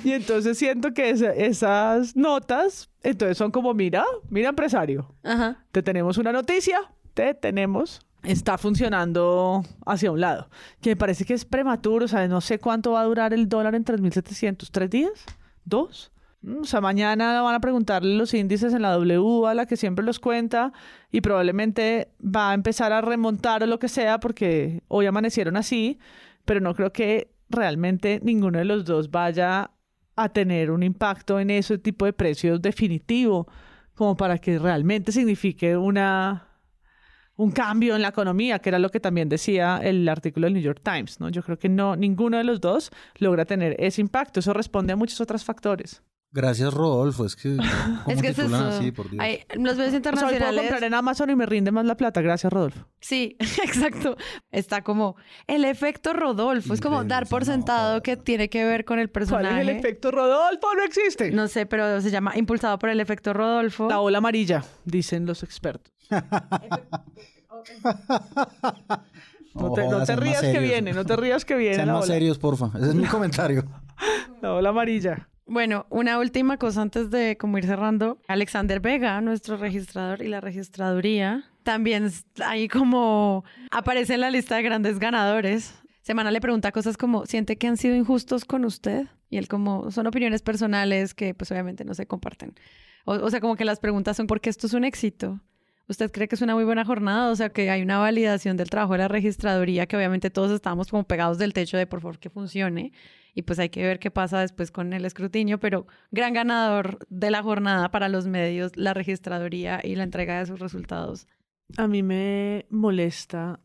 Y 0.05 0.13
entonces 0.13 0.57
siento 0.59 0.93
que 0.95 1.11
esa- 1.11 1.33
esas 1.35 2.17
notas, 2.17 2.91
entonces 3.03 3.37
son 3.37 3.51
como, 3.51 3.75
mira, 3.75 4.05
mira 4.29 4.51
empresario, 4.51 5.15
Ajá. 5.25 5.65
te 5.73 5.83
tenemos 5.83 6.17
una 6.19 6.31
noticia, 6.33 6.81
te 7.15 7.35
tenemos, 7.35 8.01
está 8.23 8.57
funcionando 8.59 9.65
hacia 9.87 10.13
un 10.13 10.21
lado, 10.21 10.49
que 10.81 10.91
me 10.91 10.97
parece 10.97 11.25
que 11.25 11.35
es 11.35 11.45
prematuro, 11.45 12.05
o 12.05 12.09
sea, 12.09 12.29
no 12.29 12.41
sé 12.41 12.59
cuánto 12.59 12.93
va 12.93 13.01
a 13.01 13.05
durar 13.05 13.35
el 13.35 13.49
dólar 13.49 13.75
en 13.75 13.85
3.700, 13.85 14.69
¿tres 14.71 14.91
días? 14.91 15.25
¿Dos? 15.65 16.13
O 16.43 16.65
sea, 16.65 16.81
mañana 16.81 17.43
van 17.43 17.55
a 17.55 17.61
preguntarle 17.61 18.17
los 18.17 18.33
índices 18.33 18.73
en 18.73 18.83
la 18.83 18.93
W, 18.93 19.47
a 19.47 19.55
la 19.55 19.67
que 19.67 19.77
siempre 19.77 20.05
los 20.05 20.19
cuenta, 20.19 20.73
y 21.13 21.21
probablemente 21.21 22.13
va 22.25 22.51
a 22.51 22.55
empezar 22.55 22.93
a 22.93 23.03
remontar 23.03 23.63
o 23.63 23.67
lo 23.67 23.79
que 23.79 23.89
sea, 23.89 24.21
porque 24.21 24.83
hoy 24.89 25.07
amanecieron 25.07 25.57
así, 25.57 25.99
pero 26.47 26.61
no 26.61 26.75
creo 26.75 26.93
que 26.93 27.31
realmente 27.51 28.21
ninguno 28.23 28.59
de 28.59 28.65
los 28.65 28.85
dos 28.85 29.11
vaya 29.11 29.71
a 30.17 30.29
tener 30.31 30.71
un 30.71 30.83
impacto 30.83 31.41
en 31.41 31.51
ese 31.51 31.79
tipo 31.79 32.07
de 32.07 32.15
precios 32.15 32.63
definitivo, 32.63 33.47
como 33.95 34.17
para 34.17 34.39
que 34.39 34.59
realmente 34.59 35.13
signifique 35.13 35.77
una 35.77 36.47
un 37.37 37.53
cambio 37.53 37.97
en 37.97 38.03
la 38.03 38.09
economía, 38.09 38.59
que 38.59 38.69
era 38.69 38.79
lo 38.79 38.91
que 38.91 39.01
también 39.01 39.31
decía 39.31 39.81
el 39.83 40.07
artículo 40.11 40.47
del 40.47 40.55
New 40.55 40.63
York 40.63 40.83
Times, 40.83 41.21
¿no? 41.21 41.31
Yo 41.31 41.43
creo 41.43 41.59
que 41.59 41.71
no 41.71 41.97
ninguno 41.97 42.37
de 42.37 42.45
los 42.45 42.61
dos 42.61 42.91
logra 43.17 43.47
tener 43.47 43.77
ese 43.79 44.03
impacto, 44.03 44.41
eso 44.41 44.53
responde 44.53 44.93
a 44.93 44.97
muchos 44.97 45.21
otros 45.23 45.43
factores. 45.43 46.03
Gracias, 46.33 46.73
Rodolfo. 46.73 47.25
Es 47.27 47.35
que. 47.35 47.57
¿cómo 48.05 48.15
Es 48.17 48.23
que 48.23 48.29
es 48.29 48.37
titulan 48.37 48.69
eso. 48.69 48.79
así, 48.79 48.93
por 48.93 49.11
Dios? 49.11 49.21
Hay- 49.21 49.41
los 49.55 49.77
medios 49.77 49.77
O 49.77 49.77
sea, 49.77 49.79
puedo 49.81 49.97
internacionales... 49.97 50.61
comprar 50.61 50.85
en 50.85 50.95
Amazon 50.95 51.31
y 51.31 51.35
me 51.37 51.45
rinde 51.47 51.73
más 51.73 51.85
la 51.85 51.97
plata, 51.97 52.21
gracias 52.21 52.53
Rodolfo. 52.53 52.87
Sí, 53.01 53.37
exacto. 53.65 54.17
Está 54.53 54.83
como 54.83 55.17
el 55.49 55.65
efecto 55.65 56.13
Rodolfo. 56.13 56.73
Es 56.73 56.81
como 56.81 57.03
dar 57.05 57.27
por 57.27 57.45
sentado 57.45 58.01
que 58.03 58.17
tiene 58.17 58.49
que 58.49 58.65
ver 58.65 58.85
con 58.85 58.99
el 59.01 59.09
¿Cuál 59.09 59.13
personaje. 59.13 59.63
es 59.63 59.69
el 59.69 59.77
efecto 59.77 60.11
Rodolfo? 60.13 60.69
No 60.77 60.83
existe. 60.85 61.33
No 61.33 61.49
sé, 61.49 61.67
pero 61.67 62.01
se 62.01 62.11
llama 62.11 62.37
impulsado 62.37 62.79
por 62.79 62.91
el 62.91 63.01
efecto 63.01 63.33
Rodolfo. 63.33 63.89
La 63.89 64.01
ola 64.01 64.19
amarilla, 64.19 64.63
dicen 64.85 65.27
los 65.27 65.43
expertos. 65.43 65.93
No 69.53 69.73
te, 69.73 69.83
no 69.89 70.05
rías 70.21 70.41
que 70.41 70.61
viene, 70.61 70.93
no 70.93 71.05
te 71.05 71.17
rías 71.17 71.45
que 71.45 71.57
viene 71.57 71.75
Sean 71.75 71.89
más 71.93 72.07
serios, 72.07 72.39
porfa. 72.39 72.71
Ese 72.77 72.91
es 72.91 72.95
mi 72.95 73.05
comentario. 73.07 73.65
La 74.41 74.55
ola 74.55 74.69
amarilla. 74.71 75.29
Bueno, 75.51 75.85
una 75.91 76.21
última 76.21 76.59
cosa 76.59 76.81
antes 76.81 77.11
de 77.11 77.37
como 77.37 77.59
ir 77.59 77.67
cerrando. 77.67 78.21
Alexander 78.29 78.79
Vega, 78.79 79.21
nuestro 79.21 79.57
registrador 79.57 80.23
y 80.23 80.29
la 80.29 80.41
registraduría, 80.41 81.43
también 81.65 82.09
ahí 82.47 82.69
como 82.69 83.45
aparece 83.73 84.15
en 84.15 84.21
la 84.21 84.31
lista 84.31 84.55
de 84.55 84.63
grandes 84.63 85.01
ganadores. 85.01 85.75
Semana 86.03 86.31
le 86.31 86.41
pregunta 86.41 86.71
cosas 86.71 86.97
como, 86.97 87.27
¿siente 87.27 87.57
que 87.57 87.67
han 87.67 87.77
sido 87.77 87.97
injustos 87.97 88.45
con 88.45 88.65
usted? 88.65 89.09
Y 89.29 89.39
él 89.39 89.49
como, 89.49 89.91
son 89.91 90.07
opiniones 90.07 90.41
personales 90.41 91.15
que 91.15 91.35
pues 91.35 91.51
obviamente 91.51 91.85
no 91.85 91.95
se 91.95 92.07
comparten. 92.07 92.55
O, 93.05 93.15
o 93.15 93.29
sea, 93.29 93.41
como 93.41 93.57
que 93.57 93.65
las 93.65 93.81
preguntas 93.81 94.17
son, 94.17 94.29
¿por 94.29 94.41
qué 94.41 94.51
esto 94.51 94.69
es 94.69 94.73
un 94.73 94.85
éxito? 94.85 95.41
¿Usted 95.91 96.13
cree 96.13 96.29
que 96.29 96.37
es 96.37 96.43
una 96.43 96.55
muy 96.55 96.63
buena 96.63 96.85
jornada? 96.85 97.33
O 97.33 97.35
sea, 97.35 97.49
que 97.49 97.69
hay 97.69 97.83
una 97.83 97.99
validación 97.99 98.57
del 98.57 98.71
trabajo 98.71 98.93
de 98.93 99.01
la 99.01 99.09
registraduría, 99.09 99.87
que 99.87 99.97
obviamente 99.97 100.31
todos 100.31 100.53
estamos 100.53 100.89
como 100.89 101.03
pegados 101.03 101.37
del 101.37 101.53
techo 101.53 101.77
de 101.77 101.89
por 101.89 102.01
favor 102.01 102.21
que 102.21 102.31
funcione. 102.31 102.93
Y 103.35 103.43
pues 103.43 103.59
hay 103.59 103.71
que 103.71 103.83
ver 103.83 103.99
qué 103.99 104.09
pasa 104.13 104.39
después 104.39 104.71
con 104.71 104.93
el 104.93 105.05
escrutinio, 105.05 105.59
pero 105.59 105.89
gran 106.13 106.33
ganador 106.33 107.05
de 107.09 107.33
la 107.33 107.43
jornada 107.43 107.91
para 107.91 108.09
los 108.09 108.29
medios, 108.29 108.71
la 108.77 108.95
registraduría 108.95 109.81
y 109.83 109.97
la 109.97 110.05
entrega 110.05 110.39
de 110.39 110.47
sus 110.47 110.61
resultados. 110.61 111.27
A 111.77 111.89
mí 111.89 112.05
me 112.05 112.67
molesta 112.71 113.59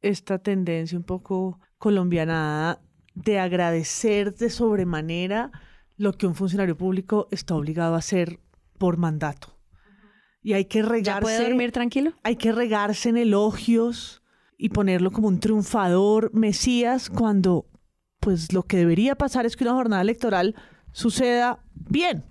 esta 0.00 0.38
tendencia 0.38 0.96
un 0.96 1.04
poco 1.04 1.60
colombianada 1.76 2.80
de 3.14 3.38
agradecer 3.38 4.34
de 4.34 4.48
sobremanera 4.48 5.52
lo 5.98 6.14
que 6.14 6.26
un 6.26 6.36
funcionario 6.36 6.78
público 6.78 7.28
está 7.30 7.54
obligado 7.54 7.96
a 7.96 7.98
hacer 7.98 8.40
por 8.78 8.96
mandato. 8.96 9.55
Y 10.46 10.52
hay 10.52 10.66
que 10.66 10.80
regarse. 10.80 11.02
¿Ya 11.02 11.18
puede 11.18 11.42
dormir 11.42 11.72
tranquilo? 11.72 12.12
Hay 12.22 12.36
que 12.36 12.52
regarse 12.52 13.08
en 13.08 13.16
elogios 13.16 14.22
y 14.56 14.68
ponerlo 14.68 15.10
como 15.10 15.26
un 15.26 15.40
triunfador, 15.40 16.32
mesías, 16.32 17.10
cuando 17.10 17.66
pues 18.20 18.52
lo 18.52 18.62
que 18.62 18.76
debería 18.76 19.16
pasar 19.16 19.44
es 19.44 19.56
que 19.56 19.64
una 19.64 19.72
jornada 19.72 20.02
electoral 20.02 20.54
suceda 20.92 21.58
bien, 21.74 22.24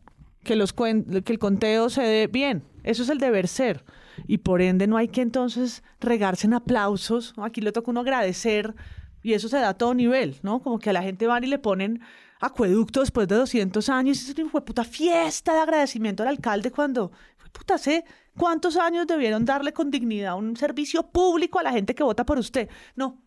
que, 0.45 0.55
los 0.55 0.71
que 0.71 1.23
el 1.25 1.39
conteo 1.39 1.89
se 1.89 2.03
dé 2.03 2.27
bien. 2.27 2.63
Eso 2.83 3.03
es 3.03 3.09
el 3.09 3.17
deber 3.17 3.49
ser. 3.49 3.83
Y 4.27 4.37
por 4.37 4.61
ende 4.61 4.87
no 4.87 4.95
hay 4.95 5.09
que 5.09 5.19
entonces 5.19 5.83
regarse 5.99 6.47
en 6.47 6.53
aplausos. 6.53 7.33
Aquí 7.35 7.59
le 7.59 7.73
toca 7.73 7.91
uno 7.91 7.99
agradecer 7.99 8.75
y 9.23 9.33
eso 9.33 9.49
se 9.49 9.57
da 9.57 9.67
a 9.67 9.77
todo 9.77 9.93
nivel, 9.93 10.37
¿no? 10.41 10.61
Como 10.61 10.79
que 10.79 10.89
a 10.89 10.93
la 10.93 11.03
gente 11.03 11.27
van 11.27 11.43
y 11.43 11.47
le 11.47 11.59
ponen 11.59 11.99
acueducto 12.39 13.01
después 13.01 13.27
de 13.27 13.35
200 13.35 13.89
años. 13.89 14.29
Es 14.29 14.35
una 14.37 14.63
puta 14.63 14.85
fiesta 14.85 15.53
de 15.53 15.59
agradecimiento 15.59 16.23
al 16.23 16.29
alcalde 16.29 16.71
cuando, 16.71 17.11
puta, 17.57 17.77
sé 17.77 18.03
cuántos 18.37 18.75
años 18.75 19.07
debieron 19.07 19.45
darle 19.45 19.71
con 19.71 19.89
dignidad 19.89 20.37
un 20.37 20.57
servicio 20.57 21.03
público 21.03 21.59
a 21.59 21.63
la 21.63 21.71
gente 21.71 21.95
que 21.95 22.03
vota 22.03 22.25
por 22.25 22.37
usted. 22.37 22.69
No, 22.95 23.21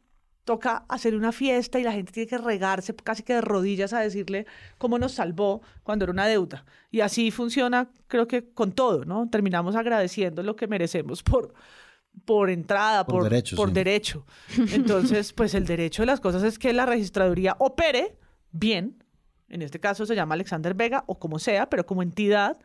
toca 0.45 0.85
hacer 0.89 1.15
una 1.15 1.33
fiesta 1.33 1.79
y 1.79 1.83
la 1.83 1.93
gente 1.93 2.13
tiene 2.13 2.27
que 2.27 2.39
regarse 2.39 2.95
casi 2.95 3.23
que 3.23 3.35
de 3.35 3.41
rodillas 3.41 3.93
a 3.93 4.01
decirle 4.01 4.47
cómo 4.79 4.99
nos 4.99 5.13
salvó 5.13 5.63
cuando 5.83 6.05
era 6.05 6.13
una 6.13 6.27
deuda. 6.27 6.65
Y 6.91 7.01
así 7.01 7.31
funciona, 7.31 7.91
creo 8.07 8.29
que 8.29 8.51
con 8.53 8.73
todo, 8.73 9.05
¿no? 9.05 9.29
Terminamos 9.29 9.77
agradeciendo 9.77 10.43
lo 10.43 10.57
que 10.57 10.67
merecemos 10.67 11.23
por, 11.23 11.53
por 12.25 12.51
entrada, 12.51 13.05
Por 13.05 13.17
por, 13.17 13.23
derecho, 13.25 13.57
por 13.57 13.69
sí. 13.69 13.75
derecho. 13.75 14.27
Entonces, 14.73 15.33
pues 15.33 15.55
el 15.55 15.67
derecho 15.67 16.03
de 16.03 16.07
las 16.07 16.21
cosas 16.21 16.43
es 16.43 16.59
que 16.59 16.73
la 16.73 16.87
registraduría 16.87 17.57
opere 17.59 18.17
bien, 18.51 19.05
en 19.49 19.63
este 19.63 19.81
caso 19.81 20.07
se 20.07 20.15
llama 20.15 20.35
Alexander 20.35 20.75
Vega 20.75 21.05
o 21.07 21.19
como 21.19 21.39
sea, 21.39 21.69
pero 21.69 21.85
como 21.85 22.03
entidad, 22.03 22.59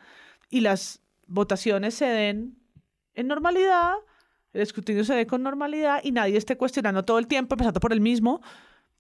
y 0.50 0.62
las 0.62 1.03
votaciones 1.34 1.96
se 1.96 2.06
den 2.06 2.60
en 3.16 3.28
normalidad, 3.28 3.94
el 4.54 4.62
escrutinio 4.62 5.04
se 5.04 5.16
dé 5.16 5.26
con 5.26 5.42
normalidad 5.42 6.00
y 6.04 6.12
nadie 6.12 6.38
esté 6.38 6.58
cuestionando 6.58 7.04
todo 7.04 7.18
el 7.18 7.28
tiempo, 7.28 7.56
empezando 7.56 7.80
por 7.80 7.92
el 7.92 8.02
mismo, 8.02 8.42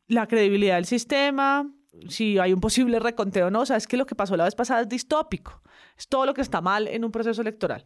la 0.07 0.27
credibilidad 0.27 0.75
del 0.75 0.85
sistema, 0.85 1.71
si 2.09 2.39
hay 2.39 2.51
un 2.51 2.59
posible 2.59 2.99
reconteo 2.99 3.47
o 3.47 3.51
no. 3.51 3.61
O 3.61 3.65
sea, 3.65 3.77
es 3.77 3.87
que 3.87 3.97
lo 3.97 4.07
que 4.07 4.15
pasó 4.15 4.35
la 4.35 4.45
vez 4.45 4.55
pasada 4.55 4.81
es 4.81 4.89
distópico. 4.89 5.61
Es 5.97 6.07
todo 6.07 6.25
lo 6.25 6.33
que 6.33 6.41
está 6.41 6.59
mal 6.59 6.87
en 6.87 7.05
un 7.05 7.11
proceso 7.11 7.41
electoral. 7.41 7.83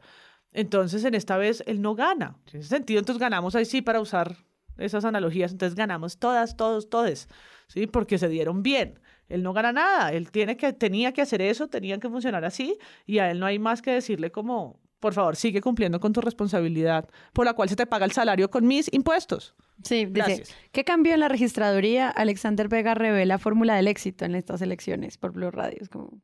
Entonces, 0.54 1.04
en 1.04 1.14
esta 1.14 1.38
vez, 1.38 1.62
él 1.68 1.82
no 1.82 1.94
gana. 1.94 2.38
En 2.54 2.62
ese 2.62 2.70
sentido, 2.70 3.00
entonces 3.00 3.20
ganamos 3.20 3.54
ahí 3.56 3.66
sí 3.66 3.82
para 3.82 4.00
usar 4.00 4.38
esas 4.78 5.04
analogías. 5.04 5.52
Entonces, 5.52 5.76
ganamos 5.76 6.20
todas, 6.20 6.56
todos, 6.56 6.90
todes, 6.90 7.28
¿sí? 7.68 7.86
Porque 7.86 8.18
se 8.18 8.30
dieron 8.30 8.64
bien. 8.64 9.00
Él 9.30 9.44
no 9.44 9.54
gana 9.54 9.72
nada. 9.72 10.12
Él 10.12 10.32
tiene 10.32 10.58
que, 10.58 10.74
tenía 10.74 11.12
que 11.12 11.22
hacer 11.22 11.42
eso, 11.42 11.68
tenían 11.68 12.00
que 12.00 12.10
funcionar 12.10 12.46
así, 12.46 12.78
y 13.06 13.20
a 13.20 13.32
él 13.32 13.40
no 13.40 13.46
hay 13.46 13.60
más 13.60 13.82
que 13.82 13.92
decirle 13.92 14.32
como, 14.32 14.80
por 15.00 15.14
favor, 15.14 15.36
sigue 15.36 15.62
cumpliendo 15.62 16.00
con 16.00 16.14
tu 16.14 16.22
responsabilidad, 16.22 17.10
por 17.34 17.46
la 17.46 17.54
cual 17.54 17.70
se 17.70 17.76
te 17.76 17.86
paga 17.86 18.06
el 18.06 18.12
salario 18.12 18.50
con 18.50 18.66
mis 18.66 18.92
impuestos. 18.94 19.56
Sí, 19.84 20.06
dice, 20.06 20.12
Gracias. 20.12 20.56
¿qué 20.72 20.84
cambió 20.84 21.14
en 21.14 21.20
la 21.20 21.28
registraduría? 21.28 22.10
Alexander 22.10 22.68
Vega 22.68 22.94
revela 22.96 23.38
fórmula 23.38 23.76
del 23.76 23.88
éxito 23.88 24.26
en 24.26 24.36
estas 24.36 24.62
elecciones 24.62 25.18
por 25.18 25.34
Blue 25.34 25.52
Radio. 25.52 25.78
Es 25.82 25.90
como, 25.90 26.22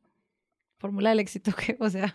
fórmula 0.78 1.10
del 1.10 1.20
éxito, 1.20 1.52
que, 1.52 1.76
o 1.78 1.88
sea, 1.88 2.14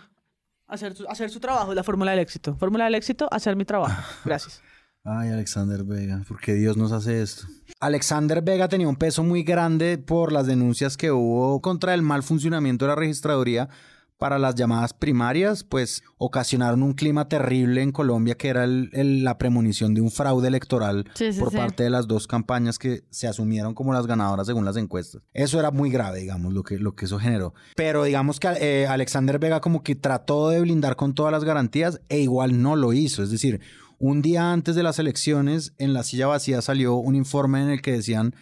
Hacer 0.69 0.95
su, 0.95 1.07
hacer 1.09 1.31
su 1.31 1.39
trabajo 1.39 1.71
es 1.71 1.75
la 1.75 1.83
fórmula 1.83 2.11
del 2.11 2.19
éxito. 2.19 2.55
Fórmula 2.55 2.85
del 2.85 2.93
éxito, 2.93 3.27
hacer 3.31 3.55
mi 3.55 3.65
trabajo. 3.65 4.03
Gracias. 4.23 4.61
Ay, 5.05 5.29
Alexander 5.29 5.83
Vega, 5.83 6.21
¿por 6.27 6.39
qué 6.41 6.53
Dios 6.53 6.75
nos 6.77 6.91
hace 6.91 7.21
esto? 7.21 7.43
Alexander 7.79 8.41
Vega 8.41 8.67
tenía 8.67 8.87
un 8.87 8.97
peso 8.97 9.23
muy 9.23 9.43
grande 9.43 9.97
por 9.97 10.31
las 10.31 10.45
denuncias 10.45 10.97
que 10.97 11.11
hubo 11.11 11.61
contra 11.61 11.93
el 11.93 12.01
mal 12.01 12.21
funcionamiento 12.21 12.85
de 12.85 12.89
la 12.89 12.95
registraduría 12.95 13.69
para 14.17 14.37
las 14.37 14.55
llamadas 14.55 14.93
primarias, 14.93 15.63
pues 15.63 16.03
ocasionaron 16.17 16.83
un 16.83 16.91
clima 16.91 17.29
terrible 17.29 17.81
en 17.81 17.93
Colombia 17.93 18.35
que 18.35 18.49
era 18.49 18.65
el- 18.65 18.89
el- 18.91 19.23
la 19.23 19.37
premonición 19.37 19.93
de 19.93 20.01
un 20.01 20.11
fraude 20.11 20.49
electoral 20.49 21.05
Sí, 21.13 21.31
sí, 21.31 21.39
por 21.39 21.51
sí. 21.51 21.55
parte 21.55 21.83
de 21.83 21.89
las 21.89 22.05
dos 22.05 22.27
campañas 22.27 22.77
que 22.77 23.03
se 23.09 23.29
asumieron 23.29 23.73
como 23.73 23.93
las 23.93 24.05
ganadoras 24.05 24.45
según 24.47 24.65
las 24.65 24.75
encuestas. 24.75 25.21
Eso 25.33 25.57
era 25.57 25.71
muy 25.71 25.89
grave, 25.89 26.19
digamos, 26.19 26.53
lo 26.53 26.63
que, 26.63 26.77
lo 26.77 26.95
que 26.95 27.05
eso 27.05 27.17
generó. 27.17 27.53
Pero 27.77 28.03
digamos 28.03 28.41
que 28.41 28.49
eh, 28.59 28.87
Alexander 28.87 29.39
Vega 29.39 29.61
como 29.61 29.81
que 29.83 29.95
trató 29.95 30.49
de 30.49 30.59
blindar 30.59 30.97
con 30.97 31.15
todas 31.15 31.31
las 31.31 31.45
garantías 31.45 32.01
e 32.09 32.19
igual 32.19 32.61
no 32.61 32.75
lo 32.75 32.91
hizo. 32.91 33.23
Es 33.23 33.31
decir, 33.31 33.61
un 33.99 34.21
día 34.21 34.51
antes 34.51 34.75
de 34.75 34.83
las 34.83 34.97
elecciones, 34.97 35.73
en 35.77 35.93
la 35.93 36.03
silla 36.03 36.27
vacía 36.27 36.61
salió 36.61 36.95
un 36.95 37.15
informe 37.15 37.61
en 37.61 37.69
el 37.69 37.81
que 37.81 37.91
decían 37.91 38.33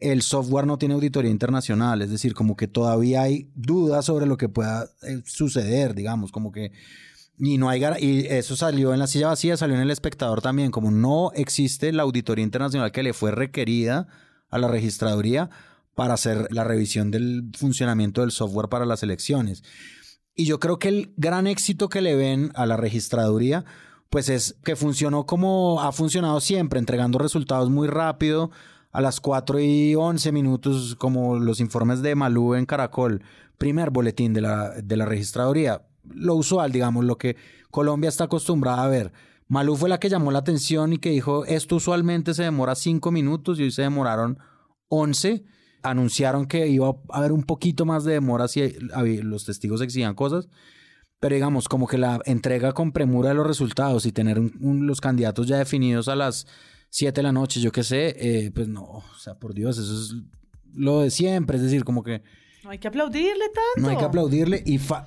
el 0.00 0.22
software 0.22 0.66
no 0.66 0.78
tiene 0.78 0.94
auditoría 0.94 1.30
internacional, 1.30 2.02
es 2.02 2.10
decir, 2.10 2.34
como 2.34 2.56
que 2.56 2.68
todavía 2.68 3.22
hay 3.22 3.50
dudas 3.54 4.04
sobre 4.04 4.26
lo 4.26 4.36
que 4.36 4.48
pueda 4.48 4.88
eh, 5.02 5.22
suceder, 5.24 5.94
digamos, 5.94 6.30
como 6.30 6.52
que 6.52 6.72
y 7.38 7.58
no 7.58 7.68
hay 7.68 7.82
y 7.98 8.26
eso 8.26 8.54
salió 8.54 8.92
en 8.92 9.00
la 9.00 9.06
silla 9.06 9.28
vacía, 9.28 9.56
salió 9.56 9.74
en 9.74 9.82
el 9.82 9.90
espectador 9.90 10.42
también, 10.42 10.70
como 10.70 10.90
no 10.90 11.32
existe 11.34 11.90
la 11.90 12.04
auditoría 12.04 12.44
internacional 12.44 12.92
que 12.92 13.02
le 13.02 13.14
fue 13.14 13.32
requerida 13.32 14.06
a 14.48 14.58
la 14.58 14.68
registraduría 14.68 15.50
para 15.94 16.14
hacer 16.14 16.46
la 16.50 16.62
revisión 16.62 17.10
del 17.10 17.50
funcionamiento 17.56 18.20
del 18.20 18.30
software 18.30 18.68
para 18.68 18.86
las 18.86 19.02
elecciones. 19.02 19.64
Y 20.34 20.44
yo 20.44 20.60
creo 20.60 20.78
que 20.78 20.88
el 20.88 21.12
gran 21.16 21.46
éxito 21.46 21.88
que 21.88 22.00
le 22.00 22.14
ven 22.14 22.52
a 22.54 22.64
la 22.64 22.76
registraduría, 22.76 23.64
pues 24.12 24.28
es 24.28 24.56
que 24.62 24.76
funcionó 24.76 25.24
como 25.24 25.80
ha 25.80 25.90
funcionado 25.90 26.38
siempre, 26.42 26.78
entregando 26.78 27.18
resultados 27.18 27.70
muy 27.70 27.88
rápido, 27.88 28.50
a 28.90 29.00
las 29.00 29.20
4 29.20 29.58
y 29.58 29.94
11 29.94 30.32
minutos, 30.32 30.96
como 30.96 31.38
los 31.38 31.60
informes 31.60 32.02
de 32.02 32.14
Malú 32.14 32.52
en 32.54 32.66
Caracol, 32.66 33.22
primer 33.56 33.88
boletín 33.88 34.34
de 34.34 34.42
la, 34.42 34.68
de 34.82 34.96
la 34.98 35.06
registraduría. 35.06 35.86
Lo 36.04 36.34
usual, 36.34 36.72
digamos, 36.72 37.06
lo 37.06 37.16
que 37.16 37.36
Colombia 37.70 38.08
está 38.10 38.24
acostumbrada 38.24 38.84
a 38.84 38.88
ver. 38.88 39.14
Malú 39.48 39.76
fue 39.76 39.88
la 39.88 39.98
que 39.98 40.10
llamó 40.10 40.30
la 40.30 40.40
atención 40.40 40.92
y 40.92 40.98
que 40.98 41.08
dijo, 41.08 41.46
esto 41.46 41.76
usualmente 41.76 42.34
se 42.34 42.42
demora 42.42 42.74
5 42.74 43.10
minutos 43.10 43.58
y 43.58 43.62
hoy 43.62 43.70
se 43.70 43.80
demoraron 43.80 44.38
11. 44.88 45.42
Anunciaron 45.82 46.44
que 46.44 46.68
iba 46.68 46.88
a 46.88 47.16
haber 47.16 47.32
un 47.32 47.44
poquito 47.44 47.86
más 47.86 48.04
de 48.04 48.12
demora 48.12 48.46
si 48.46 48.76
había- 48.92 49.22
los 49.24 49.46
testigos 49.46 49.80
exigían 49.80 50.14
cosas. 50.14 50.48
Pero 51.22 51.36
digamos, 51.36 51.68
como 51.68 51.86
que 51.86 51.98
la 51.98 52.20
entrega 52.24 52.72
con 52.72 52.90
premura 52.90 53.28
de 53.28 53.36
los 53.36 53.46
resultados 53.46 54.06
y 54.06 54.12
tener 54.12 54.40
un- 54.40 54.52
un- 54.60 54.86
los 54.88 55.00
candidatos 55.00 55.46
ya 55.46 55.56
definidos 55.56 56.08
a 56.08 56.16
las 56.16 56.48
7 56.90 57.20
de 57.20 57.22
la 57.22 57.30
noche, 57.30 57.60
yo 57.60 57.70
qué 57.70 57.84
sé, 57.84 58.16
eh, 58.18 58.50
pues 58.52 58.66
no, 58.66 58.82
o 58.82 59.04
sea, 59.18 59.34
por 59.36 59.54
Dios, 59.54 59.78
eso 59.78 59.94
es 59.94 60.14
lo 60.74 61.00
de 61.00 61.10
siempre. 61.12 61.58
Es 61.58 61.62
decir, 61.62 61.84
como 61.84 62.02
que 62.02 62.24
No 62.64 62.70
hay 62.70 62.78
que 62.78 62.88
aplaudirle 62.88 63.44
tanto. 63.46 63.80
no 63.80 63.88
hay 63.88 63.96
que 63.96 64.04
aplaudirle 64.04 64.62
y 64.66 64.78
fa- 64.78 65.06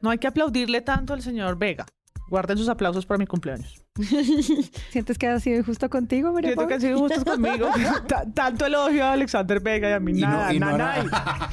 No 0.00 0.08
hay 0.08 0.16
que 0.16 0.26
aplaudirle 0.26 0.80
tanto 0.80 1.12
al 1.12 1.20
señor 1.20 1.58
Vega. 1.58 1.84
Guarden 2.30 2.56
sus 2.56 2.68
aplausos 2.70 3.04
para 3.04 3.18
mi 3.18 3.26
cumpleaños. 3.26 3.84
¿sientes 4.90 5.18
que 5.18 5.26
ha 5.26 5.38
sido 5.38 5.58
injusto 5.58 5.88
contigo, 5.90 6.32
María 6.32 6.50
Siento 6.52 6.66
que 6.66 6.74
han 6.74 6.80
sido 6.80 6.98
justos 6.98 7.24
conmigo. 7.24 7.68
Ta- 8.08 8.24
tanto 8.32 8.64
elogio 8.64 9.04
a 9.04 9.12
Alexander 9.12 9.60
Vega 9.60 9.90
y 9.90 9.92
a 9.92 10.00
mí 10.00 10.12
Y 10.12 10.22
no- 10.22 10.28
nada, 10.28 10.54
y 10.54 10.58
no 10.60 10.78
nada. 10.78 11.50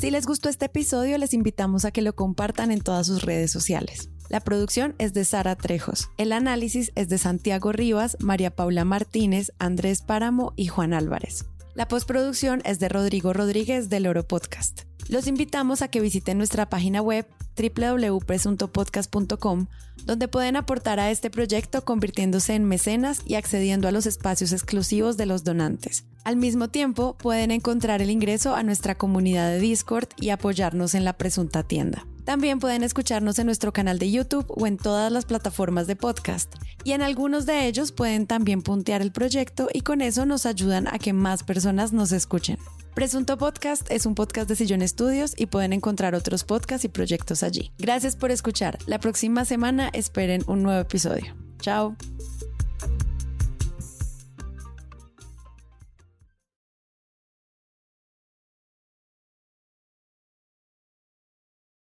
Si 0.00 0.10
les 0.10 0.24
gustó 0.24 0.48
este 0.48 0.64
episodio, 0.64 1.18
les 1.18 1.34
invitamos 1.34 1.84
a 1.84 1.90
que 1.90 2.00
lo 2.00 2.14
compartan 2.14 2.70
en 2.70 2.80
todas 2.80 3.06
sus 3.06 3.20
redes 3.20 3.50
sociales. 3.50 4.08
La 4.30 4.40
producción 4.40 4.94
es 4.96 5.12
de 5.12 5.26
Sara 5.26 5.56
Trejos. 5.56 6.08
El 6.16 6.32
análisis 6.32 6.90
es 6.94 7.10
de 7.10 7.18
Santiago 7.18 7.70
Rivas, 7.70 8.16
María 8.18 8.50
Paula 8.50 8.86
Martínez, 8.86 9.52
Andrés 9.58 10.00
Páramo 10.00 10.54
y 10.56 10.68
Juan 10.68 10.94
Álvarez. 10.94 11.44
La 11.74 11.86
postproducción 11.86 12.62
es 12.64 12.80
de 12.80 12.88
Rodrigo 12.88 13.32
Rodríguez 13.32 13.88
del 13.88 14.08
Oro 14.08 14.26
Podcast. 14.26 14.80
Los 15.08 15.28
invitamos 15.28 15.82
a 15.82 15.88
que 15.88 16.00
visiten 16.00 16.36
nuestra 16.36 16.68
página 16.68 17.00
web 17.00 17.28
www.presuntopodcast.com, 17.56 19.66
donde 20.04 20.26
pueden 20.26 20.56
aportar 20.56 20.98
a 20.98 21.12
este 21.12 21.30
proyecto 21.30 21.84
convirtiéndose 21.84 22.54
en 22.54 22.64
mecenas 22.64 23.22
y 23.24 23.36
accediendo 23.36 23.86
a 23.86 23.92
los 23.92 24.06
espacios 24.06 24.50
exclusivos 24.52 25.16
de 25.16 25.26
los 25.26 25.44
donantes. 25.44 26.06
Al 26.24 26.34
mismo 26.36 26.66
tiempo, 26.68 27.16
pueden 27.16 27.52
encontrar 27.52 28.02
el 28.02 28.10
ingreso 28.10 28.56
a 28.56 28.64
nuestra 28.64 28.96
comunidad 28.96 29.50
de 29.50 29.60
Discord 29.60 30.08
y 30.16 30.30
apoyarnos 30.30 30.94
en 30.94 31.04
la 31.04 31.12
presunta 31.12 31.62
tienda. 31.62 32.04
También 32.30 32.60
pueden 32.60 32.84
escucharnos 32.84 33.40
en 33.40 33.46
nuestro 33.46 33.72
canal 33.72 33.98
de 33.98 34.08
YouTube 34.08 34.46
o 34.46 34.68
en 34.68 34.76
todas 34.76 35.10
las 35.10 35.24
plataformas 35.24 35.88
de 35.88 35.96
podcast. 35.96 36.54
Y 36.84 36.92
en 36.92 37.02
algunos 37.02 37.44
de 37.44 37.66
ellos 37.66 37.90
pueden 37.90 38.28
también 38.28 38.62
puntear 38.62 39.02
el 39.02 39.10
proyecto 39.10 39.68
y 39.72 39.80
con 39.80 40.00
eso 40.00 40.24
nos 40.26 40.46
ayudan 40.46 40.86
a 40.86 41.00
que 41.00 41.12
más 41.12 41.42
personas 41.42 41.92
nos 41.92 42.12
escuchen. 42.12 42.56
Presunto 42.94 43.36
Podcast 43.36 43.90
es 43.90 44.06
un 44.06 44.14
podcast 44.14 44.48
de 44.48 44.54
Sillón 44.54 44.80
Estudios 44.80 45.34
y 45.36 45.46
pueden 45.46 45.72
encontrar 45.72 46.14
otros 46.14 46.44
podcasts 46.44 46.84
y 46.84 46.88
proyectos 46.88 47.42
allí. 47.42 47.72
Gracias 47.78 48.14
por 48.14 48.30
escuchar. 48.30 48.78
La 48.86 49.00
próxima 49.00 49.44
semana 49.44 49.90
esperen 49.92 50.44
un 50.46 50.62
nuevo 50.62 50.80
episodio. 50.80 51.34
Chao. 51.58 51.96